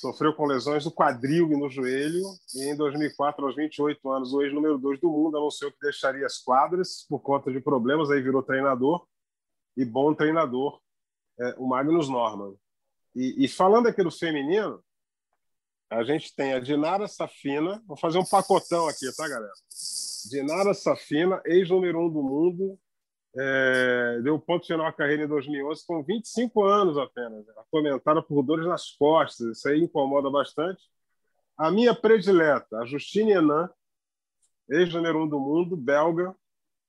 Sofreu 0.00 0.34
com 0.34 0.46
lesões 0.46 0.84
no 0.84 0.90
quadril 0.90 1.52
e 1.52 1.56
no 1.56 1.68
joelho. 1.68 2.22
E 2.54 2.64
em 2.64 2.76
2004, 2.76 3.46
aos 3.46 3.54
28 3.54 4.10
anos, 4.10 4.32
o 4.32 4.42
ex-número 4.42 4.78
2 4.78 4.98
do 4.98 5.10
mundo 5.10 5.36
anunciou 5.36 5.70
que 5.70 5.78
deixaria 5.80 6.26
as 6.26 6.38
quadras 6.38 7.06
por 7.08 7.20
conta 7.20 7.52
de 7.52 7.60
problemas. 7.60 8.10
Aí 8.10 8.20
virou 8.20 8.42
treinador. 8.42 9.06
E 9.76 9.84
bom 9.84 10.12
treinador, 10.12 10.80
é, 11.38 11.54
o 11.56 11.66
Magnus 11.66 12.08
Norman. 12.08 12.54
E, 13.14 13.44
e 13.44 13.48
falando 13.48 13.86
aqui 13.86 14.02
do 14.02 14.10
feminino, 14.10 14.82
a 15.88 16.02
gente 16.02 16.34
tem 16.34 16.54
a 16.54 16.58
Dinara 16.58 17.06
Safina, 17.06 17.82
vou 17.86 17.96
fazer 17.96 18.18
um 18.18 18.24
pacotão 18.24 18.88
aqui, 18.88 19.06
tá, 19.14 19.28
galera? 19.28 19.52
Dinara 20.30 20.72
Safina, 20.74 21.40
ex-número 21.44 22.00
um 22.00 22.10
do 22.10 22.22
mundo, 22.22 22.78
é, 23.36 24.20
deu 24.22 24.38
ponto 24.38 24.66
final 24.66 24.86
à 24.86 24.92
carreira 24.92 25.24
em 25.24 25.28
2011 25.28 25.86
com 25.86 26.02
25 26.02 26.64
anos 26.64 26.98
apenas, 26.98 27.48
atormentada 27.56 28.22
por 28.22 28.42
dores 28.42 28.66
nas 28.66 28.90
costas, 28.90 29.56
isso 29.56 29.68
aí 29.68 29.82
incomoda 29.82 30.30
bastante. 30.30 30.82
A 31.56 31.70
minha 31.70 31.94
predileta, 31.94 32.78
a 32.78 32.86
Justine 32.86 33.32
Henan, 33.32 33.70
ex-número 34.68 35.22
um 35.22 35.28
do 35.28 35.40
mundo, 35.40 35.76
belga, 35.76 36.34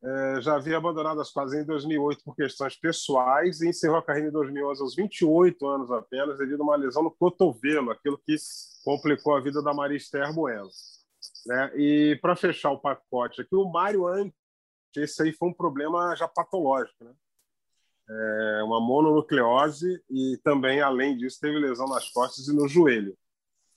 é, 0.03 0.41
já 0.41 0.55
havia 0.55 0.75
abandonado 0.75 1.21
as 1.21 1.31
quadras 1.31 1.53
em 1.53 1.65
2008 1.65 2.25
por 2.25 2.35
questões 2.35 2.75
pessoais 2.75 3.61
e 3.61 3.69
encerrou 3.69 3.97
a 3.97 4.03
carreira 4.03 4.27
em 4.27 4.33
2011 4.33 4.81
aos 4.81 4.95
28 4.95 5.65
anos 5.65 5.91
apenas, 5.91 6.37
devido 6.37 6.59
a 6.61 6.63
uma 6.63 6.75
lesão 6.75 7.03
no 7.03 7.11
cotovelo, 7.11 7.89
aquilo 7.89 8.17
que 8.17 8.35
complicou 8.83 9.33
a 9.33 9.39
vida 9.39 9.61
da 9.61 9.73
Maria 9.73 9.95
Esther 9.95 10.33
Bueno. 10.33 10.67
Né? 11.45 11.71
E 11.77 12.19
para 12.21 12.35
fechar 12.35 12.71
o 12.71 12.79
pacote 12.79 13.41
aqui, 13.41 13.55
o 13.55 13.71
Mário 13.71 14.05
Ante, 14.93 14.99
esse 15.01 15.21
aí 15.23 15.33
foi 15.33 15.49
um 15.49 15.53
problema 15.53 16.15
já 16.15 16.27
patológico, 16.27 17.03
né? 17.03 17.11
É 18.09 18.63
uma 18.63 18.79
mononucleose 18.81 20.01
e 20.09 20.37
também, 20.43 20.81
além 20.81 21.17
disso, 21.17 21.39
teve 21.39 21.57
lesão 21.57 21.87
nas 21.87 22.09
costas 22.09 22.47
e 22.47 22.53
no 22.53 22.67
joelho. 22.67 23.17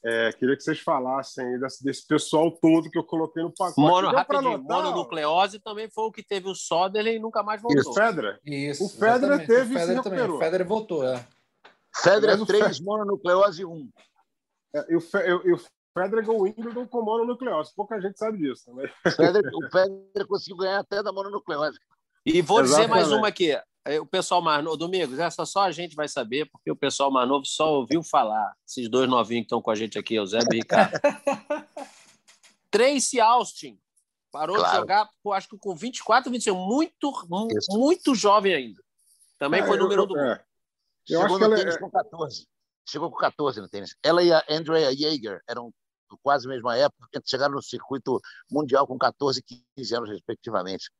É, 0.05 0.33
queria 0.33 0.57
que 0.57 0.62
vocês 0.62 0.81
falassem 0.81 1.59
desse, 1.59 1.83
desse, 1.83 2.07
pessoal 2.07 2.50
todo 2.50 2.90
que 2.90 2.98
eu 2.98 3.05
coloquei 3.05 3.42
no 3.42 3.52
pacote. 3.52 3.81
Mono, 3.81 4.09
rapidinho, 4.09 4.59
mononucleose 4.59 5.59
também 5.59 5.88
foi 5.88 6.05
o 6.05 6.12
que 6.12 6.22
teve 6.22 6.48
o 6.48 6.55
Soderling 6.55 7.16
e 7.16 7.18
nunca 7.18 7.42
mais 7.42 7.62
voltou. 7.62 7.81
Isso, 7.81 7.94
Fedra? 7.94 8.38
Isso, 8.44 8.85
o 8.85 8.88
Fedra 8.88 9.38
teve 9.38 9.74
o 9.74 9.79
Fedra 9.79 10.02
também. 10.02 10.31
O 10.31 10.38
Fedra 10.38 10.64
voltou, 10.64 11.05
é. 11.05 11.26
Fedra 12.02 12.44
3, 12.44 12.81
mononucleose 12.81 13.64
1. 13.64 13.90
É, 14.74 14.92
e 14.92 14.96
o, 14.96 15.00
Fe, 15.00 15.18
e 15.18 15.52
o 15.52 15.59
Federer 15.97 16.27
ganhou 16.27 16.41
o 16.41 16.45
Wimbledon 16.45 16.87
com 16.87 17.03
mononucleose. 17.03 17.73
Pouca 17.75 18.01
gente 18.01 18.19
sabe 18.19 18.39
disso. 18.39 18.73
Né? 18.75 18.91
O 19.07 19.71
Federer 19.71 20.27
conseguiu 20.29 20.59
ganhar 20.59 20.81
até 20.81 21.03
da 21.03 21.11
mononucleose. 21.11 21.79
E 22.25 22.43
vou 22.43 22.61
Exatamente. 22.61 22.89
dizer 22.89 22.89
mais 22.89 23.13
uma 23.13 23.29
aqui. 23.29 23.59
É, 23.85 24.01
o 24.01 24.07
pessoal 24.07 24.43
mais 24.43 24.63
novo, 24.65 24.77
Domingos, 24.77 25.19
essa 25.19 25.47
só 25.47 25.61
a 25.61 25.71
gente 25.71 25.95
vai 25.95 26.09
saber, 26.09 26.51
porque 26.51 26.71
o 26.71 26.77
pessoal 26.77 27.11
mais 27.11 27.29
novo 27.29 27.47
só 27.47 27.73
ouviu 27.75 28.03
falar. 28.03 28.53
Esses 28.67 28.91
dois 28.91 29.09
novinhos 29.09 29.43
que 29.43 29.47
estão 29.47 29.63
com 29.63 29.71
a 29.71 29.77
gente 29.77 29.97
aqui, 29.97 30.19
o 30.19 30.27
Zé 30.27 30.41
e 30.41 30.45
o 30.45 30.53
Ricardo. 30.53 30.93
Tracy 32.69 33.21
Austin 33.21 33.79
parou 34.31 34.57
claro. 34.57 34.73
de 34.73 34.77
jogar, 34.79 35.09
acho 35.33 35.49
que 35.49 35.57
com 35.57 35.75
24, 35.75 36.31
25, 36.31 36.59
muito, 36.59 37.11
Isso. 37.57 37.79
muito 37.79 38.15
jovem 38.15 38.55
ainda. 38.55 38.83
Também 39.39 39.61
é, 39.61 39.67
foi 39.67 39.79
número 39.79 40.03
eu, 40.03 40.07
do 40.07 40.19
é. 40.19 40.45
Eu 41.09 41.21
Chegou 41.21 41.25
acho 41.25 41.39
que 41.39 41.45
ela 41.45 41.61
é... 41.61 41.79
com 41.79 41.91
14. 41.91 42.47
Chegou 42.89 43.11
com 43.11 43.17
14 43.17 43.61
no 43.61 43.69
tênis. 43.69 43.97
Ela 44.03 44.23
e 44.23 44.33
a 44.33 44.45
Andrea 44.51 44.95
Jaeger 44.95 45.41
eram 45.49 45.73
quase 46.23 46.47
a 46.47 46.51
mesma 46.51 46.77
época, 46.77 47.23
chegaram 47.25 47.55
no 47.55 47.62
circuito 47.62 48.21
mundial 48.51 48.87
com 48.87 48.99
14 48.99 49.40
e 49.40 49.62
15 49.77 49.97
anos, 49.97 50.11
respectivamente. 50.11 50.90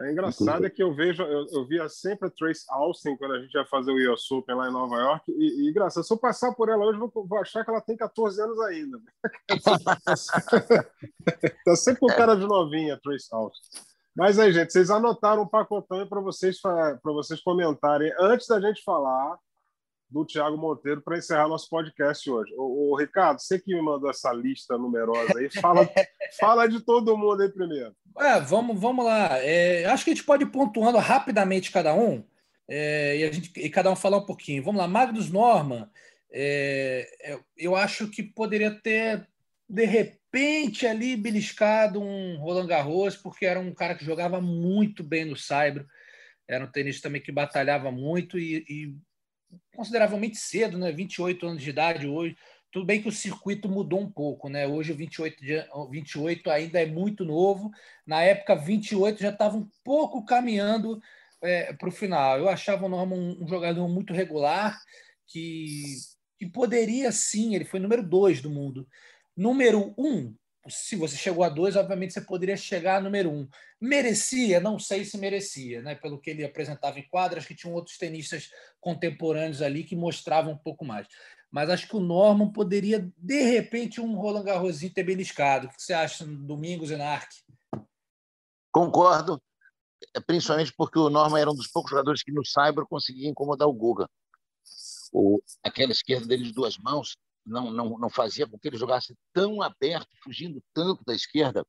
É 0.00 0.10
engraçado 0.10 0.66
é 0.66 0.70
que 0.70 0.82
eu 0.82 0.92
vejo, 0.92 1.22
eu, 1.22 1.46
eu 1.52 1.68
via 1.68 1.88
sempre 1.88 2.26
a 2.26 2.30
Trace 2.30 2.64
Austin 2.68 3.16
quando 3.16 3.34
a 3.34 3.40
gente 3.40 3.54
ia 3.54 3.64
fazer 3.66 3.92
o 3.92 4.12
US 4.12 4.28
Open 4.32 4.56
lá 4.56 4.68
em 4.68 4.72
Nova 4.72 4.96
York, 4.96 5.30
e, 5.30 5.66
e 5.66 5.70
engraçado, 5.70 6.02
se 6.02 6.12
eu 6.12 6.18
passar 6.18 6.52
por 6.52 6.68
ela 6.68 6.84
hoje, 6.84 6.98
vou, 6.98 7.12
vou 7.14 7.38
achar 7.38 7.64
que 7.64 7.70
ela 7.70 7.80
tem 7.80 7.96
14 7.96 8.42
anos 8.42 8.60
ainda. 8.60 8.98
tá 11.64 11.76
sempre 11.76 12.00
com 12.00 12.08
cara 12.08 12.34
de 12.34 12.44
novinha, 12.44 12.98
Trace 13.00 13.28
Austin. 13.30 13.94
Mas 14.16 14.38
aí, 14.38 14.52
gente, 14.52 14.72
vocês 14.72 14.90
anotaram 14.90 15.42
um 15.42 15.48
pacotão 15.48 16.06
para 16.08 16.20
vocês, 16.20 16.60
para 16.60 16.98
vocês 17.04 17.40
comentarem. 17.40 18.12
Antes 18.18 18.46
da 18.46 18.60
gente 18.60 18.82
falar 18.84 19.36
do 20.14 20.24
Tiago 20.24 20.56
Monteiro 20.56 21.02
para 21.02 21.18
encerrar 21.18 21.48
nosso 21.48 21.68
podcast 21.68 22.30
hoje. 22.30 22.54
O, 22.56 22.92
o, 22.92 22.96
Ricardo, 22.96 23.40
você 23.40 23.58
que 23.58 23.74
me 23.74 23.82
mandou 23.82 24.08
essa 24.08 24.32
lista 24.32 24.78
numerosa 24.78 25.36
aí, 25.36 25.50
fala, 25.50 25.90
fala 26.38 26.68
de 26.68 26.80
todo 26.80 27.18
mundo 27.18 27.42
aí 27.42 27.48
primeiro. 27.48 27.92
É, 28.16 28.38
vamos, 28.40 28.80
vamos 28.80 29.04
lá. 29.04 29.36
É, 29.42 29.84
acho 29.86 30.04
que 30.04 30.12
a 30.12 30.14
gente 30.14 30.24
pode 30.24 30.44
ir 30.44 30.52
pontuando 30.52 30.98
rapidamente 30.98 31.72
cada 31.72 31.92
um 31.92 32.24
é, 32.68 33.18
e, 33.18 33.24
a 33.24 33.32
gente, 33.32 33.50
e 33.58 33.68
cada 33.68 33.90
um 33.90 33.96
falar 33.96 34.18
um 34.18 34.24
pouquinho. 34.24 34.62
Vamos 34.62 34.80
lá, 34.80 34.86
Magnus 34.86 35.28
Norman. 35.30 35.90
É, 36.30 37.08
é, 37.20 37.40
eu 37.58 37.74
acho 37.74 38.08
que 38.08 38.22
poderia 38.22 38.70
ter, 38.70 39.26
de 39.68 39.84
repente, 39.84 40.86
ali 40.86 41.16
beliscado 41.16 42.00
um 42.00 42.38
Roland 42.38 42.68
Garros, 42.68 43.16
porque 43.16 43.46
era 43.46 43.58
um 43.58 43.74
cara 43.74 43.96
que 43.96 44.04
jogava 44.04 44.40
muito 44.40 45.02
bem 45.02 45.24
no 45.24 45.36
Saibro. 45.36 45.84
Era 46.46 46.64
um 46.64 46.70
tenista 46.70 47.08
também 47.08 47.20
que 47.20 47.32
batalhava 47.32 47.90
muito 47.90 48.38
e, 48.38 48.64
e 48.68 48.94
consideravelmente 49.74 50.36
cedo, 50.36 50.78
né? 50.78 50.92
28 50.92 51.46
anos 51.46 51.62
de 51.62 51.70
idade 51.70 52.06
hoje. 52.06 52.36
Tudo 52.70 52.86
bem 52.86 53.00
que 53.00 53.08
o 53.08 53.12
circuito 53.12 53.68
mudou 53.68 54.00
um 54.00 54.10
pouco, 54.10 54.48
né? 54.48 54.66
Hoje 54.66 54.92
o 54.92 54.96
28, 54.96 55.36
28 55.90 56.50
ainda 56.50 56.80
é 56.80 56.86
muito 56.86 57.24
novo. 57.24 57.70
Na 58.06 58.22
época, 58.22 58.56
28 58.56 59.20
já 59.22 59.30
estava 59.30 59.56
um 59.56 59.68
pouco 59.84 60.24
caminhando 60.24 61.00
é, 61.40 61.72
para 61.72 61.88
o 61.88 61.92
final. 61.92 62.38
Eu 62.38 62.48
achava 62.48 62.86
o 62.86 62.88
Norman 62.88 63.16
um, 63.16 63.44
um, 63.44 63.48
jogador 63.48 63.86
muito 63.86 64.12
regular, 64.12 64.76
que, 65.28 65.84
que 66.38 66.46
poderia 66.46 67.12
sim, 67.12 67.54
ele 67.54 67.64
foi 67.64 67.78
número 67.78 68.02
2 68.02 68.40
do 68.40 68.50
mundo. 68.50 68.88
Número 69.36 69.94
1, 69.96 70.04
um, 70.04 70.34
se 70.68 70.96
você 70.96 71.16
chegou 71.16 71.44
a 71.44 71.48
dois, 71.48 71.76
obviamente 71.76 72.12
você 72.12 72.20
poderia 72.20 72.56
chegar 72.56 72.96
a 72.96 73.00
número 73.00 73.30
um. 73.30 73.48
Merecia? 73.80 74.60
Não 74.60 74.78
sei 74.78 75.04
se 75.04 75.18
merecia, 75.18 75.82
né? 75.82 75.94
Pelo 75.94 76.18
que 76.18 76.30
ele 76.30 76.44
apresentava 76.44 76.98
em 76.98 77.08
quadras, 77.08 77.44
que 77.44 77.54
tinham 77.54 77.74
outros 77.74 77.98
tenistas 77.98 78.50
contemporâneos 78.80 79.60
ali 79.60 79.84
que 79.84 79.94
mostravam 79.94 80.52
um 80.52 80.58
pouco 80.58 80.84
mais. 80.84 81.06
Mas 81.50 81.70
acho 81.70 81.86
que 81.86 81.96
o 81.96 82.00
Norman 82.00 82.50
poderia, 82.50 83.08
de 83.16 83.42
repente, 83.42 84.00
um 84.00 84.16
Roland 84.16 84.44
Garrosinho 84.44 84.92
ter 84.92 85.04
beliscado. 85.04 85.66
O 85.66 85.70
que 85.70 85.82
você 85.82 85.92
acha, 85.92 86.24
Domingos 86.24 86.90
e 86.90 86.96
Narc? 86.96 87.30
Concordo, 88.72 89.40
é, 90.16 90.20
principalmente 90.20 90.72
porque 90.76 90.98
o 90.98 91.08
Norman 91.08 91.38
era 91.38 91.50
um 91.50 91.54
dos 91.54 91.68
poucos 91.68 91.90
jogadores 91.90 92.22
que 92.22 92.32
no 92.32 92.44
Cyber 92.44 92.84
conseguia 92.86 93.28
incomodar 93.28 93.68
o 93.68 93.72
Guga. 93.72 94.08
O, 95.12 95.40
aquela 95.62 95.92
esquerda 95.92 96.26
dele 96.26 96.44
de 96.44 96.52
duas 96.52 96.76
mãos 96.78 97.16
não, 97.44 97.70
não, 97.70 97.98
não 97.98 98.10
fazia 98.10 98.46
com 98.46 98.58
que 98.58 98.68
ele 98.68 98.78
jogasse 98.78 99.14
tão 99.32 99.62
aberto, 99.62 100.08
fugindo 100.22 100.62
tanto 100.72 101.04
da 101.04 101.14
esquerda. 101.14 101.66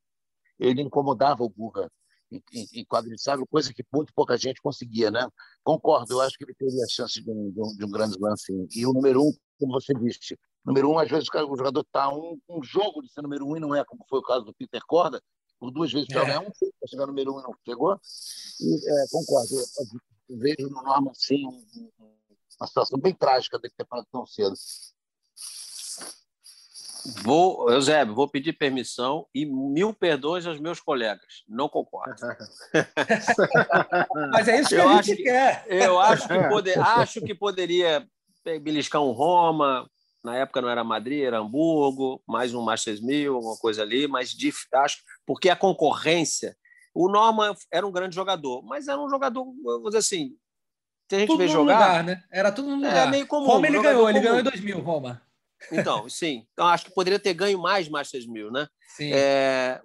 Ele 0.58 0.82
incomodava 0.82 1.42
o 1.42 1.48
Guga 1.48 1.90
em, 2.30 2.42
em, 2.52 2.86
sabre, 3.18 3.46
coisa 3.46 3.72
que 3.72 3.84
muito 3.92 4.12
pouca 4.14 4.36
gente 4.36 4.60
conseguia, 4.60 5.10
né? 5.10 5.28
Concordo, 5.62 6.14
eu 6.14 6.20
acho 6.20 6.36
que 6.36 6.44
ele 6.44 6.54
teria 6.54 6.84
a 6.84 6.88
chance 6.88 7.22
de 7.22 7.30
um, 7.30 7.50
de 7.50 7.60
um, 7.60 7.76
de 7.76 7.84
um 7.84 7.90
grande 7.90 8.18
lance. 8.18 8.52
E 8.74 8.86
o 8.86 8.92
número 8.92 9.22
um, 9.22 9.32
como 9.58 9.72
você 9.72 9.94
disse, 9.94 10.38
número 10.64 10.90
um, 10.90 10.98
às 10.98 11.08
vezes 11.08 11.28
o 11.28 11.56
jogador 11.56 11.80
está 11.82 12.08
um, 12.12 12.38
um 12.48 12.62
jogo 12.62 13.02
de 13.02 13.12
ser 13.12 13.22
número 13.22 13.46
um 13.46 13.56
e 13.56 13.60
não 13.60 13.74
é, 13.74 13.84
como 13.84 14.04
foi 14.08 14.18
o 14.18 14.22
caso 14.22 14.44
do 14.44 14.54
Peter 14.54 14.82
Corda, 14.86 15.22
por 15.58 15.70
duas 15.70 15.92
vezes 15.92 16.08
já 16.10 16.26
é. 16.26 16.38
um 16.38 16.50
para 16.50 16.88
chegar 16.88 17.06
no 17.06 17.12
número 17.12 17.34
um 17.34 17.40
e 17.40 17.42
não 17.42 17.54
chegou. 17.64 18.00
E, 18.60 18.74
é, 18.74 19.06
concordo, 19.10 19.54
eu, 19.54 20.00
eu 20.30 20.38
vejo 20.38 20.68
no 20.68 20.82
Norman, 20.82 21.12
sim, 21.14 21.46
uma 22.58 22.66
situação 22.66 22.98
bem 22.98 23.14
trágica 23.14 23.58
de 23.58 23.70
ter 23.70 23.84
parado 23.84 24.08
tão 24.10 24.26
cedo. 24.26 24.54
Vou, 27.22 27.70
Eusébio, 27.70 28.14
vou 28.14 28.28
pedir 28.28 28.52
permissão 28.52 29.26
e 29.34 29.44
mil 29.46 29.92
perdões 29.92 30.46
aos 30.46 30.58
meus 30.58 30.80
colegas. 30.80 31.44
Não 31.48 31.68
concordo. 31.68 32.14
Mas 34.32 34.48
é 34.48 34.60
isso 34.60 34.70
que 34.70 34.74
eu 34.74 34.88
a 34.88 35.02
gente 35.02 35.16
que, 35.16 35.22
quer. 35.22 35.64
Eu 35.68 36.00
acho 36.00 36.26
que, 36.26 36.48
poder, 36.48 36.78
acho 36.78 37.20
que 37.20 37.34
poderia 37.34 38.06
beliscar 38.60 39.02
um 39.02 39.12
Roma. 39.12 39.88
Na 40.24 40.36
época 40.36 40.60
não 40.60 40.68
era 40.68 40.82
Madrid, 40.82 41.22
era 41.22 41.38
Hamburgo, 41.38 42.22
mais 42.26 42.52
um 42.52 42.62
Masters 42.62 43.00
1000, 43.00 43.34
alguma 43.34 43.56
coisa 43.56 43.82
ali, 43.82 44.08
mas 44.08 44.34
acho 44.74 44.98
porque 45.24 45.48
a 45.48 45.56
concorrência. 45.56 46.56
O 46.92 47.08
Norman 47.08 47.54
era 47.70 47.86
um 47.86 47.92
grande 47.92 48.14
jogador, 48.14 48.62
mas 48.62 48.88
era 48.88 49.00
um 49.00 49.08
jogador, 49.08 49.44
vamos 49.62 49.90
dizer 49.90 49.98
assim, 49.98 50.34
se 51.08 51.14
a 51.14 51.18
gente 51.20 51.28
tudo 51.28 51.38
vê 51.38 51.48
jogar. 51.48 51.74
Lugar, 51.74 52.04
né? 52.04 52.24
Era 52.30 52.50
tudo 52.50 52.68
no 52.68 52.84
é 52.84 52.88
lugar. 52.88 53.06
É 53.06 53.10
meio 53.10 53.26
comum. 53.26 53.46
Roma 53.46 53.66
ele 53.66 53.80
ganhou, 53.80 54.06
comum. 54.06 54.10
ele 54.10 54.20
ganhou 54.20 54.40
em 54.40 54.42
2000, 54.42 54.80
Roma. 54.80 55.22
Então, 55.72 56.08
sim. 56.10 56.46
Então, 56.52 56.66
acho 56.66 56.86
que 56.86 56.94
poderia 56.94 57.18
ter 57.18 57.34
ganho 57.34 57.58
mais 57.58 57.88
Masters 57.88 58.26
1000, 58.26 58.50
né? 58.50 58.68
Sim. 58.96 59.10
É, 59.12 59.80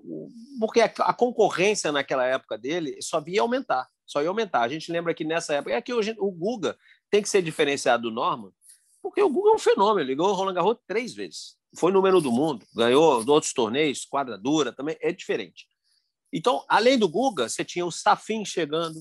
porque 0.60 0.82
a, 0.82 0.86
a, 0.86 1.14
concorrência 1.14 1.92
naquela 1.92 2.26
época 2.26 2.58
dele 2.58 2.98
só 3.02 3.24
ia 3.28 3.42
aumentar. 3.42 3.88
Só 4.06 4.22
ia 4.22 4.30
aumentar. 4.30 4.62
A 4.62 4.70
gente 4.70 4.92
lembra 4.92 5.14
que 5.14 5.24
nessa 5.24 5.56
época. 5.56 5.74
É 5.74 5.82
que 5.82 5.94
hoje, 5.94 6.16
o 6.18 6.32
Guga 6.32 6.78
tem 7.10 7.22
que 7.22 7.30
ser 7.30 7.42
diferenciado 7.42 8.04
do 8.04 8.12
Norman, 8.12 8.52
porque 9.02 9.22
o 9.22 9.30
Guga 9.30 9.52
é 9.52 9.54
um 9.56 9.60
fenômeno. 9.60 10.08
Ele 10.08 10.16
ganhou 10.16 10.32
o 10.32 10.36
Roland 10.36 10.54
Garros 10.54 10.78
três 10.88 11.14
vezes. 11.14 11.56
Foi 11.76 11.92
número 11.92 12.20
do 12.20 12.32
mundo, 12.32 12.66
ganhou 12.76 13.26
outros 13.28 13.54
torneios, 13.54 14.06
quadra 14.06 14.38
dura 14.38 14.74
também, 14.74 14.98
é 15.00 15.12
diferente. 15.14 15.68
Então, 16.32 16.64
além 16.68 16.98
do 16.98 17.08
Guga, 17.08 17.48
você 17.48 17.64
tinha 17.64 17.86
o 17.86 17.92
Safin 17.92 18.44
chegando, 18.44 19.00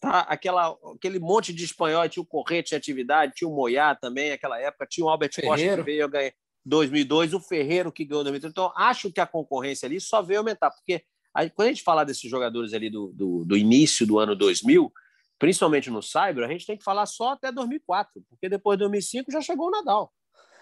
tá? 0.00 0.20
Aquela, 0.20 0.76
aquele 0.94 1.18
monte 1.18 1.52
de 1.52 1.64
espanhol, 1.64 2.08
tinha 2.08 2.22
o 2.22 2.26
Correte 2.26 2.74
em 2.74 2.78
atividade, 2.78 3.34
tinha 3.34 3.48
o 3.48 3.54
Moyá 3.54 3.94
também, 3.94 4.30
naquela 4.30 4.60
época, 4.60 4.86
tinha 4.86 5.04
o 5.04 5.08
Albert 5.08 5.32
Ferreiro. 5.34 5.56
Costa 5.56 5.76
que 5.76 5.82
veio 5.82 6.08
ganhar 6.08 6.32
2002, 6.64 7.32
o 7.32 7.40
Ferreiro 7.40 7.92
que 7.92 8.04
ganhou 8.04 8.24
2003. 8.24 8.50
Então, 8.50 8.72
acho 8.76 9.12
que 9.12 9.20
a 9.20 9.26
concorrência 9.26 9.86
ali 9.86 10.00
só 10.00 10.20
veio 10.20 10.40
aumentar, 10.40 10.70
porque 10.70 11.02
aí, 11.32 11.48
quando 11.48 11.68
a 11.68 11.70
gente 11.72 11.84
falar 11.84 12.04
desses 12.04 12.28
jogadores 12.28 12.74
ali 12.74 12.90
do, 12.90 13.12
do, 13.12 13.44
do, 13.44 13.56
início 13.56 14.06
do 14.06 14.18
ano 14.18 14.34
2000, 14.34 14.92
principalmente 15.38 15.90
no 15.90 16.02
Cyber, 16.02 16.44
a 16.44 16.48
gente 16.48 16.66
tem 16.66 16.76
que 16.76 16.84
falar 16.84 17.06
só 17.06 17.30
até 17.30 17.52
2004, 17.52 18.22
porque 18.28 18.48
depois 18.48 18.76
de 18.76 18.84
2005 18.84 19.30
já 19.30 19.40
chegou 19.40 19.68
o 19.68 19.70
Nadal. 19.70 20.12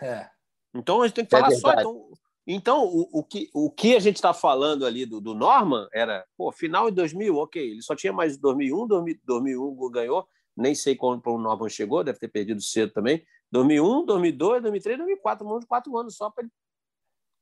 É. 0.02 0.28
Então, 0.74 1.00
a 1.00 1.06
gente 1.06 1.14
tem 1.14 1.24
que 1.24 1.34
é 1.34 1.38
falar 1.38 1.50
só. 1.52 1.72
Então, 1.72 2.10
então, 2.46 2.84
o, 2.84 3.08
o, 3.20 3.24
que, 3.24 3.50
o 3.54 3.70
que 3.70 3.96
a 3.96 4.00
gente 4.00 4.16
está 4.16 4.34
falando 4.34 4.84
ali 4.84 5.06
do, 5.06 5.20
do 5.20 5.34
Norman 5.34 5.88
era, 5.92 6.24
pô, 6.36 6.52
final 6.52 6.90
de 6.90 6.96
2000, 6.96 7.36
ok, 7.36 7.70
ele 7.70 7.82
só 7.82 7.96
tinha 7.96 8.12
mais 8.12 8.36
2001, 8.36 8.86
2000, 8.86 9.18
2001 9.24 9.90
ganhou, 9.90 10.28
nem 10.56 10.74
sei 10.74 10.94
quando 10.94 11.26
o 11.26 11.38
Norman 11.38 11.68
chegou, 11.68 12.04
deve 12.04 12.18
ter 12.18 12.28
perdido 12.28 12.60
cedo 12.60 12.92
também. 12.92 13.24
2001, 13.50 14.04
2002, 14.04 14.62
2003, 14.62 14.98
2004, 14.98 15.56
um 15.56 15.58
de 15.58 15.66
quatro 15.66 15.96
anos 15.96 16.16
só 16.16 16.30
para 16.30 16.44
ele 16.44 16.52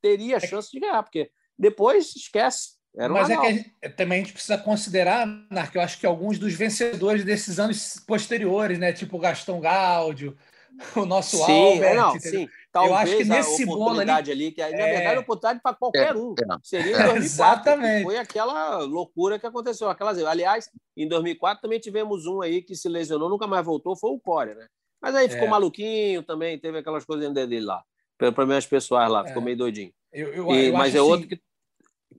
teria 0.01 0.37
a 0.37 0.39
é 0.39 0.47
chance 0.47 0.71
de 0.71 0.81
ganhar, 0.81 1.03
porque 1.03 1.31
depois 1.59 2.15
esquece. 2.17 2.81
Era 2.95 3.13
Mas 3.13 3.31
é 3.31 3.37
que 3.37 3.47
a 3.47 3.53
gente, 3.53 3.71
também 3.97 4.21
a 4.21 4.23
gente 4.23 4.35
precisa 4.35 4.59
considerar, 4.59 5.27
Narco, 5.51 5.79
eu 5.79 5.83
acho 5.83 5.99
que 5.99 6.05
alguns 6.05 6.39
dos 6.39 6.53
vencedores 6.53 7.25
desses 7.25 7.59
anos 7.59 7.99
posteriores, 8.07 8.79
né, 8.79 8.93
tipo 8.93 9.17
o 9.17 9.21
Gastão 9.21 9.61
Gáudio, 9.61 10.37
o 10.97 11.05
nosso 11.05 11.37
sim, 11.37 11.73
Albert. 11.75 11.91
É, 11.91 11.95
não, 11.95 12.21
sim. 12.21 12.49
Talvez 12.73 12.93
eu 12.93 12.97
acho 12.97 13.17
que 13.19 13.25
nesse 13.25 13.63
a 13.63 13.67
oportunidade 13.73 14.31
ali, 14.31 14.45
ali 14.47 14.53
que 14.53 14.63
é... 14.63 14.71
na 14.71 14.85
verdade 14.85 15.17
é 15.17 15.19
oportunidade 15.19 15.61
para 15.63 15.77
qualquer 15.77 16.17
um. 16.17 16.35
É, 16.39 16.43
é. 16.43 16.59
Seria 16.63 16.97
em 16.97 17.05
2004, 17.05 17.25
Exatamente. 17.25 18.05
foi 18.05 18.17
aquela 18.17 18.79
loucura 18.79 19.39
que 19.39 19.47
aconteceu. 19.47 19.91
Aquelas... 19.91 20.19
Aliás, 20.25 20.71
em 20.97 21.07
2004 21.07 21.63
também 21.63 21.79
tivemos 21.79 22.27
um 22.27 22.41
aí 22.41 22.63
que 22.63 22.75
se 22.75 22.89
lesionou, 22.89 23.29
nunca 23.29 23.47
mais 23.47 23.65
voltou, 23.65 23.97
foi 23.97 24.11
o 24.11 24.19
Core, 24.19 24.55
né? 24.55 24.67
Mas 25.01 25.15
aí 25.17 25.29
ficou 25.29 25.49
é. 25.49 25.51
maluquinho 25.51 26.23
também, 26.23 26.59
teve 26.59 26.79
aquelas 26.79 27.05
coisas 27.05 27.33
dele 27.35 27.61
lá, 27.61 27.83
problemas 28.17 28.65
pessoais 28.65 29.11
lá, 29.11 29.27
ficou 29.27 29.43
meio 29.43 29.57
doidinho. 29.57 29.93
Eu, 30.13 30.33
eu, 30.33 30.55
e, 30.55 30.67
eu 30.67 30.73
mas 30.75 30.95
é 30.95 30.99
assim, 30.99 31.09
outro 31.09 31.27
que, 31.27 31.43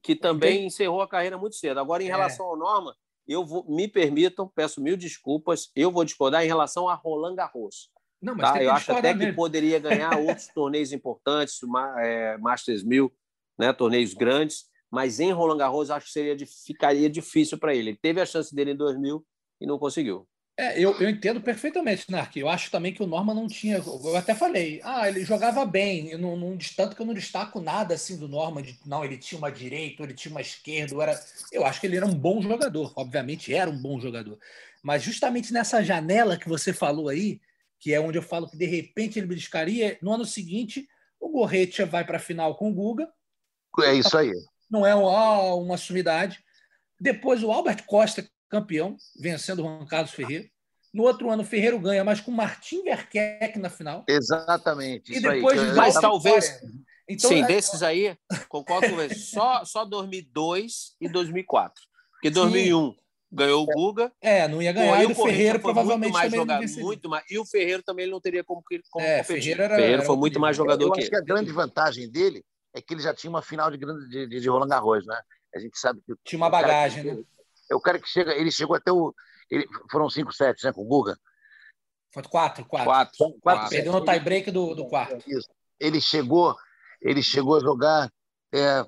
que 0.01 0.15
também 0.15 0.65
encerrou 0.65 1.01
a 1.01 1.07
carreira 1.07 1.37
muito 1.37 1.55
cedo. 1.55 1.79
Agora, 1.79 2.03
em 2.03 2.07
relação 2.07 2.45
ao 2.45 2.57
Norma, 2.57 2.93
eu 3.25 3.45
vou, 3.45 3.65
me 3.69 3.87
permitam, 3.87 4.51
peço 4.53 4.81
mil 4.81 4.97
desculpas, 4.97 5.71
eu 5.75 5.89
vou 5.89 6.03
discordar 6.03 6.43
em 6.43 6.47
relação 6.47 6.89
a 6.89 6.93
Roland 6.93 7.35
Garros. 7.35 7.89
Não, 8.23 8.35
mas 8.35 8.53
tá? 8.53 8.63
Eu 8.63 8.71
acho 8.71 8.91
até 8.93 9.13
mesmo. 9.13 9.31
que 9.31 9.35
poderia 9.35 9.79
ganhar 9.79 10.15
outros 10.17 10.47
torneios 10.47 10.93
importantes, 10.93 11.59
é, 11.99 12.37
Masters 12.37 12.83
1000, 12.83 13.11
né, 13.59 13.73
torneios 13.73 14.13
grandes, 14.13 14.65
mas 14.89 15.19
em 15.19 15.31
Roland 15.31 15.57
Garros 15.57 15.91
acho 15.91 16.05
que 16.05 16.13
seria, 16.13 16.37
ficaria 16.65 17.09
difícil 17.09 17.57
para 17.57 17.75
ele. 17.75 17.89
Ele 17.89 17.99
teve 18.01 18.21
a 18.21 18.25
chance 18.25 18.55
dele 18.55 18.71
em 18.71 18.75
2000 18.77 19.25
e 19.59 19.67
não 19.67 19.77
conseguiu. 19.77 20.25
É, 20.55 20.79
eu, 20.79 20.93
eu 21.01 21.09
entendo 21.09 21.41
perfeitamente, 21.41 22.11
Nark. 22.11 22.37
Eu 22.37 22.47
acho 22.47 22.69
também 22.69 22.93
que 22.93 23.01
o 23.01 23.07
Norman 23.07 23.33
não 23.33 23.47
tinha. 23.47 23.77
Eu 23.77 24.15
até 24.15 24.35
falei, 24.35 24.79
ah, 24.83 25.09
ele 25.09 25.25
jogava 25.25 25.65
bem. 25.65 26.09
Eu 26.09 26.19
não, 26.19 26.37
não, 26.37 26.57
tanto 26.77 26.95
que 26.95 27.01
eu 27.01 27.05
não 27.07 27.13
destaco 27.13 27.59
nada 27.59 27.95
assim 27.95 28.17
do 28.17 28.27
Norman. 28.27 28.61
De, 28.61 28.77
não, 28.85 29.03
ele 29.03 29.17
tinha 29.17 29.39
uma 29.39 29.51
direita, 29.51 30.03
ele 30.03 30.13
tinha 30.13 30.31
uma 30.31 30.41
esquerda. 30.41 30.95
Era, 31.01 31.19
eu 31.51 31.65
acho 31.65 31.81
que 31.81 31.87
ele 31.87 31.97
era 31.97 32.05
um 32.05 32.13
bom 32.13 32.39
jogador. 32.39 32.93
Obviamente 32.95 33.51
era 33.53 33.69
um 33.69 33.81
bom 33.81 33.99
jogador. 33.99 34.37
Mas 34.83 35.01
justamente 35.01 35.51
nessa 35.51 35.83
janela 35.83 36.37
que 36.37 36.47
você 36.47 36.71
falou 36.71 37.09
aí, 37.09 37.41
que 37.83 37.93
é 37.93 37.99
onde 37.99 38.17
eu 38.17 38.21
falo 38.21 38.49
que 38.49 38.55
de 38.55 38.65
repente 38.65 39.19
ele 39.19 39.27
beliscaria. 39.27 39.97
No 40.01 40.13
ano 40.13 40.25
seguinte, 40.25 40.87
o 41.19 41.27
Gorretia 41.27 41.85
vai 41.85 42.05
para 42.05 42.15
a 42.15 42.19
final 42.19 42.55
com 42.55 42.69
o 42.69 42.73
Guga. 42.73 43.11
É 43.81 43.93
isso 43.93 44.17
aí. 44.17 44.31
Não 44.71 44.87
é 44.87 44.95
uma, 44.95 45.53
uma 45.55 45.77
sumidade. 45.77 46.41
Depois 46.97 47.43
o 47.43 47.51
Albert 47.51 47.85
Costa, 47.85 48.25
campeão, 48.47 48.95
vencendo 49.19 49.59
o 49.59 49.63
Juan 49.63 49.85
Carlos 49.85 50.11
Ferreira. 50.11 50.49
No 50.93 51.03
outro 51.03 51.29
ano, 51.29 51.43
o 51.43 51.45
Ferreiro 51.45 51.77
ganha, 51.77 52.05
mas 52.05 52.21
com 52.21 52.31
Martin 52.31 52.83
Verkeck 52.83 53.59
na 53.59 53.69
final. 53.69 54.05
Exatamente. 54.07 55.11
E 55.11 55.19
depois 55.19 55.59
aí. 55.59 55.75
Mas 55.75 55.95
talvez. 55.95 56.61
Então, 57.09 57.29
Sim, 57.29 57.43
é... 57.43 57.47
desses 57.47 57.83
aí, 57.83 58.17
concordo 58.47 58.87
com 58.87 58.95
você. 58.95 59.15
Só, 59.15 59.65
só 59.65 59.83
2002 59.83 60.95
e 61.01 61.09
2004. 61.09 61.83
Porque 62.13 62.29
2001 62.29 62.91
Sim 62.91 63.02
ganhou 63.33 63.63
o 63.63 63.65
Guga. 63.65 64.11
É, 64.21 64.47
não 64.47 64.61
ia 64.61 64.71
ganhar. 64.71 64.95
Pô, 64.95 65.01
e 65.01 65.05
o 65.11 65.15
Ferreiro 65.15 65.59
provavelmente 65.59 66.11
muito 66.11 66.13
mais 66.13 66.31
também 66.31 66.67
jogador, 66.67 66.83
muito 66.83 67.09
mais. 67.09 67.25
E 67.29 67.39
o 67.39 67.45
Ferreiro 67.45 67.83
também 67.83 68.09
não 68.09 68.21
teria 68.21 68.43
como, 68.43 68.63
como 68.89 69.05
é, 69.05 69.23
competir. 69.23 69.25
Ferreiro, 69.25 69.61
era, 69.63 69.75
Ferreiro 69.75 70.03
foi 70.03 70.15
muito 70.15 70.39
mais 70.39 70.55
jogador 70.55 70.85
eu 70.85 70.91
que 70.91 71.01
acho 71.01 71.09
que 71.09 71.15
a 71.15 71.21
grande 71.21 71.51
vantagem 71.51 72.09
dele 72.09 72.45
é 72.75 72.81
que 72.81 72.93
ele 72.93 73.01
já 73.01 73.13
tinha 73.13 73.29
uma 73.29 73.41
final 73.41 73.71
de 73.71 73.77
grande 73.77 74.07
de, 74.07 74.27
de, 74.27 74.39
de 74.39 74.49
Roland 74.49 74.69
Garros, 74.69 75.05
né? 75.05 75.19
A 75.55 75.59
gente 75.59 75.77
sabe 75.77 76.01
que 76.05 76.13
tinha 76.23 76.37
uma 76.37 76.49
bagagem, 76.49 77.03
né? 77.03 77.23
É 77.69 77.75
o 77.75 77.81
cara 77.81 77.99
que 77.99 78.07
chega, 78.07 78.33
ele 78.33 78.51
chegou 78.51 78.75
até 78.75 78.91
o 78.91 79.13
ele, 79.49 79.67
foram 79.91 80.09
cinco 80.09 80.33
sets, 80.33 80.63
né, 80.63 80.71
com 80.71 80.81
o 80.81 80.85
Guga. 80.85 81.17
Foi 82.11 82.23
quatro, 82.23 82.65
quatro. 82.65 82.85
Quatro. 82.85 83.17
quatro, 83.17 83.39
quatro 83.41 83.69
Perdeu 83.69 83.93
no 83.93 84.05
tie-break 84.05 84.51
do, 84.51 84.75
do 84.75 84.87
quarto. 84.87 85.23
Isso. 85.27 85.49
Ele 85.79 85.99
chegou, 85.99 86.55
ele 87.01 87.21
chegou 87.21 87.57
a 87.57 87.59
jogar 87.59 88.11
é, 88.53 88.85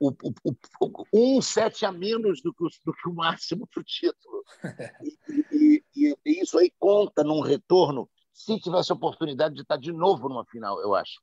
o, 0.00 0.08
o, 0.08 0.56
o, 0.80 1.04
um 1.12 1.42
set 1.42 1.84
a 1.84 1.92
menos 1.92 2.40
do 2.40 2.54
que, 2.54 2.64
do 2.84 2.92
que 2.92 3.08
o 3.08 3.14
máximo 3.14 3.68
para 3.68 3.80
o 3.80 3.84
título. 3.84 4.44
E, 5.52 5.84
e, 5.94 6.16
e, 6.24 6.42
isso 6.42 6.58
aí 6.58 6.72
conta 6.78 7.22
num 7.22 7.40
retorno, 7.40 8.10
se 8.32 8.58
tivesse 8.58 8.90
a 8.90 8.94
oportunidade 8.94 9.54
de 9.54 9.60
estar 9.60 9.76
de 9.76 9.92
novo 9.92 10.28
numa 10.28 10.44
final, 10.46 10.80
eu 10.80 10.94
acho. 10.94 11.20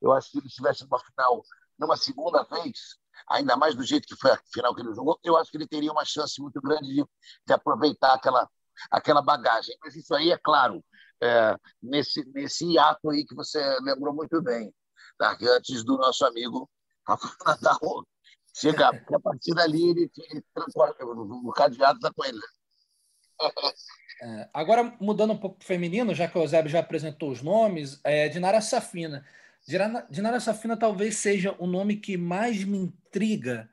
Eu 0.00 0.12
acho 0.12 0.28
que 0.28 0.32
se 0.32 0.38
ele 0.38 0.46
estivesse 0.46 0.84
numa 0.84 1.00
final 1.00 1.42
numa 1.78 1.96
segunda 1.96 2.44
vez, 2.44 2.96
ainda 3.28 3.56
mais 3.56 3.74
do 3.74 3.82
jeito 3.82 4.06
que 4.06 4.16
foi 4.16 4.30
a 4.30 4.40
final 4.52 4.74
que 4.74 4.80
ele 4.80 4.94
jogou, 4.94 5.18
eu 5.24 5.36
acho 5.36 5.50
que 5.50 5.56
ele 5.56 5.66
teria 5.66 5.90
uma 5.90 6.04
chance 6.04 6.40
muito 6.40 6.60
grande 6.60 6.88
de, 6.88 7.04
de 7.46 7.52
aproveitar 7.52 8.14
aquela, 8.14 8.48
aquela 8.90 9.20
bagagem. 9.20 9.76
Mas 9.82 9.96
isso 9.96 10.14
aí, 10.14 10.30
é 10.30 10.38
claro, 10.38 10.84
é, 11.20 11.56
nesse, 11.82 12.24
nesse 12.32 12.78
ato 12.78 13.10
aí 13.10 13.24
que 13.26 13.34
você 13.34 13.60
lembrou 13.80 14.14
muito 14.14 14.40
bem, 14.40 14.72
tá? 15.18 15.36
antes 15.56 15.84
do 15.84 15.96
nosso 15.96 16.24
amigo 16.24 16.70
Rafael 17.06 17.34
Nadal 17.46 18.06
chega, 18.54 18.88
a 18.88 19.20
partir 19.20 19.54
dali 19.54 19.90
ele, 19.90 20.10
ele 20.30 20.42
o 21.44 21.52
cadeado 21.52 21.98
está 21.98 22.12
com. 22.12 22.22
É, 24.22 24.48
agora, 24.54 24.96
mudando 25.00 25.32
um 25.32 25.36
pouco 25.36 25.56
para 25.56 25.64
o 25.64 25.66
feminino, 25.66 26.14
já 26.14 26.28
que 26.28 26.38
o 26.38 26.42
Eusébio 26.42 26.70
já 26.70 26.78
apresentou 26.78 27.30
os 27.30 27.42
nomes, 27.42 28.00
é, 28.04 28.28
Dinara 28.28 28.60
Safina. 28.60 29.26
Dinara 30.10 30.40
Safina 30.40 30.76
talvez 30.76 31.16
seja 31.16 31.54
o 31.58 31.66
nome 31.66 31.96
que 31.96 32.16
mais 32.16 32.64
me 32.64 32.78
intriga 32.78 33.68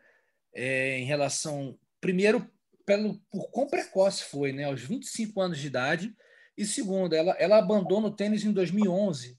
é, 0.54 0.98
em 0.98 1.06
relação, 1.06 1.78
primeiro, 2.00 2.50
pelo, 2.86 3.20
por 3.30 3.50
quão 3.52 3.68
precoce 3.68 4.24
foi, 4.24 4.52
né, 4.52 4.66
aos 4.66 4.82
25 4.82 5.40
anos 5.40 5.60
de 5.60 5.68
idade, 5.68 6.16
e 6.58 6.66
segundo, 6.66 7.14
ela, 7.14 7.32
ela 7.34 7.58
abandona 7.58 8.08
o 8.08 8.16
tênis 8.16 8.44
em 8.44 8.52
2011, 8.52 9.38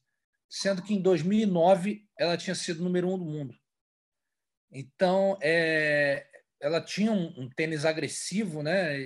sendo 0.49 0.83
que 0.83 0.95
em 0.95 1.01
2009 1.01 2.07
ela 2.19 2.37
tinha 2.37 2.55
sido 2.55 2.83
número 2.83 3.09
um 3.09 3.19
do 3.19 3.25
mundo. 3.25 3.55
Então, 4.73 5.39
é, 5.43 6.27
ela 6.61 6.81
tinha 6.81 7.13
um, 7.13 7.43
um, 7.43 7.49
tênis 7.51 7.85
agressivo, 7.85 8.63
né? 8.63 8.99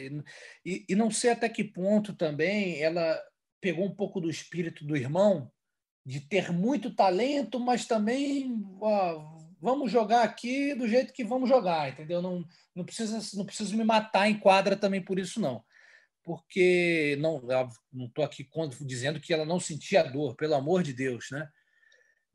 E, 0.64 0.84
e, 0.88 0.94
não 0.94 1.10
sei 1.10 1.30
até 1.30 1.48
que 1.48 1.64
ponto 1.64 2.14
também 2.14 2.80
ela 2.80 3.20
pegou 3.60 3.84
um 3.84 3.94
pouco 3.94 4.20
do 4.20 4.30
espírito 4.30 4.84
do 4.84 4.96
irmão, 4.96 5.50
de 6.04 6.20
ter 6.20 6.52
muito 6.52 6.94
talento, 6.94 7.58
mas 7.58 7.86
também 7.86 8.62
ó, 8.80 9.36
vamos 9.60 9.90
jogar 9.90 10.22
aqui 10.22 10.74
do 10.74 10.86
jeito 10.86 11.12
que 11.12 11.24
vamos 11.24 11.48
jogar, 11.48 11.88
entendeu? 11.88 12.22
Não, 12.22 12.44
não 12.74 12.84
precisa 12.84 13.18
não 13.36 13.44
precisa 13.44 13.74
me 13.74 13.84
matar 13.84 14.28
em 14.28 14.38
quadra 14.38 14.76
também 14.76 15.02
por 15.02 15.18
isso 15.18 15.40
não, 15.40 15.64
porque 16.22 17.16
não 17.18 17.40
não 17.92 18.06
estou 18.06 18.24
aqui 18.24 18.48
dizendo 18.82 19.18
que 19.18 19.32
ela 19.32 19.44
não 19.44 19.58
sentia 19.58 20.04
dor, 20.04 20.36
pelo 20.36 20.54
amor 20.54 20.82
de 20.82 20.92
Deus, 20.92 21.28
né? 21.32 21.48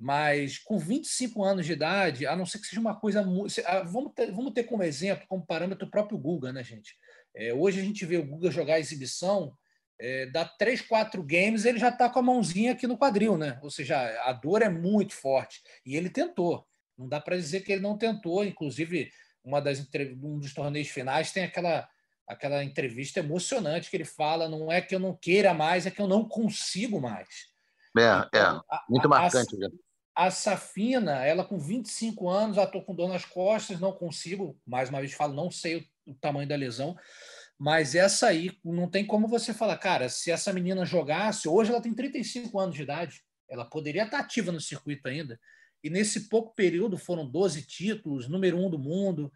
Mas 0.02 0.58
com 0.58 0.80
25 0.80 1.44
anos 1.44 1.64
de 1.64 1.74
idade, 1.74 2.26
a 2.26 2.36
não 2.36 2.44
ser 2.44 2.58
que 2.58 2.66
seja 2.66 2.82
uma 2.82 3.00
coisa. 3.00 3.24
Ah, 3.68 3.84
vamos 3.84 4.14
ter, 4.16 4.32
vamos 4.32 4.52
ter 4.52 4.64
como 4.64 4.82
exemplo, 4.82 5.28
como 5.28 5.46
parâmetro, 5.46 5.86
o 5.86 5.92
próprio 5.92 6.18
Guga, 6.18 6.52
né, 6.52 6.64
gente? 6.64 6.98
É, 7.36 7.54
hoje 7.54 7.80
a 7.80 7.84
gente 7.84 8.04
vê 8.04 8.18
o 8.18 8.26
Guga 8.26 8.50
jogar 8.50 8.80
exibição, 8.80 9.56
é, 10.00 10.26
dá 10.26 10.44
três, 10.44 10.82
quatro 10.82 11.22
games, 11.22 11.66
ele 11.66 11.78
já 11.78 11.90
está 11.90 12.10
com 12.10 12.18
a 12.18 12.24
mãozinha 12.24 12.72
aqui 12.72 12.88
no 12.88 12.98
quadril, 12.98 13.38
né? 13.38 13.60
Ou 13.62 13.70
seja, 13.70 13.96
a 14.24 14.34
dor 14.34 14.64
é 14.64 14.70
muito 14.70 15.14
forte. 15.14 15.62
E 15.86 15.96
ele 15.96 16.10
tentou. 16.10 16.68
Não 16.98 17.08
dá 17.08 17.22
para 17.22 17.38
dizer 17.38 17.62
que 17.62 17.72
ele 17.72 17.84
não 17.84 17.96
tentou. 17.96 18.44
Inclusive, 18.44 19.12
uma 19.44 19.62
das 19.62 19.88
um 20.24 20.40
dos 20.40 20.52
torneios 20.52 20.88
finais 20.88 21.32
tem 21.32 21.44
aquela 21.44 21.88
aquela 22.28 22.64
entrevista 22.64 23.20
emocionante 23.20 23.88
que 23.92 23.98
ele 23.98 24.06
fala: 24.06 24.50
não 24.50 24.72
é 24.72 24.82
que 24.82 24.96
eu 24.96 25.00
não 25.00 25.16
queira 25.16 25.54
mais, 25.54 25.86
é 25.86 25.92
que 25.92 26.02
eu 26.02 26.08
não 26.08 26.28
consigo 26.28 27.00
mais. 27.00 27.52
É, 27.96 28.02
é. 28.02 28.28
então, 28.28 28.64
é. 28.72 28.80
Muito 28.90 29.06
a, 29.06 29.10
marcante. 29.10 29.56
A, 29.64 29.91
a, 30.26 30.32
Safina, 30.32 31.26
ela 31.26 31.44
com 31.44 31.58
25 31.58 32.30
anos, 32.30 32.56
já 32.56 32.64
estou 32.64 32.84
com 32.84 32.96
dor 32.96 33.10
nas 33.10 33.26
costas, 33.26 33.80
não 33.80 33.92
consigo, 33.92 34.60
mais 34.66 34.90
uma 34.90 35.00
vez 35.00 35.14
falo, 35.14 35.34
não 35.34 35.50
sei 35.50 35.78
o, 35.78 36.12
o 36.12 36.14
tamanho 36.16 36.48
da 36.48 36.56
lesão, 36.56 36.98
mas 37.58 37.94
essa 37.94 38.28
aí, 38.28 38.52
não 38.64 38.90
tem 38.90 39.06
como 39.06 39.28
você 39.28 39.54
falar, 39.54 39.78
cara, 39.78 40.10
se 40.10 40.32
essa 40.32 40.52
menina 40.52 40.86
jogasse, 40.86 41.48
hoje 41.48 41.72
ela 41.72 41.82
tem 41.82 41.94
35 41.94 42.60
anos 42.60 42.76
de 42.76 42.82
idade, 42.82 43.22
ela 43.50 43.66
poderia 43.66 44.04
estar 44.04 44.20
ativa 44.20 44.52
no 44.52 44.60
circuito 44.60 45.08
ainda. 45.08 45.40
E 45.84 45.90
nesse 45.90 46.30
pouco 46.30 46.56
período 46.56 46.98
foram 46.98 47.30
12 47.30 47.64
títulos, 47.68 48.28
número 48.28 48.58
um 48.58 48.70
do 48.70 48.80
mundo, 48.80 49.32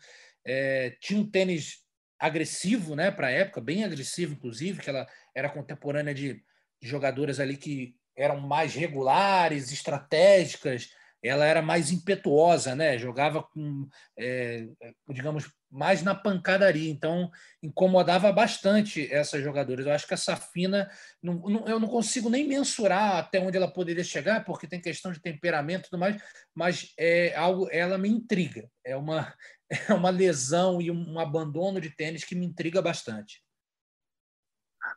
é, 0.46 0.96
tinha 1.02 1.20
um 1.20 1.30
tênis 1.30 1.84
agressivo, 2.20 2.96
né, 2.96 3.12
para 3.12 3.28
a 3.28 3.32
época, 3.32 3.62
bem 3.62 3.84
agressivo, 3.84 4.34
inclusive, 4.34 4.82
que 4.82 4.90
ela 4.90 5.08
era 5.36 5.50
contemporânea 5.50 6.14
de 6.14 6.44
jogadoras 6.82 7.40
ali 7.40 7.58
que 7.58 7.96
eram 8.16 8.40
mais 8.40 8.74
regulares, 8.74 9.72
estratégicas, 9.72 10.90
ela 11.28 11.46
era 11.46 11.62
mais 11.62 11.92
impetuosa, 11.92 12.76
né? 12.76 12.98
Jogava 12.98 13.42
com, 13.42 13.88
é, 14.18 14.68
digamos, 15.10 15.50
mais 15.72 16.04
na 16.04 16.14
pancadaria. 16.14 16.90
Então, 16.90 17.32
incomodava 17.64 18.32
bastante 18.32 19.12
essas 19.12 19.44
jogadoras. 19.44 19.86
Eu 19.86 19.92
acho 19.92 20.08
que 20.08 20.14
a 20.14 20.18
Safina, 20.18 20.90
não, 21.22 21.36
não, 21.36 21.68
eu 21.68 21.80
não 21.80 21.88
consigo 21.88 22.30
nem 22.30 22.48
mensurar 22.48 23.18
até 23.18 23.40
onde 23.40 23.58
ela 23.58 23.72
poderia 23.72 24.04
chegar, 24.04 24.46
porque 24.46 24.68
tem 24.68 24.80
questão 24.80 25.12
de 25.12 25.20
temperamento 25.20 25.88
e 25.88 25.90
tudo 25.90 26.00
mais, 26.00 26.22
mas 26.54 26.94
é 26.98 27.36
algo, 27.36 27.68
ela 27.72 27.98
me 27.98 28.10
intriga. 28.10 28.70
É 28.84 28.96
uma, 28.96 29.34
é 29.90 29.94
uma 29.94 30.10
lesão 30.10 30.82
e 30.82 30.92
um 30.92 31.20
abandono 31.20 31.82
de 31.82 31.90
tênis 31.90 32.24
que 32.24 32.36
me 32.36 32.46
intriga 32.46 32.82
bastante. 32.82 33.44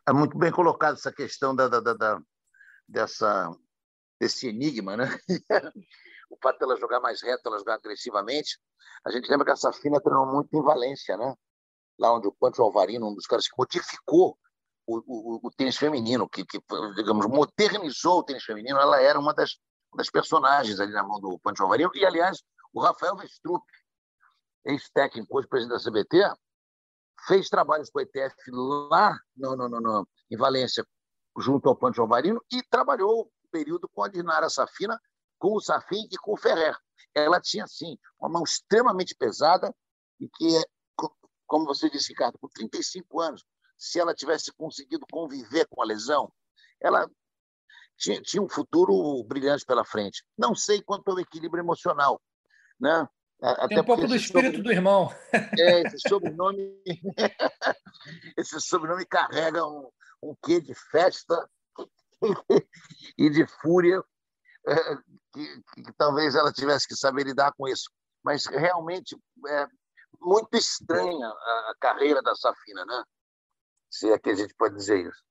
É 0.07 0.13
muito 0.13 0.37
bem 0.37 0.51
colocado 0.51 0.93
essa 0.93 1.11
questão 1.11 1.55
da, 1.55 1.67
da, 1.67 1.79
da 1.79 2.21
dessa, 2.89 3.55
desse 4.19 4.47
enigma, 4.47 4.97
né? 4.97 5.05
o 6.29 6.37
fato 6.41 6.59
dela 6.59 6.75
jogar 6.77 6.99
mais 6.99 7.21
reto, 7.21 7.47
ela 7.47 7.59
jogar 7.59 7.75
agressivamente. 7.75 8.59
A 9.05 9.11
gente 9.11 9.29
lembra 9.29 9.45
que 9.45 9.51
a 9.51 9.55
Safina 9.55 10.01
treinou 10.01 10.25
muito 10.25 10.55
em 10.55 10.61
Valência, 10.61 11.15
né? 11.15 11.33
Lá 11.97 12.13
onde 12.13 12.27
o 12.27 12.33
Pancho 12.33 12.61
Alvarino, 12.61 13.09
um 13.09 13.13
dos 13.13 13.25
caras 13.25 13.47
que 13.47 13.57
modificou 13.57 14.37
o, 14.85 14.97
o, 14.97 15.47
o 15.47 15.51
tênis 15.51 15.77
feminino, 15.77 16.27
que, 16.27 16.45
que, 16.45 16.59
digamos, 16.95 17.25
modernizou 17.27 18.19
o 18.19 18.23
tênis 18.23 18.43
feminino, 18.43 18.79
ela 18.79 19.01
era 19.01 19.19
uma 19.19 19.33
das, 19.33 19.57
das 19.95 20.09
personagens 20.09 20.79
ali 20.79 20.91
na 20.91 21.03
mão 21.03 21.19
do 21.19 21.39
Pancho 21.39 21.63
Alvarino. 21.63 21.91
E, 21.93 22.05
aliás, 22.05 22.41
o 22.73 22.81
Rafael 22.81 23.15
Vestrup, 23.15 23.63
ex-técnico, 24.65 25.37
hoje 25.37 25.47
presidente 25.47 25.83
da 25.83 25.91
CBT, 25.91 26.33
fez 27.27 27.49
trabalhos 27.49 27.89
com 27.89 27.99
o 27.99 28.01
ETF 28.01 28.35
lá 28.89 29.17
no, 29.35 29.55
no, 29.55 29.69
no, 29.69 29.79
no 29.79 30.07
em 30.31 30.37
Valência, 30.37 30.85
junto 31.39 31.69
ao 31.69 31.75
Pancho 31.75 32.01
Alvarino, 32.01 32.43
e 32.51 32.61
trabalhou 32.63 33.23
um 33.23 33.49
período 33.51 33.87
com 33.89 34.03
a 34.03 34.07
Dinara 34.07 34.49
Safina, 34.49 34.99
com 35.37 35.55
o 35.55 35.61
Safin 35.61 36.07
e 36.11 36.17
com 36.17 36.33
o 36.33 36.37
Ferrer. 36.37 36.75
Ela 37.15 37.39
tinha, 37.39 37.65
sim, 37.67 37.97
uma 38.19 38.29
mão 38.29 38.43
extremamente 38.43 39.15
pesada 39.15 39.73
e 40.19 40.27
que, 40.29 40.65
como 41.47 41.65
você 41.65 41.89
disse, 41.89 42.09
Ricardo, 42.09 42.37
com 42.39 42.47
35 42.47 43.19
anos, 43.19 43.45
se 43.77 43.99
ela 43.99 44.13
tivesse 44.13 44.51
conseguido 44.53 45.05
conviver 45.11 45.65
com 45.69 45.81
a 45.81 45.85
lesão, 45.85 46.31
ela 46.81 47.09
tinha, 47.97 48.21
tinha 48.21 48.43
um 48.43 48.49
futuro 48.49 49.23
brilhante 49.23 49.65
pela 49.65 49.85
frente. 49.85 50.23
Não 50.37 50.53
sei 50.53 50.81
quanto 50.81 51.09
ao 51.09 51.19
equilíbrio 51.19 51.61
emocional, 51.61 52.21
né? 52.79 53.07
Até 53.41 53.67
Tem 53.67 53.79
um 53.79 53.85
pouco 53.85 54.05
do 54.05 54.15
espírito 54.15 54.57
sobre... 54.57 54.61
do 54.63 54.71
irmão. 54.71 55.09
É, 55.31 55.81
esse 55.83 56.09
sobrenome, 56.09 56.73
esse 58.37 58.59
sobrenome 58.59 59.05
carrega 59.05 59.65
um, 59.65 59.89
um 60.21 60.35
quê 60.43 60.59
de 60.59 60.73
festa 60.73 61.49
e 63.17 63.29
de 63.29 63.47
fúria 63.47 64.03
é, 64.67 64.95
que, 65.33 65.63
que, 65.83 65.93
talvez 65.97 66.35
ela 66.35 66.51
tivesse 66.51 66.87
que 66.87 66.95
saber 66.95 67.25
lidar 67.25 67.53
com 67.53 67.67
isso. 67.67 67.89
Mas 68.23 68.45
realmente 68.45 69.17
é 69.47 69.67
muito 70.19 70.55
estranha 70.55 71.27
a, 71.27 71.71
a 71.71 71.75
carreira 71.79 72.21
da 72.21 72.35
Safina, 72.35 72.85
né? 72.85 73.03
Se 73.89 74.11
é 74.11 74.19
que 74.19 74.29
a 74.29 74.35
gente 74.35 74.53
pode 74.55 74.75
dizer 74.75 75.07
isso. 75.07 75.23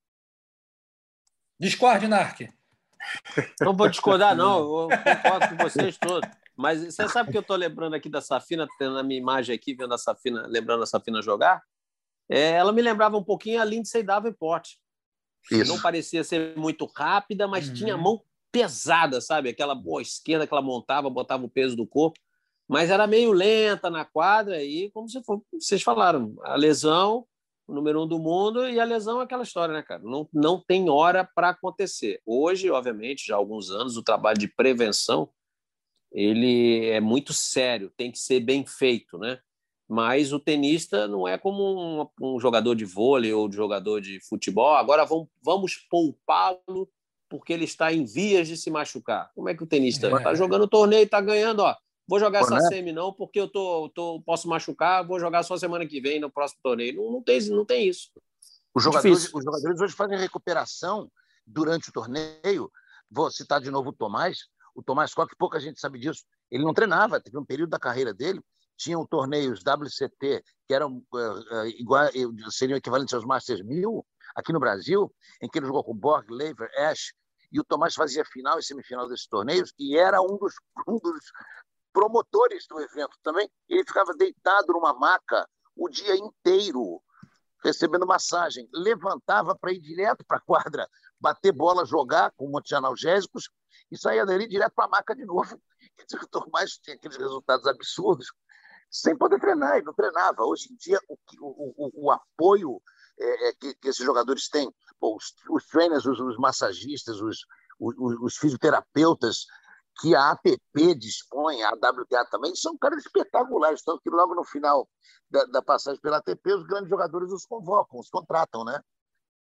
Discorde, 1.61 2.09
Narc. 2.09 2.41
Não 3.61 3.77
vou 3.77 3.89
discordar, 3.89 4.35
não. 4.35 4.59
Eu 4.59 4.89
concordo 4.89 5.49
com 5.49 5.57
vocês 5.57 5.97
todos. 5.99 6.29
Mas 6.57 6.83
você 6.83 7.09
sabe 7.09 7.31
que 7.31 7.37
eu 7.37 7.43
estou 7.43 7.57
lembrando 7.57 7.95
aqui 7.95 8.09
da 8.09 8.21
Safina, 8.21 8.67
tendo 8.79 8.99
a 8.99 9.03
minha 9.03 9.21
imagem 9.21 9.55
aqui, 9.55 9.75
vendo 9.75 9.95
a 9.95 9.99
Safina, 9.99 10.47
lembrando 10.47 10.83
a 10.83 10.87
Safina 10.87 11.23
jogar? 11.23 11.63
É, 12.29 12.51
ela 12.51 12.73
me 12.73 12.83
lembrava 12.83 13.17
um 13.17 13.25
pouquinho 13.25 13.61
a 13.61 13.65
Lindsay 13.65 14.03
Davenport. 14.03 14.75
Isso. 15.51 15.73
Não 15.73 15.81
parecia 15.81 16.23
ser 16.23 16.57
muito 16.57 16.85
rápida, 16.85 17.49
mas 17.49 17.69
uhum. 17.69 17.75
tinha 17.75 17.97
mão 17.97 18.23
pesada, 18.53 19.21
sabe? 19.21 19.49
Aquela 19.49 19.75
boa 19.75 20.03
esquerda 20.03 20.47
que 20.47 20.53
ela 20.53 20.63
montava, 20.63 21.09
botava 21.09 21.45
o 21.45 21.51
peso 21.51 21.77
do 21.77 21.87
corpo, 21.87 22.19
mas 22.67 22.91
era 22.91 23.07
meio 23.07 23.33
lenta 23.33 23.89
na 23.89 24.05
quadra 24.05 24.63
e, 24.63 24.91
como 24.91 25.07
vocês 25.53 25.83
falaram, 25.83 26.37
a 26.43 26.55
lesão, 26.55 27.27
o 27.67 27.75
número 27.75 28.03
um 28.03 28.07
do 28.07 28.19
mundo 28.19 28.69
e 28.69 28.79
a 28.79 28.85
lesão 28.85 29.21
é 29.21 29.25
aquela 29.25 29.43
história, 29.43 29.73
né, 29.73 29.83
cara? 29.83 30.03
Não, 30.03 30.29
não 30.33 30.61
tem 30.61 30.91
hora 30.91 31.25
para 31.25 31.51
acontecer. 31.51 32.21
Hoje, 32.27 32.71
obviamente, 32.71 33.27
já 33.27 33.35
há 33.35 33.39
alguns 33.39 33.71
anos, 33.71 33.97
o 33.97 34.03
trabalho 34.03 34.39
de 34.39 34.49
prevenção 34.49 35.31
ele 36.11 36.87
é 36.87 37.01
muito 37.01 37.33
sério, 37.33 37.93
tem 37.97 38.11
que 38.11 38.19
ser 38.19 38.41
bem 38.41 38.65
feito, 38.67 39.19
né? 39.19 39.39
Mas 39.89 40.33
o 40.33 40.39
tenista 40.39 41.09
não 41.09 41.27
é 41.27 41.39
como 41.39 41.63
um, 42.21 42.35
um 42.35 42.39
jogador 42.39 42.75
de 42.75 42.85
vôlei 42.85 43.33
ou 43.33 43.49
de 43.49 43.57
jogador 43.57 44.01
de 44.01 44.21
futebol. 44.21 44.75
Agora 44.75 45.07
vamos, 45.07 45.29
vamos 45.43 45.77
poupá-lo 45.91 46.89
porque 47.29 47.53
ele 47.53 47.65
está 47.65 47.93
em 47.93 48.05
vias 48.05 48.49
de 48.49 48.57
se 48.57 48.71
machucar. 48.71 49.31
Como 49.35 49.49
é 49.49 49.55
que 49.55 49.63
o 49.63 49.67
tenista 49.67 50.09
está 50.09 50.33
é. 50.33 50.37
jogando 50.37 50.63
o 50.63 50.69
torneio, 50.69 51.05
está 51.05 51.21
ganhando, 51.21 51.61
ó. 51.61 51.75
Vou 52.07 52.19
jogar 52.19 52.41
essa 52.41 52.55
né? 52.55 52.69
semi 52.69 52.91
não, 52.91 53.13
porque 53.13 53.39
eu 53.39 53.49
tô, 53.49 53.91
tô, 53.91 54.23
posso 54.23 54.49
machucar, 54.49 55.07
vou 55.07 55.21
jogar 55.21 55.43
só 55.43 55.59
semana 55.59 55.87
que 55.87 56.01
vem 56.01 56.19
no 56.19 56.31
próximo 56.31 56.61
torneio. 56.63 56.97
Não, 56.97 57.13
não, 57.13 57.23
tem, 57.23 57.41
não 57.51 57.67
tem 57.67 57.87
isso. 57.87 58.11
Os 58.75 58.83
jogadores, 58.83 59.33
os 59.33 59.45
jogadores 59.45 59.81
hoje 59.81 59.95
fazem 59.95 60.19
recuperação 60.19 61.11
durante 61.47 61.91
o 61.91 61.93
torneio. 61.93 62.71
Vou 63.11 63.31
citar 63.31 63.61
de 63.61 63.71
novo 63.71 63.91
o 63.91 63.93
Tomás. 63.93 64.39
O 64.75 64.83
Tomás 64.83 65.13
Koch, 65.13 65.35
pouca 65.37 65.61
gente 65.61 65.81
sabe 65.81 65.99
disso. 65.99 66.25
Ele 66.51 66.65
não 66.65 66.73
treinava, 66.73 67.21
teve 67.21 67.37
um 67.37 67.45
período 67.45 67.71
da 67.71 67.79
carreira 67.79 68.15
dele, 68.15 68.41
tinham 68.79 69.05
torneios 69.05 69.61
WCT, 69.61 70.43
que 70.67 70.75
eram 70.75 71.05
uh, 71.13 71.67
igual, 71.79 72.09
seriam 72.51 72.77
equivalentes 72.77 73.13
aos 73.13 73.25
Masters 73.25 73.63
1000, 73.63 74.07
aqui 74.37 74.53
no 74.53 74.61
Brasil, 74.61 75.13
em 75.43 75.49
que 75.49 75.59
ele 75.59 75.67
jogou 75.67 75.83
com 75.83 75.95
Borg, 75.95 76.31
Lever, 76.31 76.71
Ash, 76.79 77.13
e 77.51 77.59
o 77.59 77.65
Tomás 77.65 77.95
fazia 77.95 78.25
final 78.25 78.59
e 78.59 78.63
semifinal 78.63 79.09
desses 79.09 79.27
torneios, 79.27 79.73
e 79.79 79.97
era 79.99 80.23
um 80.23 80.37
dos, 80.39 80.55
um 80.87 80.99
dos 80.99 81.33
promotores 81.93 82.67
do 82.69 82.81
evento 82.81 83.17
também. 83.23 83.51
Ele 83.69 83.85
ficava 83.85 84.15
deitado 84.15 84.73
numa 84.73 84.95
maca 84.95 85.49
o 85.75 85.89
dia 85.89 86.17
inteiro, 86.17 87.03
recebendo 87.65 88.07
massagem. 88.07 88.69
Levantava 88.73 89.57
para 89.57 89.73
ir 89.73 89.81
direto 89.81 90.25
para 90.25 90.37
a 90.37 90.41
quadra, 90.41 90.89
bater 91.19 91.53
bola, 91.53 91.85
jogar 91.85 92.33
com 92.37 92.47
um 92.47 92.51
monte 92.51 92.69
de 92.69 92.75
analgésicos, 92.75 93.51
e 93.91 93.97
saía 93.97 94.27
dali 94.27 94.47
direto 94.47 94.75
para 94.75 94.85
a 94.85 94.89
maca 94.89 95.15
de 95.15 95.25
novo. 95.25 95.61
O 96.23 96.27
Tomás 96.29 96.79
tinha 96.79 96.95
aqueles 96.95 97.17
resultados 97.17 97.67
absurdos, 97.67 98.29
sem 98.91 99.17
poder 99.17 99.41
treinar, 99.41 99.77
ele 99.77 99.87
não 99.87 99.95
treinava. 99.95 100.45
Hoje 100.45 100.73
em 100.73 100.77
dia, 100.77 101.01
o, 101.09 101.17
o, 101.41 102.07
o, 102.07 102.11
apoio 102.11 102.81
é, 103.19 103.49
é, 103.49 103.53
que, 103.55 103.75
que, 103.75 103.89
esses 103.89 104.05
jogadores 104.05 104.49
têm. 104.49 104.73
Os, 105.01 105.35
os 105.51 105.67
trainers, 105.67 106.07
os, 106.07 106.19
os 106.19 106.37
massagistas, 106.39 107.21
os, 107.21 107.39
os, 107.79 107.95
os, 108.21 108.37
fisioterapeutas 108.37 109.47
que 110.01 110.15
a 110.15 110.31
APP 110.31 110.95
dispõe, 110.97 111.63
a 111.63 111.73
WTA 111.73 112.25
também, 112.31 112.55
são 112.55 112.77
caras 112.79 113.05
espetaculares. 113.05 113.83
Tanto 113.83 114.01
que 114.01 114.11
logo 114.11 114.35
no 114.35 114.45
final 114.45 114.89
da, 115.31 115.45
da 115.45 115.63
passagem 115.63 116.01
pela 116.01 116.19
ATP, 116.19 116.55
os 116.55 116.65
grandes 116.65 116.89
jogadores 116.89 117.31
os 117.31 117.45
convocam, 117.45 118.01
os 118.01 118.09
contratam, 118.09 118.65
né? 118.65 118.81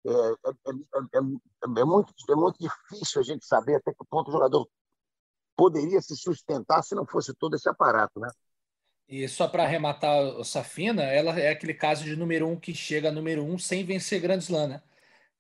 É, 0.06 0.12
é, 0.12 0.52
é, 1.16 1.20
é, 1.80 1.86
muito, 1.86 2.14
é 2.30 2.36
muito 2.36 2.58
difícil 2.60 3.22
a 3.22 3.24
gente 3.24 3.46
saber 3.46 3.76
até 3.76 3.94
que 3.94 4.06
ponto 4.10 4.28
o 4.28 4.34
jogador 4.34 4.68
poderia 5.56 6.02
se 6.02 6.16
sustentar 6.18 6.84
se 6.84 6.94
não 6.94 7.06
fosse 7.06 7.34
todo 7.36 7.56
esse 7.56 7.70
aparato, 7.70 8.20
né? 8.20 8.30
E 9.08 9.28
só 9.28 9.48
para 9.48 9.64
arrematar 9.64 10.22
o 10.22 10.44
Safina, 10.44 11.04
ela 11.04 11.38
é 11.40 11.50
aquele 11.50 11.74
caso 11.74 12.04
de 12.04 12.16
número 12.16 12.48
um 12.48 12.56
que 12.56 12.74
chega 12.74 13.10
a 13.10 13.12
número 13.12 13.44
um 13.44 13.58
sem 13.58 13.84
vencer 13.84 14.22
Grand 14.22 14.38
Slam, 14.38 14.68
né? 14.68 14.82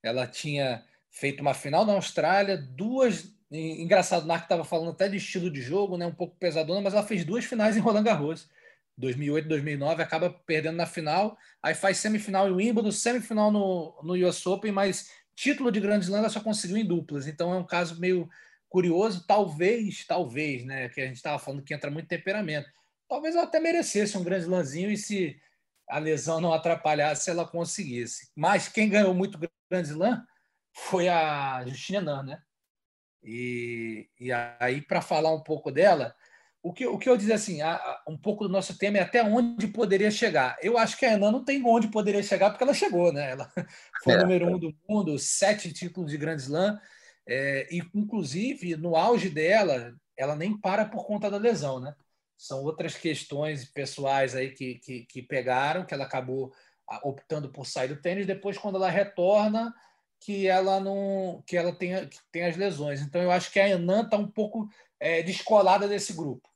Ela 0.01 0.28
tinha 0.28 0.84
feito 1.09 1.41
uma 1.41 1.53
final 1.53 1.86
na 1.86 1.93
Austrália, 1.93 2.57
duas 2.57 3.34
engraçado, 3.55 4.24
o 4.24 4.28
Narco 4.28 4.45
estava 4.45 4.64
falando 4.64 4.91
até 4.91 5.07
de 5.07 5.18
estilo 5.18 5.49
de 5.49 5.61
jogo, 5.61 5.95
né? 5.95 6.07
um 6.07 6.14
pouco 6.14 6.36
pesadona, 6.38 6.82
mas 6.82 6.93
ela 6.93 7.03
fez 7.03 7.24
duas 7.24 7.45
finais 7.45 7.78
em 7.78 7.80
Roland 7.80 8.03
Garros. 8.03 8.49
2008 8.95 9.47
2009, 9.47 10.03
acaba 10.03 10.30
perdendo 10.30 10.76
na 10.76 10.86
final, 10.86 11.36
aí 11.64 11.74
faz 11.74 11.97
semifinal 11.97 12.47
em 12.47 12.51
Wimbledon, 12.51 12.91
semifinal 12.91 13.51
no, 13.51 13.99
no 14.03 14.14
US 14.28 14.45
Open, 14.45 14.72
mas 14.72 15.09
título 15.36 15.72
de 15.72 15.80
Grand 15.80 15.99
Slam 15.99 16.20
ela 16.20 16.30
só 16.30 16.39
conseguiu 16.39 16.78
em 16.78 16.86
duplas. 16.86 17.26
Então 17.28 17.51
é 17.51 17.57
um 17.57 17.66
caso 17.66 17.99
meio 17.99 18.30
curioso, 18.70 19.26
talvez, 19.26 20.05
talvez, 20.05 20.64
né? 20.64 20.89
Que 20.89 21.01
a 21.01 21.07
gente 21.07 21.16
estava 21.16 21.39
falando 21.39 21.64
que 21.64 21.74
entra 21.74 21.89
muito 21.89 22.07
temperamento. 22.07 22.70
Talvez 23.08 23.36
ela 23.36 23.43
até 23.43 23.60
merecesse 23.60 24.18
um 24.18 24.24
grande 24.24 24.43
Slamzinho 24.43 24.89
e 24.91 24.97
se 24.97 25.39
a 25.88 25.99
lesão 25.99 26.39
não 26.39 26.54
atrapalhasse, 26.54 27.30
ela 27.30 27.47
conseguisse. 27.47 28.32
Mas 28.36 28.68
quem 28.68 28.89
ganhou 28.89 29.14
muito 29.14 29.38
Grand 29.38 29.84
Slam 29.84 30.26
foi 30.74 31.08
a 31.08 31.64
Justina 31.68 32.01
Nan, 32.01 32.24
né? 32.24 32.41
E, 33.24 34.10
e 34.20 34.32
aí, 34.60 34.82
para 34.82 35.01
falar 35.01 35.34
um 35.34 35.41
pouco 35.41 35.72
dela, 35.72 36.16
o 36.62 36.74
que, 36.74 36.86
o 36.86 36.97
que 36.97 37.10
eu 37.10 37.18
dizer 37.18 37.34
assim, 37.34 37.62
a, 37.62 38.01
um 38.08 38.18
pouco 38.18 38.45
do 38.45 38.51
nosso 38.51 38.78
tema 38.78 38.97
é 38.97 39.01
até 39.01 39.24
onde 39.24 39.68
poderia 39.68 40.10
chegar. 40.10 40.58
Eu 40.62 40.78
acho 40.78 40.97
que 40.97 41.06
a 41.06 41.14
Enan 41.14 41.32
não 41.32 41.43
tem 41.43 41.64
onde 41.66 41.89
poderia 41.89 42.24
chegar, 42.24 42.49
porque 42.49 42.64
ela 42.64 42.74
chegou, 42.74 43.12
né? 43.14 43.32
Ela 43.32 43.51
foi 44.04 44.14
é. 44.14 44.18
número 44.18 44.47
um 44.47 44.58
do 44.58 44.76
mundo, 44.88 45.18
sete 45.20 45.72
títulos 45.72 46.12
de 46.12 46.18
Grand 46.18 46.38
Slam, 46.38 46.80
é, 47.28 47.68
e 47.72 47.82
inclusive 47.93 48.76
no 48.76 48.95
auge 48.95 49.30
dela, 49.30 49.93
ela 50.18 50.36
nem 50.36 50.58
para 50.58 50.86
por 50.86 51.06
conta 51.06 51.30
da 51.30 51.38
lesão, 51.38 51.80
né? 51.80 51.95
São 52.44 52.62
outras 52.62 52.98
questões 52.98 53.64
pessoais 53.64 54.36
aí 54.36 54.52
que, 54.52 54.76
que, 54.76 55.06
que 55.06 55.22
pegaram, 55.22 55.86
que 55.86 55.94
ela 55.94 56.04
acabou 56.04 56.52
optando 57.02 57.48
por 57.48 57.66
sair 57.66 57.88
do 57.88 58.02
tênis. 58.02 58.28
Depois, 58.28 58.58
quando 58.58 58.76
ela 58.76 58.89
retorna, 58.89 59.74
que 60.20 60.46
ela 60.46 60.78
não 60.78 61.41
que 61.48 61.56
ela 61.56 61.74
tem, 61.74 62.06
que 62.06 62.20
tem 62.34 62.44
as 62.44 62.58
lesões. 62.58 63.00
Então 63.00 63.22
eu 63.22 63.32
acho 63.32 63.50
que 63.50 63.62
a 63.62 63.70
Enan 63.70 64.04
está 64.04 64.18
um 64.18 64.28
pouco 64.28 64.68
é, 65.00 65.24
descolada 65.24 65.88
desse 65.88 66.12
grupo, 66.12 66.50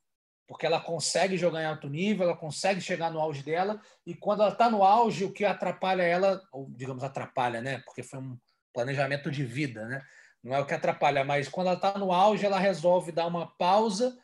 porque 0.46 0.66
ela 0.66 0.78
consegue 0.78 1.38
jogar 1.38 1.62
em 1.62 1.66
alto 1.66 1.88
nível, 1.88 2.24
ela 2.26 2.36
consegue 2.36 2.82
chegar 2.82 3.10
no 3.10 3.18
auge 3.18 3.42
dela 3.42 3.80
e 4.04 4.14
quando 4.14 4.42
ela 4.42 4.52
está 4.52 4.68
no 4.68 4.82
auge 4.82 5.24
o 5.24 5.32
que 5.32 5.46
atrapalha 5.46 6.02
ela, 6.02 6.38
ou 6.52 6.68
digamos 6.68 7.02
atrapalha, 7.02 7.62
né? 7.62 7.78
Porque 7.86 8.02
foi 8.02 8.18
um 8.18 8.36
planejamento 8.74 9.30
de 9.30 9.42
vida, 9.42 9.86
né? 9.86 10.02
Não 10.44 10.54
é 10.54 10.60
o 10.60 10.66
que 10.66 10.74
atrapalha, 10.74 11.24
mas 11.24 11.48
quando 11.48 11.68
ela 11.68 11.76
está 11.76 11.96
no 11.96 12.12
auge 12.12 12.44
ela 12.44 12.58
resolve 12.58 13.10
dar 13.10 13.26
uma 13.26 13.46
pausa 13.46 14.14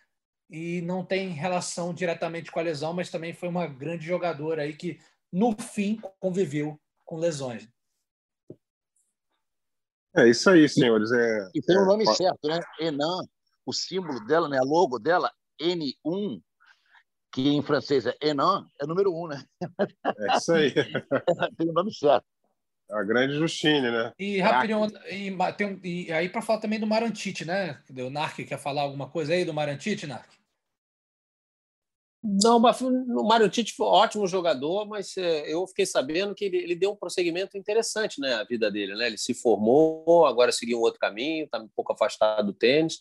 e 0.54 0.80
não 0.82 1.04
tem 1.04 1.30
relação 1.30 1.92
diretamente 1.92 2.52
com 2.52 2.60
a 2.60 2.62
lesão, 2.62 2.92
mas 2.92 3.10
também 3.10 3.34
foi 3.34 3.48
uma 3.48 3.66
grande 3.66 4.06
jogadora 4.06 4.62
aí 4.62 4.72
que 4.72 5.00
no 5.32 5.52
fim 5.60 6.00
conviveu 6.20 6.80
com 7.04 7.18
lesões. 7.18 7.68
É 10.16 10.28
isso 10.28 10.48
aí, 10.48 10.68
senhores. 10.68 11.10
É, 11.10 11.50
e 11.56 11.60
tem 11.60 11.76
o 11.76 11.80
um 11.80 11.82
é, 11.82 11.86
nome 11.86 12.04
é, 12.08 12.14
certo, 12.14 12.46
né? 12.46 12.60
Enan, 12.78 13.18
o 13.66 13.72
símbolo 13.72 14.24
dela, 14.26 14.48
né? 14.48 14.58
A 14.58 14.62
logo 14.62 14.96
dela, 15.00 15.28
N1, 15.60 16.40
que 17.32 17.48
em 17.48 17.60
francês 17.60 18.06
é 18.06 18.14
Enan, 18.22 18.64
é 18.80 18.86
número 18.86 19.12
1, 19.12 19.26
né? 19.26 19.44
É 20.06 20.36
isso 20.36 20.52
aí. 20.52 20.72
tem 21.58 21.68
o 21.68 21.72
nome 21.72 21.92
certo. 21.92 22.24
A 22.92 23.02
grande 23.02 23.34
Justine, 23.34 23.90
né? 23.90 24.12
E 24.16 24.38
rapidinho, 24.38 24.86
e, 25.10 25.36
tem, 25.54 25.80
e 25.82 26.12
aí 26.12 26.28
para 26.28 26.42
falar 26.42 26.60
também 26.60 26.78
do 26.78 26.86
Marantite, 26.86 27.44
né? 27.44 27.82
O 27.90 28.10
Narc 28.10 28.36
quer 28.44 28.58
falar 28.58 28.82
alguma 28.82 29.08
coisa 29.08 29.32
aí 29.32 29.44
do 29.44 29.52
Marantite, 29.52 30.06
Narc? 30.06 30.43
Não, 32.26 32.56
o 32.56 33.28
Mário 33.28 33.50
Tite 33.50 33.74
foi 33.74 33.86
um 33.86 33.90
ótimo 33.90 34.26
jogador, 34.26 34.86
mas 34.86 35.14
é, 35.18 35.52
eu 35.52 35.66
fiquei 35.66 35.84
sabendo 35.84 36.34
que 36.34 36.46
ele, 36.46 36.56
ele, 36.56 36.74
deu 36.74 36.92
um 36.92 36.96
prosseguimento 36.96 37.58
interessante 37.58 38.18
né, 38.18 38.42
vida 38.48 38.70
dele. 38.70 38.94
Né? 38.94 39.08
Ele 39.08 39.18
se 39.18 39.34
formou, 39.34 40.24
agora 40.24 40.50
seguiu 40.50 40.78
um 40.78 40.80
outro 40.80 40.98
caminho, 40.98 41.44
está 41.44 41.58
um 41.58 41.68
pouco 41.76 41.92
afastado 41.92 42.46
do 42.46 42.54
tênis, 42.54 43.00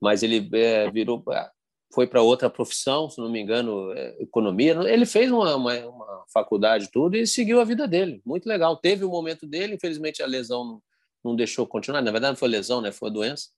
mas 0.00 0.24
ele 0.24 0.50
é, 0.54 0.90
virou, 0.90 1.22
é, 1.30 1.48
foi 1.94 2.04
para 2.04 2.20
outra 2.20 2.50
profissão, 2.50 3.08
se 3.08 3.20
não 3.20 3.30
me 3.30 3.40
engano, 3.40 3.92
é, 3.92 4.16
economia. 4.20 4.72
Ele 4.88 5.06
fez 5.06 5.30
uma, 5.30 5.54
uma, 5.54 5.78
uma, 5.86 6.24
faculdade 6.32 6.90
tudo 6.90 7.16
e 7.16 7.24
seguiu 7.28 7.60
a 7.60 7.64
vida 7.64 7.86
dele. 7.86 8.20
Muito 8.26 8.46
legal. 8.46 8.76
Teve 8.76 9.04
o 9.04 9.10
momento 9.10 9.46
dele, 9.46 9.76
infelizmente 9.76 10.20
a 10.20 10.26
lesão 10.26 10.64
não, 10.64 10.82
não 11.24 11.36
deixou 11.36 11.64
continuar. 11.64 12.02
Na 12.02 12.10
verdade, 12.10 12.32
não 12.32 12.38
foi 12.38 12.48
lesão, 12.48 12.80
né? 12.80 12.90
foi 12.90 13.08
doença 13.08 13.50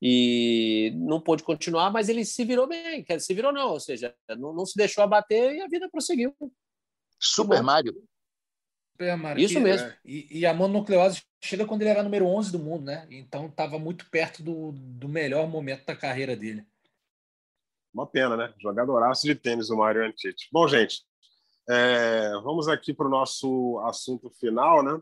e 0.00 0.92
não 0.94 1.20
pôde 1.20 1.42
continuar, 1.42 1.90
mas 1.90 2.08
ele 2.08 2.24
se 2.24 2.44
virou 2.44 2.66
bem, 2.66 3.02
quer 3.02 3.20
se 3.20 3.34
virou 3.34 3.52
não, 3.52 3.70
ou 3.70 3.80
seja, 3.80 4.14
não, 4.36 4.52
não 4.52 4.64
se 4.64 4.76
deixou 4.76 5.02
abater 5.02 5.56
e 5.56 5.60
a 5.60 5.68
vida 5.68 5.88
prosseguiu. 5.90 6.34
Super 7.18 7.62
Mario. 7.62 7.94
Super 8.92 9.16
Mario. 9.16 9.44
Isso 9.44 9.60
mesmo. 9.60 9.88
É, 9.88 9.98
e, 10.04 10.40
e, 10.40 10.46
a 10.46 10.54
mononucleose 10.54 11.22
chega 11.42 11.66
quando 11.66 11.82
ele 11.82 11.90
era 11.90 12.02
número 12.02 12.26
11 12.26 12.52
do 12.52 12.58
mundo, 12.58 12.84
né? 12.84 13.06
Então 13.10 13.46
estava 13.46 13.78
muito 13.78 14.08
perto 14.10 14.42
do, 14.42 14.72
do 14.72 15.08
melhor 15.08 15.48
momento 15.48 15.84
da 15.84 15.96
carreira 15.96 16.36
dele. 16.36 16.64
Uma 17.92 18.06
pena, 18.06 18.36
né? 18.36 18.54
Jogadoraço 18.60 19.26
de 19.26 19.34
tênis 19.34 19.70
o 19.70 19.76
Mário 19.76 20.04
Antite. 20.04 20.48
Bom, 20.52 20.68
gente, 20.68 21.02
é, 21.68 22.30
vamos 22.42 22.68
aqui 22.68 22.94
para 22.94 23.06
o 23.06 23.10
nosso 23.10 23.80
assunto 23.84 24.30
final, 24.30 24.82
né? 24.82 25.00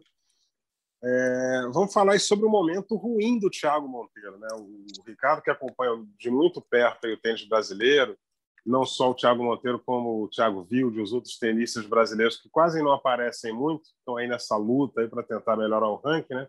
É, 1.02 1.62
vamos 1.72 1.92
falar 1.92 2.18
sobre 2.18 2.46
o 2.46 2.50
momento 2.50 2.96
ruim 2.96 3.38
do 3.38 3.50
Thiago 3.50 3.86
Monteiro. 3.86 4.38
Né? 4.38 4.48
O, 4.54 5.02
Ricardo, 5.06 5.42
que 5.42 5.50
acompanha 5.50 6.04
de 6.18 6.30
muito 6.30 6.60
perto 6.60 7.06
o 7.06 7.16
tênis 7.16 7.46
brasileiro, 7.46 8.16
não 8.64 8.84
só 8.84 9.10
o 9.10 9.14
Thiago 9.14 9.44
Monteiro, 9.44 9.78
como 9.78 10.24
o 10.24 10.28
Thiago 10.28 10.64
Vilde, 10.64 11.00
os 11.00 11.12
outros 11.12 11.38
tenistas 11.38 11.86
brasileiros 11.86 12.36
que 12.36 12.48
quase 12.48 12.82
não 12.82 12.92
aparecem 12.92 13.52
muito, 13.52 13.84
estão 13.98 14.16
aí 14.16 14.26
nessa 14.26 14.56
luta 14.56 15.06
para 15.08 15.22
tentar 15.22 15.56
melhorar 15.56 15.88
o 15.88 15.96
ranking. 15.96 16.34
Né? 16.34 16.48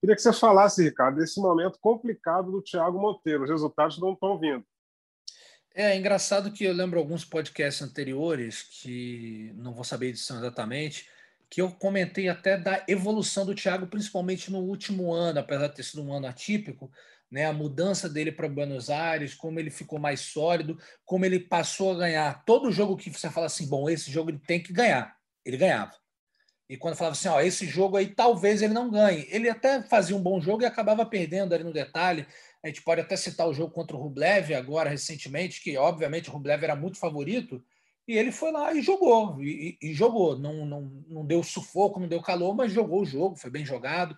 Queria 0.00 0.16
que 0.16 0.22
você 0.22 0.32
falasse, 0.32 0.82
Ricardo, 0.82 1.18
desse 1.18 1.40
momento 1.40 1.78
complicado 1.80 2.50
do 2.50 2.60
Thiago 2.60 3.00
Monteiro. 3.00 3.44
Os 3.44 3.50
resultados 3.50 3.98
não 3.98 4.12
estão 4.12 4.38
vindo. 4.38 4.64
É 5.74 5.96
engraçado 5.96 6.52
que 6.52 6.64
eu 6.64 6.74
lembro 6.74 6.98
alguns 6.98 7.24
podcasts 7.24 7.80
anteriores, 7.80 8.62
que 8.62 9.52
não 9.54 9.72
vou 9.72 9.84
saber 9.84 10.06
a 10.06 10.08
edição 10.10 10.36
exatamente, 10.36 11.08
que 11.52 11.60
eu 11.60 11.70
comentei 11.70 12.30
até 12.30 12.56
da 12.56 12.82
evolução 12.88 13.44
do 13.44 13.54
Thiago, 13.54 13.86
principalmente 13.86 14.50
no 14.50 14.60
último 14.60 15.12
ano, 15.12 15.40
apesar 15.40 15.66
de 15.66 15.74
ter 15.74 15.82
sido 15.82 16.02
um 16.02 16.10
ano 16.10 16.26
atípico, 16.26 16.90
né, 17.30 17.44
a 17.44 17.52
mudança 17.52 18.08
dele 18.08 18.32
para 18.32 18.48
Buenos 18.48 18.88
Aires, 18.88 19.34
como 19.34 19.60
ele 19.60 19.70
ficou 19.70 19.98
mais 19.98 20.20
sólido, 20.20 20.78
como 21.04 21.26
ele 21.26 21.38
passou 21.38 21.92
a 21.92 21.98
ganhar. 21.98 22.42
Todo 22.46 22.72
jogo 22.72 22.96
que 22.96 23.10
você 23.10 23.28
fala 23.28 23.48
assim, 23.48 23.68
bom, 23.68 23.90
esse 23.90 24.10
jogo 24.10 24.30
ele 24.30 24.38
tem 24.38 24.62
que 24.62 24.72
ganhar, 24.72 25.14
ele 25.44 25.58
ganhava. 25.58 25.92
E 26.70 26.78
quando 26.78 26.96
falava 26.96 27.12
assim, 27.12 27.28
ó, 27.28 27.38
esse 27.42 27.66
jogo 27.66 27.98
aí 27.98 28.06
talvez 28.06 28.62
ele 28.62 28.72
não 28.72 28.90
ganhe, 28.90 29.26
ele 29.28 29.50
até 29.50 29.82
fazia 29.82 30.16
um 30.16 30.22
bom 30.22 30.40
jogo 30.40 30.62
e 30.62 30.66
acabava 30.66 31.04
perdendo 31.04 31.54
ali 31.54 31.64
no 31.64 31.72
detalhe. 31.72 32.26
A 32.64 32.68
gente 32.68 32.80
pode 32.80 33.02
até 33.02 33.14
citar 33.14 33.46
o 33.46 33.52
jogo 33.52 33.74
contra 33.74 33.94
o 33.94 34.00
Rublev 34.00 34.54
agora 34.54 34.88
recentemente, 34.88 35.62
que 35.62 35.76
obviamente 35.76 36.30
o 36.30 36.32
Rublev 36.32 36.64
era 36.64 36.74
muito 36.74 36.96
favorito, 36.96 37.62
e 38.06 38.16
ele 38.18 38.32
foi 38.32 38.50
lá 38.50 38.74
e 38.74 38.82
jogou, 38.82 39.42
e, 39.42 39.78
e, 39.80 39.94
jogou. 39.94 40.38
Não, 40.38 40.66
não, 40.66 41.04
não 41.06 41.24
deu 41.24 41.42
sufoco, 41.42 42.00
não 42.00 42.08
deu 42.08 42.20
calor, 42.20 42.54
mas 42.54 42.72
jogou 42.72 43.02
o 43.02 43.06
jogo, 43.06 43.36
foi 43.36 43.50
bem 43.50 43.64
jogado. 43.64 44.16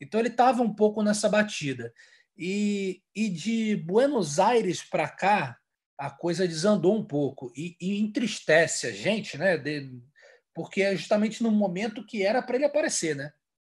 Então 0.00 0.20
ele 0.20 0.30
estava 0.30 0.62
um 0.62 0.74
pouco 0.74 1.02
nessa 1.02 1.28
batida. 1.28 1.92
E, 2.36 3.02
e 3.14 3.28
de 3.28 3.76
Buenos 3.76 4.38
Aires 4.38 4.82
para 4.82 5.08
cá, 5.08 5.58
a 5.98 6.10
coisa 6.10 6.46
desandou 6.46 6.96
um 6.96 7.04
pouco 7.04 7.50
e, 7.56 7.76
e 7.80 7.98
entristece 8.00 8.86
a 8.86 8.92
gente, 8.92 9.38
né? 9.38 9.56
De, 9.56 9.98
porque 10.54 10.82
é 10.82 10.96
justamente 10.96 11.42
no 11.42 11.50
momento 11.50 12.04
que 12.04 12.22
era 12.22 12.42
para 12.42 12.56
ele 12.56 12.64
aparecer, 12.64 13.14
né? 13.14 13.32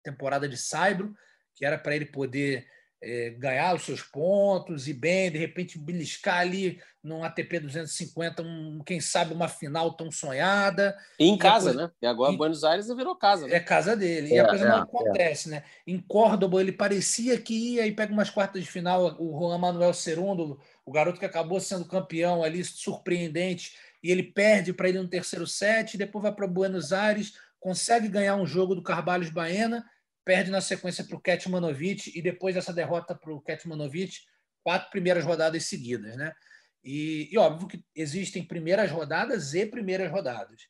Temporada 0.04 0.48
de 0.48 0.58
Saibro, 0.58 1.16
que 1.56 1.66
era 1.66 1.78
para 1.78 1.96
ele 1.96 2.06
poder 2.06 2.68
é, 3.02 3.30
ganhar 3.32 3.76
os 3.76 3.84
seus 3.84 4.02
pontos 4.02 4.88
e 4.88 4.94
bem, 4.94 5.32
de 5.32 5.38
repente 5.38 5.78
beliscar 5.78 6.40
ali 6.40 6.80
num 7.04 7.24
ATP 7.24 7.60
250, 7.60 8.42
um, 8.42 8.82
quem 8.86 9.00
sabe 9.00 9.34
uma 9.34 9.48
final 9.48 9.94
tão 9.94 10.12
sonhada. 10.12 10.98
E 11.20 11.26
em 11.26 11.38
casa, 11.38 11.74
né? 11.74 11.92
E 12.02 12.08
agora 12.08 12.34
e, 12.34 12.38
Buenos 12.38 12.64
Aires 12.64 12.88
virou 12.88 13.16
casa. 13.16 13.48
Né? 13.48 13.56
É 13.56 13.60
casa 13.60 13.96
dele. 13.96 14.34
É, 14.34 14.36
e 14.36 14.40
a 14.40 14.48
coisa 14.48 14.66
é, 14.66 14.68
não 14.68 14.78
é. 14.80 14.82
acontece, 14.82 15.48
é. 15.48 15.52
né? 15.52 15.64
Em 15.86 16.00
Córdoba 16.00 16.60
ele 16.60 16.72
parecia 16.72 17.40
que 17.40 17.76
ia 17.76 17.88
e 17.88 17.92
pega 17.94 18.12
umas 18.12 18.30
quartas 18.30 18.62
de 18.62 18.70
final, 18.70 19.16
o 19.20 19.40
Juan 19.40 19.58
Manuel 19.58 19.94
Cerundo, 19.94 20.60
o 20.86 20.92
garoto 20.92 21.20
que 21.20 21.26
acabou 21.26 21.60
sendo 21.60 21.86
campeão 21.86 22.44
ali, 22.44 22.64
surpreendente, 22.64 23.74
e 24.04 24.12
ele 24.12 24.24
perde 24.24 24.74
para 24.74 24.90
ele 24.90 25.00
no 25.00 25.08
terceiro 25.08 25.48
set, 25.48 25.98
depois 25.98 26.24
vai 26.24 26.32
para 26.34 26.48
Buenos 26.48 26.92
Aires, 26.92 27.34
consegue 27.60 28.08
ganhar 28.08 28.36
um 28.36 28.46
jogo 28.46 28.76
do 28.76 28.84
Carvalhos 28.84 29.30
Baena 29.30 29.86
perde 30.28 30.52
na 30.52 30.60
sequência 30.60 31.06
para 31.06 31.16
o 31.16 31.22
Ketmanovic 31.22 32.12
e 32.14 32.22
depois 32.22 32.54
dessa 32.54 32.74
derrota 32.74 33.16
para 33.16 33.34
o 33.34 33.40
Ketmanovic, 33.40 34.20
quatro 34.62 34.92
primeiras 34.92 35.24
rodadas 35.24 35.64
seguidas. 35.64 36.18
Né? 36.18 36.34
E, 36.84 37.30
e, 37.32 37.38
óbvio 37.38 37.70
que 37.70 37.82
existem 37.96 38.44
primeiras 38.44 38.92
rodadas 38.92 39.54
e 39.54 39.66
primeiras 39.66 40.12
rodadas. 40.12 40.64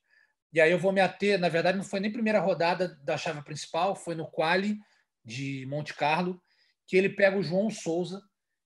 E 0.53 0.61
aí 0.61 0.71
eu 0.71 0.77
vou 0.77 0.91
me 0.91 1.01
ater, 1.01 1.39
na 1.39 1.49
verdade, 1.49 1.75
não 1.75 1.83
foi 1.83 1.99
nem 1.99 2.11
primeira 2.11 2.39
rodada 2.39 2.99
da 3.03 3.17
chave 3.17 3.43
principal, 3.43 3.95
foi 3.95 4.13
no 4.13 4.27
quali 4.27 4.77
de 5.25 5.65
Monte 5.65 5.95
Carlo, 5.95 6.39
que 6.85 6.95
ele 6.95 7.09
pega 7.09 7.35
o 7.35 7.43
João 7.43 7.71
Souza, 7.71 8.21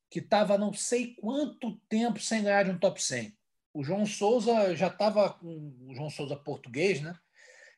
que 0.10 0.20
estava 0.20 0.58
não 0.58 0.74
sei 0.74 1.16
quanto 1.16 1.80
tempo 1.88 2.20
sem 2.20 2.44
ganhar 2.44 2.64
de 2.64 2.72
um 2.72 2.78
top 2.78 3.02
100. 3.02 3.34
O 3.74 3.82
João 3.82 4.06
Souza 4.06 4.76
já 4.76 4.88
estava 4.88 5.30
com 5.30 5.74
o 5.88 5.96
João 5.96 6.10
Souza 6.10 6.36
português, 6.36 7.00
né? 7.00 7.18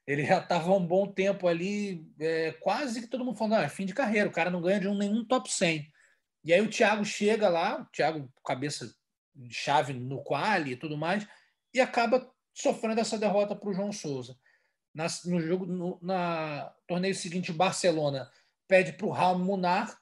Ele 0.05 0.25
já 0.25 0.39
estava 0.39 0.73
um 0.73 0.85
bom 0.85 1.07
tempo 1.07 1.47
ali, 1.47 2.05
é, 2.19 2.51
quase 2.53 3.01
que 3.01 3.07
todo 3.07 3.23
mundo 3.23 3.37
falando, 3.37 3.55
ah, 3.55 3.63
é 3.63 3.69
fim 3.69 3.85
de 3.85 3.93
carreira, 3.93 4.29
o 4.29 4.33
cara 4.33 4.49
não 4.49 4.61
ganha 4.61 4.79
de 4.79 4.87
um, 4.87 4.97
nenhum 4.97 5.23
top 5.25 5.51
100. 5.51 5.89
E 6.43 6.53
aí 6.53 6.61
o 6.61 6.69
Thiago 6.69 7.05
chega 7.05 7.47
lá, 7.47 7.81
o 7.81 7.85
Thiago 7.85 8.31
cabeça 8.45 8.93
de 9.33 9.53
chave 9.53 9.93
no 9.93 10.21
quali 10.21 10.71
e 10.71 10.75
tudo 10.75 10.97
mais, 10.97 11.25
e 11.73 11.79
acaba 11.79 12.29
sofrendo 12.53 12.99
essa 12.99 13.17
derrota 13.17 13.55
para 13.55 13.69
o 13.69 13.73
João 13.73 13.91
Souza. 13.91 14.37
Na, 14.93 15.07
no 15.25 15.39
jogo, 15.41 15.65
no 15.65 15.97
na 16.01 16.71
torneio 16.85 17.15
seguinte, 17.15 17.49
o 17.49 17.55
Barcelona 17.55 18.29
pede 18.67 18.93
para 18.93 19.07
o 19.07 19.11
Raul 19.11 19.39
Munar, 19.39 19.97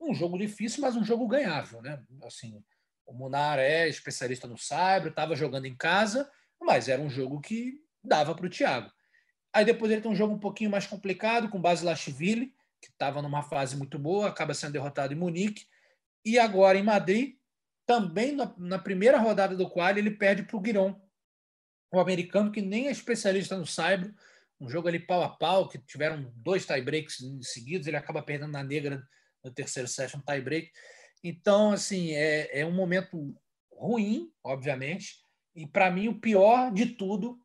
um 0.00 0.14
jogo 0.14 0.38
difícil, 0.38 0.80
mas 0.80 0.96
um 0.96 1.04
jogo 1.04 1.28
ganhável, 1.28 1.82
né? 1.82 2.02
Assim, 2.22 2.64
o 3.04 3.12
Munar 3.12 3.58
é 3.58 3.86
especialista 3.86 4.46
no 4.46 4.56
Saibro, 4.56 5.10
estava 5.10 5.36
jogando 5.36 5.66
em 5.66 5.76
casa, 5.76 6.30
mas 6.60 6.88
era 6.88 7.02
um 7.02 7.10
jogo 7.10 7.40
que 7.40 7.82
dava 8.02 8.34
para 8.34 8.46
o 8.46 8.50
Thiago. 8.50 8.90
Aí 9.52 9.64
depois 9.64 9.90
ele 9.90 10.00
tem 10.00 10.10
um 10.10 10.16
jogo 10.16 10.34
um 10.34 10.38
pouquinho 10.38 10.70
mais 10.70 10.86
complicado 10.86 11.48
com 11.48 11.60
Basilashvili, 11.60 12.54
que 12.80 12.88
estava 12.88 13.20
numa 13.20 13.42
fase 13.42 13.76
muito 13.76 13.98
boa, 13.98 14.28
acaba 14.28 14.54
sendo 14.54 14.72
derrotado 14.72 15.12
em 15.12 15.16
Munique. 15.16 15.66
E 16.24 16.38
agora 16.38 16.78
em 16.78 16.82
Madrid, 16.82 17.36
também 17.86 18.32
na, 18.32 18.54
na 18.56 18.78
primeira 18.78 19.18
rodada 19.18 19.56
do 19.56 19.68
qual 19.68 19.96
ele 19.96 20.10
perde 20.10 20.44
para 20.44 20.56
o 20.56 20.60
Guiron, 20.60 21.00
o 21.92 21.98
americano 21.98 22.52
que 22.52 22.62
nem 22.62 22.86
é 22.86 22.90
especialista 22.90 23.56
no 23.56 23.66
Saibro, 23.66 24.14
um 24.60 24.68
jogo 24.68 24.88
ali 24.88 24.98
pau 24.98 25.22
a 25.22 25.28
pau, 25.28 25.68
que 25.68 25.78
tiveram 25.78 26.30
dois 26.36 26.66
tie-breaks 26.66 27.18
seguidos, 27.42 27.86
ele 27.86 27.96
acaba 27.96 28.22
perdendo 28.22 28.52
na 28.52 28.62
negra 28.62 29.02
no 29.42 29.50
terceiro 29.50 29.88
set, 29.88 30.16
um 30.16 30.20
tie-break. 30.20 30.70
Então, 31.24 31.72
assim, 31.72 32.12
é, 32.12 32.60
é 32.60 32.66
um 32.66 32.72
momento 32.72 33.34
ruim, 33.72 34.30
obviamente, 34.44 35.16
e 35.54 35.66
para 35.66 35.90
mim 35.90 36.08
o 36.08 36.20
pior 36.20 36.72
de 36.72 36.86
tudo 36.86 37.40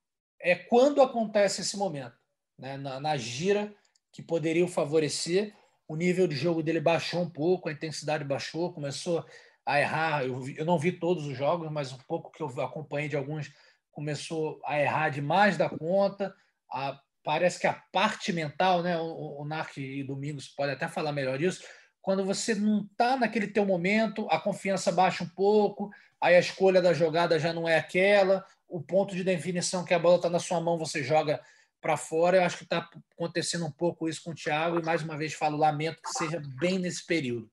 é 0.45 0.53
quando 0.53 1.01
acontece 1.01 1.61
esse 1.61 1.75
momento, 1.75 2.15
né? 2.57 2.77
na, 2.77 2.99
na 2.99 3.17
gira 3.17 3.73
que 4.11 4.21
poderia 4.21 4.67
favorecer, 4.67 5.55
o 5.87 5.95
nível 5.95 6.27
de 6.27 6.35
jogo 6.35 6.61
dele 6.61 6.79
baixou 6.79 7.23
um 7.23 7.29
pouco, 7.29 7.67
a 7.67 7.71
intensidade 7.71 8.23
baixou, 8.23 8.71
começou 8.71 9.25
a 9.65 9.79
errar. 9.79 10.23
Eu, 10.23 10.47
eu 10.49 10.63
não 10.63 10.77
vi 10.77 10.91
todos 10.91 11.25
os 11.25 11.35
jogos, 11.35 11.71
mas 11.71 11.91
um 11.91 11.97
pouco 12.07 12.31
que 12.31 12.43
eu 12.43 12.47
acompanhei 12.61 13.09
de 13.09 13.17
alguns, 13.17 13.51
começou 13.91 14.61
a 14.63 14.79
errar 14.79 15.09
demais 15.09 15.57
da 15.57 15.67
conta. 15.67 16.33
A, 16.71 16.99
parece 17.23 17.59
que 17.59 17.65
a 17.65 17.73
parte 17.73 18.31
mental, 18.31 18.83
né? 18.83 18.97
O, 18.99 19.41
o 19.41 19.47
e 19.77 20.03
Domingos 20.03 20.47
pode 20.47 20.71
até 20.71 20.87
falar 20.87 21.11
melhor 21.11 21.39
disso. 21.39 21.63
Quando 22.01 22.23
você 22.23 22.53
não 22.53 22.87
está 22.91 23.17
naquele 23.17 23.47
teu 23.47 23.65
momento, 23.65 24.27
a 24.29 24.39
confiança 24.39 24.91
baixa 24.91 25.23
um 25.23 25.29
pouco, 25.29 25.89
aí 26.26 26.36
a 26.36 26.39
escolha 26.39 26.82
da 26.82 26.91
jogada 26.91 27.38
já 27.39 27.53
não 27.53 27.69
é 27.69 27.78
aquela, 27.78 28.43
o 28.67 28.82
ponto 28.82 29.15
de 29.15 29.23
definição 29.23 29.86
que 29.86 29.93
a 29.93 29.99
bola 29.99 30.15
está 30.15 30.30
na 30.30 30.39
sua 30.39 30.59
mão, 30.59 30.76
você 30.76 31.03
joga 31.03 31.39
para 31.80 31.95
fora. 31.95 32.38
Eu 32.38 32.43
acho 32.43 32.57
que 32.57 32.63
está 32.63 32.89
acontecendo 33.13 33.65
um 33.65 33.71
pouco 33.71 34.09
isso 34.09 34.23
com 34.23 34.32
o 34.32 34.36
Thiago, 34.36 34.80
e 34.80 34.84
mais 34.84 35.03
uma 35.03 35.15
vez 35.15 35.34
falo, 35.34 35.55
lamento 35.55 36.01
que 36.01 36.17
seja 36.17 36.41
bem 36.59 36.80
nesse 36.80 37.05
período. 37.05 37.47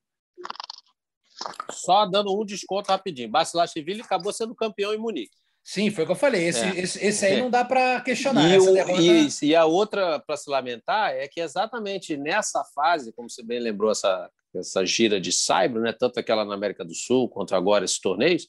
Só 1.69 2.07
dando 2.07 2.35
um 2.35 2.43
desconto 2.43 2.91
rapidinho. 2.91 3.29
Basilashvili 3.29 4.01
acabou 4.01 4.33
sendo 4.33 4.55
campeão 4.55 4.91
em 4.91 4.97
Munique. 4.97 5.35
Sim, 5.63 5.91
foi 5.91 6.03
o 6.03 6.07
que 6.07 6.11
eu 6.13 6.17
falei. 6.17 6.45
Esse, 6.45 6.65
é. 6.65 6.79
esse, 6.79 7.05
esse 7.05 7.25
aí 7.25 7.33
é. 7.33 7.41
não 7.41 7.51
dá 7.51 7.63
para 7.63 8.01
questionar. 8.01 8.49
E, 8.49 8.57
o, 8.57 8.73
derrota... 8.73 9.01
isso, 9.01 9.45
e 9.45 9.55
a 9.55 9.65
outra 9.65 10.19
para 10.19 10.35
se 10.35 10.49
lamentar 10.49 11.11
é 11.11 11.27
que 11.27 11.39
exatamente 11.39 12.17
nessa 12.17 12.63
fase, 12.75 13.13
como 13.13 13.29
você 13.29 13.43
bem 13.43 13.59
lembrou, 13.59 13.91
essa, 13.91 14.29
essa 14.55 14.85
gira 14.85 15.21
de 15.21 15.31
Saibro, 15.31 15.81
né, 15.81 15.93
tanto 15.93 16.19
aquela 16.19 16.43
na 16.43 16.53
América 16.53 16.83
do 16.83 16.93
Sul 16.93 17.29
quanto 17.29 17.55
agora 17.55 17.85
esses 17.85 17.99
torneios, 17.99 18.47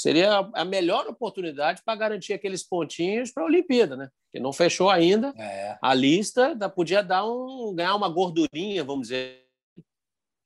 seria 0.00 0.50
a 0.54 0.64
melhor 0.64 1.06
oportunidade 1.06 1.82
para 1.84 1.98
garantir 1.98 2.32
aqueles 2.32 2.62
pontinhos 2.66 3.30
para 3.30 3.42
a 3.42 3.46
Olimpíada, 3.46 3.96
né? 3.96 4.08
Que 4.32 4.40
não 4.40 4.52
fechou 4.52 4.88
ainda 4.88 5.34
é. 5.36 5.78
a 5.82 5.92
lista, 5.92 6.56
podia 6.70 7.02
dar 7.02 7.24
um 7.26 7.74
ganhar 7.74 7.94
uma 7.94 8.08
gordurinha, 8.08 8.82
vamos 8.82 9.08
dizer, 9.08 9.46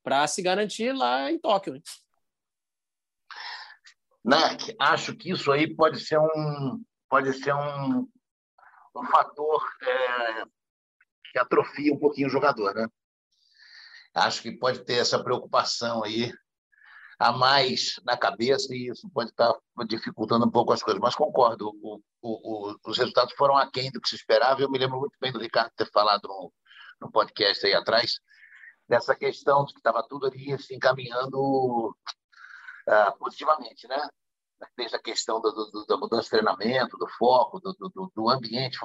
para 0.03 0.27
se 0.27 0.43
garantir 0.43 0.93
lá 0.93 1.31
em 1.31 1.39
Tóquio. 1.39 1.75
Né? 1.75 1.81
Narc, 4.25 4.75
acho 4.81 5.15
que 5.15 5.31
isso 5.31 5.53
aí 5.53 5.73
pode 5.73 6.01
ser 6.01 6.19
um 6.19 6.83
pode 7.09 7.33
ser 7.35 7.55
um, 7.55 8.09
um 8.97 9.05
fator 9.09 9.63
é, 9.83 10.45
que 11.31 11.39
atrofia 11.39 11.93
um 11.93 11.99
pouquinho 11.99 12.27
o 12.27 12.31
jogador, 12.31 12.75
né? 12.75 12.89
Acho 14.15 14.43
que 14.43 14.51
pode 14.51 14.85
ter 14.85 14.95
essa 14.95 15.23
preocupação 15.23 16.03
aí 16.03 16.33
a 17.19 17.33
mais 17.33 18.01
na 18.05 18.17
cabeça 18.17 18.75
e 18.75 18.89
isso 18.89 19.09
pode 19.11 19.31
estar 19.31 19.55
dificultando 19.87 20.47
um 20.47 20.51
pouco 20.51 20.73
as 20.73 20.83
coisas. 20.83 21.01
Mas 21.01 21.15
concordo, 21.15 21.71
o, 21.83 22.01
o, 22.23 22.75
os 22.87 22.99
resultados 22.99 23.35
foram 23.35 23.57
aquém 23.57 23.91
do 23.91 24.01
que 24.01 24.09
se 24.09 24.17
esperava. 24.17 24.61
Eu 24.61 24.71
me 24.71 24.79
lembro 24.79 24.99
muito 24.99 25.17
bem 25.21 25.33
do 25.33 25.39
Ricardo 25.39 25.73
ter 25.77 25.91
falado 25.91 26.27
no, 26.27 26.53
no 27.01 27.11
podcast 27.11 27.65
aí 27.67 27.75
atrás 27.75 28.19
dessa 28.89 29.15
questão 29.15 29.65
de 29.65 29.73
que 29.73 29.81
estava 29.81 30.03
tudo 30.03 30.27
ali 30.27 30.59
se 30.59 30.75
encaminhando 30.75 31.95
uh, 32.89 33.19
positivamente, 33.19 33.89
né? 33.89 34.09
Desde 34.77 34.97
a 34.97 35.03
questão 35.03 35.41
do, 35.41 35.51
do, 35.51 35.87
da 35.87 35.97
mudança 35.97 36.25
de 36.25 36.31
treinamento, 36.31 36.97
do 36.97 37.09
foco, 37.09 37.61
do, 37.61 37.73
do, 37.73 38.13
do 38.15 38.31
ambiente. 38.31 38.79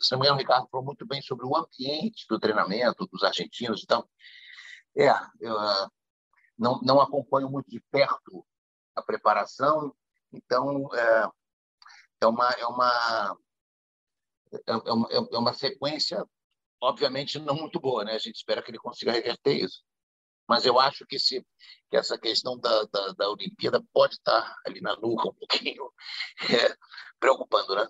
Se 0.00 0.16
me 0.16 0.30
Ricardo 0.32 0.68
falou 0.70 0.84
muito 0.84 1.06
bem 1.06 1.20
sobre 1.22 1.46
o 1.46 1.56
ambiente 1.56 2.26
do 2.28 2.38
treinamento 2.38 3.06
dos 3.06 3.22
argentinos. 3.22 3.82
Então, 3.84 4.08
é, 4.96 5.10
eu, 5.40 5.54
uh, 5.54 5.90
não, 6.58 6.80
não 6.82 7.00
acompanho 7.00 7.50
muito 7.50 7.70
de 7.70 7.80
perto 7.90 8.44
a 8.94 9.02
preparação, 9.02 9.94
então 10.32 10.88
é, 10.94 11.28
é, 12.22 12.26
uma, 12.26 12.50
é, 12.50 12.66
uma, 12.66 13.38
é, 14.52 14.72
é 14.72 14.92
uma, 14.92 15.08
é 15.10 15.38
uma 15.38 15.54
sequência, 15.54 16.24
obviamente, 16.80 17.38
não 17.38 17.56
muito 17.56 17.80
boa, 17.80 18.04
né? 18.04 18.12
A 18.12 18.18
gente 18.18 18.36
espera 18.36 18.62
que 18.62 18.70
ele 18.70 18.78
consiga 18.78 19.12
reverter 19.12 19.64
isso. 19.64 19.82
Mas 20.48 20.66
eu 20.66 20.78
acho 20.78 21.06
que, 21.06 21.18
se, 21.18 21.44
que 21.90 21.96
essa 21.96 22.18
questão 22.18 22.58
da, 22.58 22.84
da, 22.84 23.12
da 23.12 23.30
Olimpíada 23.30 23.82
pode 23.92 24.14
estar 24.14 24.54
ali 24.66 24.80
na 24.80 24.94
nuca 24.96 25.28
um 25.28 25.34
pouquinho 25.34 25.90
é, 26.50 26.76
preocupando, 27.18 27.74
né? 27.74 27.88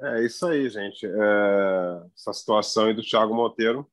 É 0.00 0.24
isso 0.24 0.46
aí, 0.46 0.70
gente. 0.70 1.04
É, 1.04 2.06
essa 2.14 2.32
situação 2.32 2.86
aí 2.86 2.94
do 2.94 3.02
Thiago 3.02 3.34
Monteiro 3.34 3.90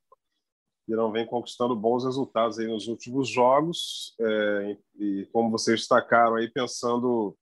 Irão 0.87 1.11
vem 1.11 1.25
conquistando 1.25 1.75
bons 1.75 2.03
resultados 2.03 2.59
aí 2.59 2.67
nos 2.67 2.87
últimos 2.87 3.27
jogos 3.27 4.13
é, 4.19 4.77
e 4.99 5.27
como 5.31 5.49
vocês 5.49 5.79
destacaram 5.79 6.35
aí 6.35 6.49
pensando 6.49 7.35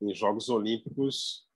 em 0.00 0.14
Jogos 0.14 0.48
Olímpicos 0.48 1.46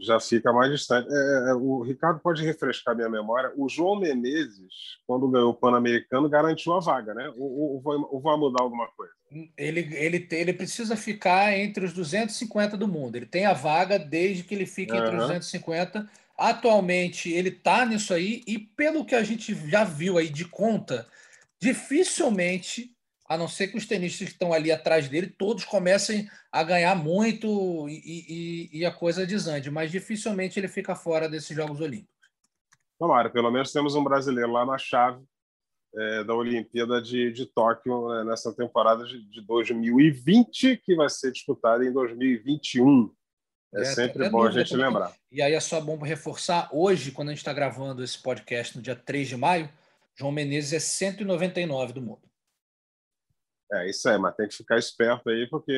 já 0.00 0.18
fica 0.18 0.52
mais 0.52 0.72
distante. 0.72 1.08
É, 1.10 1.12
é, 1.12 1.50
é, 1.50 1.54
o 1.54 1.82
Ricardo 1.82 2.20
pode 2.20 2.42
refrescar 2.42 2.96
minha 2.96 3.08
memória. 3.08 3.52
O 3.56 3.68
João 3.68 4.00
Menezes, 4.00 4.98
quando 5.06 5.28
ganhou 5.28 5.50
o 5.50 5.54
Pan-Americano, 5.54 6.28
garantiu 6.28 6.72
a 6.72 6.80
vaga, 6.80 7.12
né? 7.12 7.30
Ou, 7.36 7.82
ou, 7.84 8.08
ou 8.10 8.20
vai 8.20 8.36
mudar 8.36 8.62
alguma 8.62 8.86
coisa? 8.88 9.12
Ele, 9.56 9.94
ele, 9.94 10.26
ele 10.30 10.52
precisa 10.52 10.96
ficar 10.96 11.56
entre 11.56 11.84
os 11.84 11.92
250 11.92 12.76
do 12.76 12.88
mundo. 12.88 13.16
Ele 13.16 13.26
tem 13.26 13.46
a 13.46 13.52
vaga 13.52 13.98
desde 13.98 14.42
que 14.42 14.54
ele 14.54 14.66
fique 14.66 14.92
uhum. 14.92 14.98
entre 14.98 15.16
os 15.16 15.22
250 15.22 16.08
Atualmente 16.40 17.30
ele 17.30 17.50
está 17.50 17.84
nisso 17.84 18.14
aí, 18.14 18.42
e 18.46 18.58
pelo 18.58 19.04
que 19.04 19.14
a 19.14 19.22
gente 19.22 19.54
já 19.68 19.84
viu 19.84 20.16
aí 20.16 20.30
de 20.30 20.46
conta, 20.46 21.06
dificilmente, 21.60 22.96
a 23.28 23.36
não 23.36 23.46
ser 23.46 23.68
que 23.68 23.76
os 23.76 23.86
tenistas 23.86 24.28
que 24.28 24.32
estão 24.32 24.50
ali 24.50 24.72
atrás 24.72 25.06
dele, 25.06 25.26
todos 25.26 25.66
comecem 25.66 26.30
a 26.50 26.62
ganhar 26.62 26.96
muito 26.96 27.86
e, 27.90 28.70
e, 28.72 28.78
e 28.78 28.86
a 28.86 28.90
coisa 28.90 29.26
desande, 29.26 29.70
mas 29.70 29.90
dificilmente 29.90 30.58
ele 30.58 30.66
fica 30.66 30.96
fora 30.96 31.28
desses 31.28 31.54
Jogos 31.54 31.78
Olímpicos. 31.78 32.08
Tomara, 32.98 33.28
pelo 33.28 33.50
menos 33.50 33.70
temos 33.70 33.94
um 33.94 34.02
brasileiro 34.02 34.50
lá 34.50 34.64
na 34.64 34.78
chave 34.78 35.22
é, 35.94 36.24
da 36.24 36.34
Olimpíada 36.34 37.02
de, 37.02 37.30
de 37.32 37.44
Tóquio 37.44 38.08
né, 38.08 38.24
nessa 38.24 38.50
temporada 38.56 39.04
de, 39.04 39.22
de 39.28 39.42
2020, 39.42 40.78
que 40.78 40.94
vai 40.96 41.10
ser 41.10 41.32
disputada 41.32 41.84
em 41.84 41.92
2021. 41.92 43.14
É, 43.74 43.82
é 43.82 43.84
sempre 43.84 44.28
bom 44.28 44.44
a 44.44 44.50
gente 44.50 44.74
lembrar. 44.74 45.12
E 45.30 45.40
aí 45.40 45.54
é 45.54 45.60
só 45.60 45.80
bom 45.80 45.96
reforçar, 45.98 46.68
hoje, 46.72 47.12
quando 47.12 47.28
a 47.28 47.32
gente 47.32 47.38
está 47.38 47.52
gravando 47.52 48.02
esse 48.02 48.18
podcast 48.18 48.76
no 48.76 48.82
dia 48.82 48.96
3 48.96 49.28
de 49.28 49.36
maio, 49.36 49.70
João 50.14 50.32
Menezes 50.32 50.72
é 50.72 50.80
199 50.80 51.92
do 51.92 52.02
mundo. 52.02 52.30
É 53.72 53.88
isso 53.88 54.08
aí, 54.08 54.18
mas 54.18 54.34
tem 54.34 54.48
que 54.48 54.56
ficar 54.56 54.78
esperto 54.78 55.30
aí, 55.30 55.46
porque. 55.48 55.72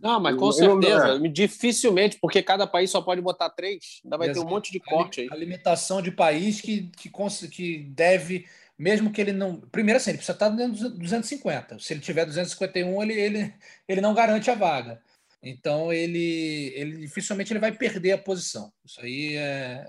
Não, 0.00 0.18
mas 0.18 0.34
com 0.36 0.50
certeza. 0.50 1.22
É. 1.22 1.28
Dificilmente, 1.28 2.18
porque 2.18 2.42
cada 2.42 2.66
país 2.66 2.90
só 2.90 3.02
pode 3.02 3.20
botar 3.20 3.50
três, 3.50 4.00
ainda 4.02 4.16
vai 4.16 4.28
Exato. 4.28 4.40
ter 4.40 4.46
um 4.46 4.50
monte 4.50 4.72
de 4.72 4.80
corte 4.80 5.20
aí. 5.20 5.28
A 5.30 5.36
limitação 5.36 6.00
de 6.00 6.10
país 6.10 6.62
que, 6.62 6.90
que, 6.96 7.10
que 7.50 7.78
deve, 7.90 8.46
mesmo 8.78 9.12
que 9.12 9.20
ele 9.20 9.32
não. 9.32 9.60
Primeiro, 9.60 9.98
assim, 9.98 10.12
ele 10.12 10.16
precisa 10.16 10.34
estar 10.34 10.48
dentro 10.48 10.88
dos 10.88 10.98
250. 10.98 11.78
Se 11.78 11.92
ele 11.92 12.00
tiver 12.00 12.24
251, 12.24 13.02
ele, 13.02 13.12
ele, 13.12 13.54
ele 13.86 14.00
não 14.00 14.14
garante 14.14 14.50
a 14.50 14.54
vaga. 14.54 15.02
Então 15.44 15.92
ele, 15.92 16.72
ele 16.74 16.96
dificilmente 16.98 17.52
ele 17.52 17.60
vai 17.60 17.70
perder 17.70 18.12
a 18.12 18.18
posição. 18.18 18.72
Isso 18.84 19.00
aí 19.00 19.36
é 19.36 19.84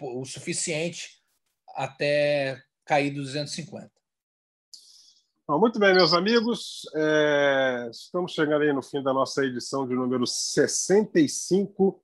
o 0.00 0.24
suficiente 0.24 1.22
até 1.76 2.60
cair 2.84 3.10
dos 3.10 3.26
250. 3.28 3.90
muito 5.48 5.78
bem, 5.78 5.94
meus 5.94 6.12
amigos. 6.12 6.82
É, 6.94 7.88
estamos 7.90 8.32
chegando 8.32 8.62
aí 8.62 8.72
no 8.72 8.82
fim 8.82 9.00
da 9.00 9.12
nossa 9.12 9.44
edição 9.44 9.86
de 9.86 9.94
número 9.94 10.26
65 10.26 12.02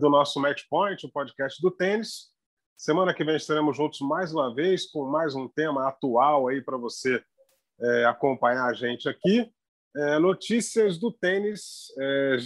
do 0.00 0.08
nosso 0.08 0.40
Match 0.40 0.62
Point, 0.70 1.04
o 1.04 1.12
podcast 1.12 1.60
do 1.60 1.70
tênis. 1.70 2.32
Semana 2.76 3.14
que 3.14 3.24
vem 3.24 3.36
estaremos 3.36 3.76
juntos 3.76 4.00
mais 4.00 4.32
uma 4.32 4.54
vez 4.54 4.86
com 4.86 5.04
mais 5.04 5.34
um 5.34 5.46
tema 5.48 5.86
atual 5.86 6.48
aí 6.48 6.62
para 6.62 6.76
você 6.76 7.22
é, 7.80 8.04
acompanhar 8.06 8.64
a 8.64 8.72
gente 8.72 9.08
aqui. 9.08 9.52
É, 9.94 10.18
notícias 10.18 10.98
do 10.98 11.12
tênis, 11.12 11.92
é, 11.98 12.36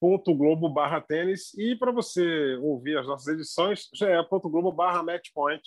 ge.globo 0.00 0.68
barra 0.68 1.00
tênis 1.00 1.54
e 1.54 1.74
para 1.74 1.90
você 1.90 2.56
ouvir 2.60 2.98
as 2.98 3.06
nossas 3.06 3.28
edições, 3.28 3.88
ge.globo 3.94 4.70
barra 4.70 5.02
matchpoint. 5.02 5.62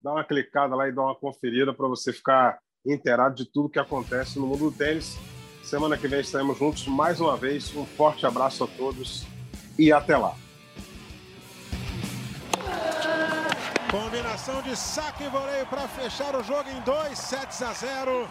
Dá 0.00 0.12
uma 0.12 0.24
clicada 0.24 0.76
lá 0.76 0.88
e 0.88 0.92
dá 0.92 1.02
uma 1.02 1.16
conferida 1.16 1.74
para 1.74 1.88
você 1.88 2.12
ficar 2.12 2.60
inteirado 2.86 3.34
de 3.34 3.44
tudo 3.44 3.68
que 3.68 3.78
acontece 3.78 4.38
no 4.38 4.46
mundo 4.46 4.70
do 4.70 4.76
tênis. 4.76 5.16
Semana 5.64 5.98
que 5.98 6.06
vem 6.06 6.20
estaremos 6.20 6.58
juntos 6.58 6.86
mais 6.86 7.20
uma 7.20 7.36
vez. 7.36 7.74
Um 7.74 7.84
forte 7.84 8.24
abraço 8.24 8.62
a 8.64 8.68
todos 8.68 9.24
e 9.78 9.92
até 9.92 10.16
lá. 10.16 10.36
Combinação 13.90 14.62
de 14.62 14.76
saque 14.76 15.24
e 15.24 15.28
voleio 15.28 15.66
para 15.66 15.86
fechar 15.88 16.34
o 16.34 16.42
jogo 16.42 16.68
em 16.70 16.80
2 16.82 17.18
sets 17.18 17.62
a 17.62 17.72
0. 17.72 18.28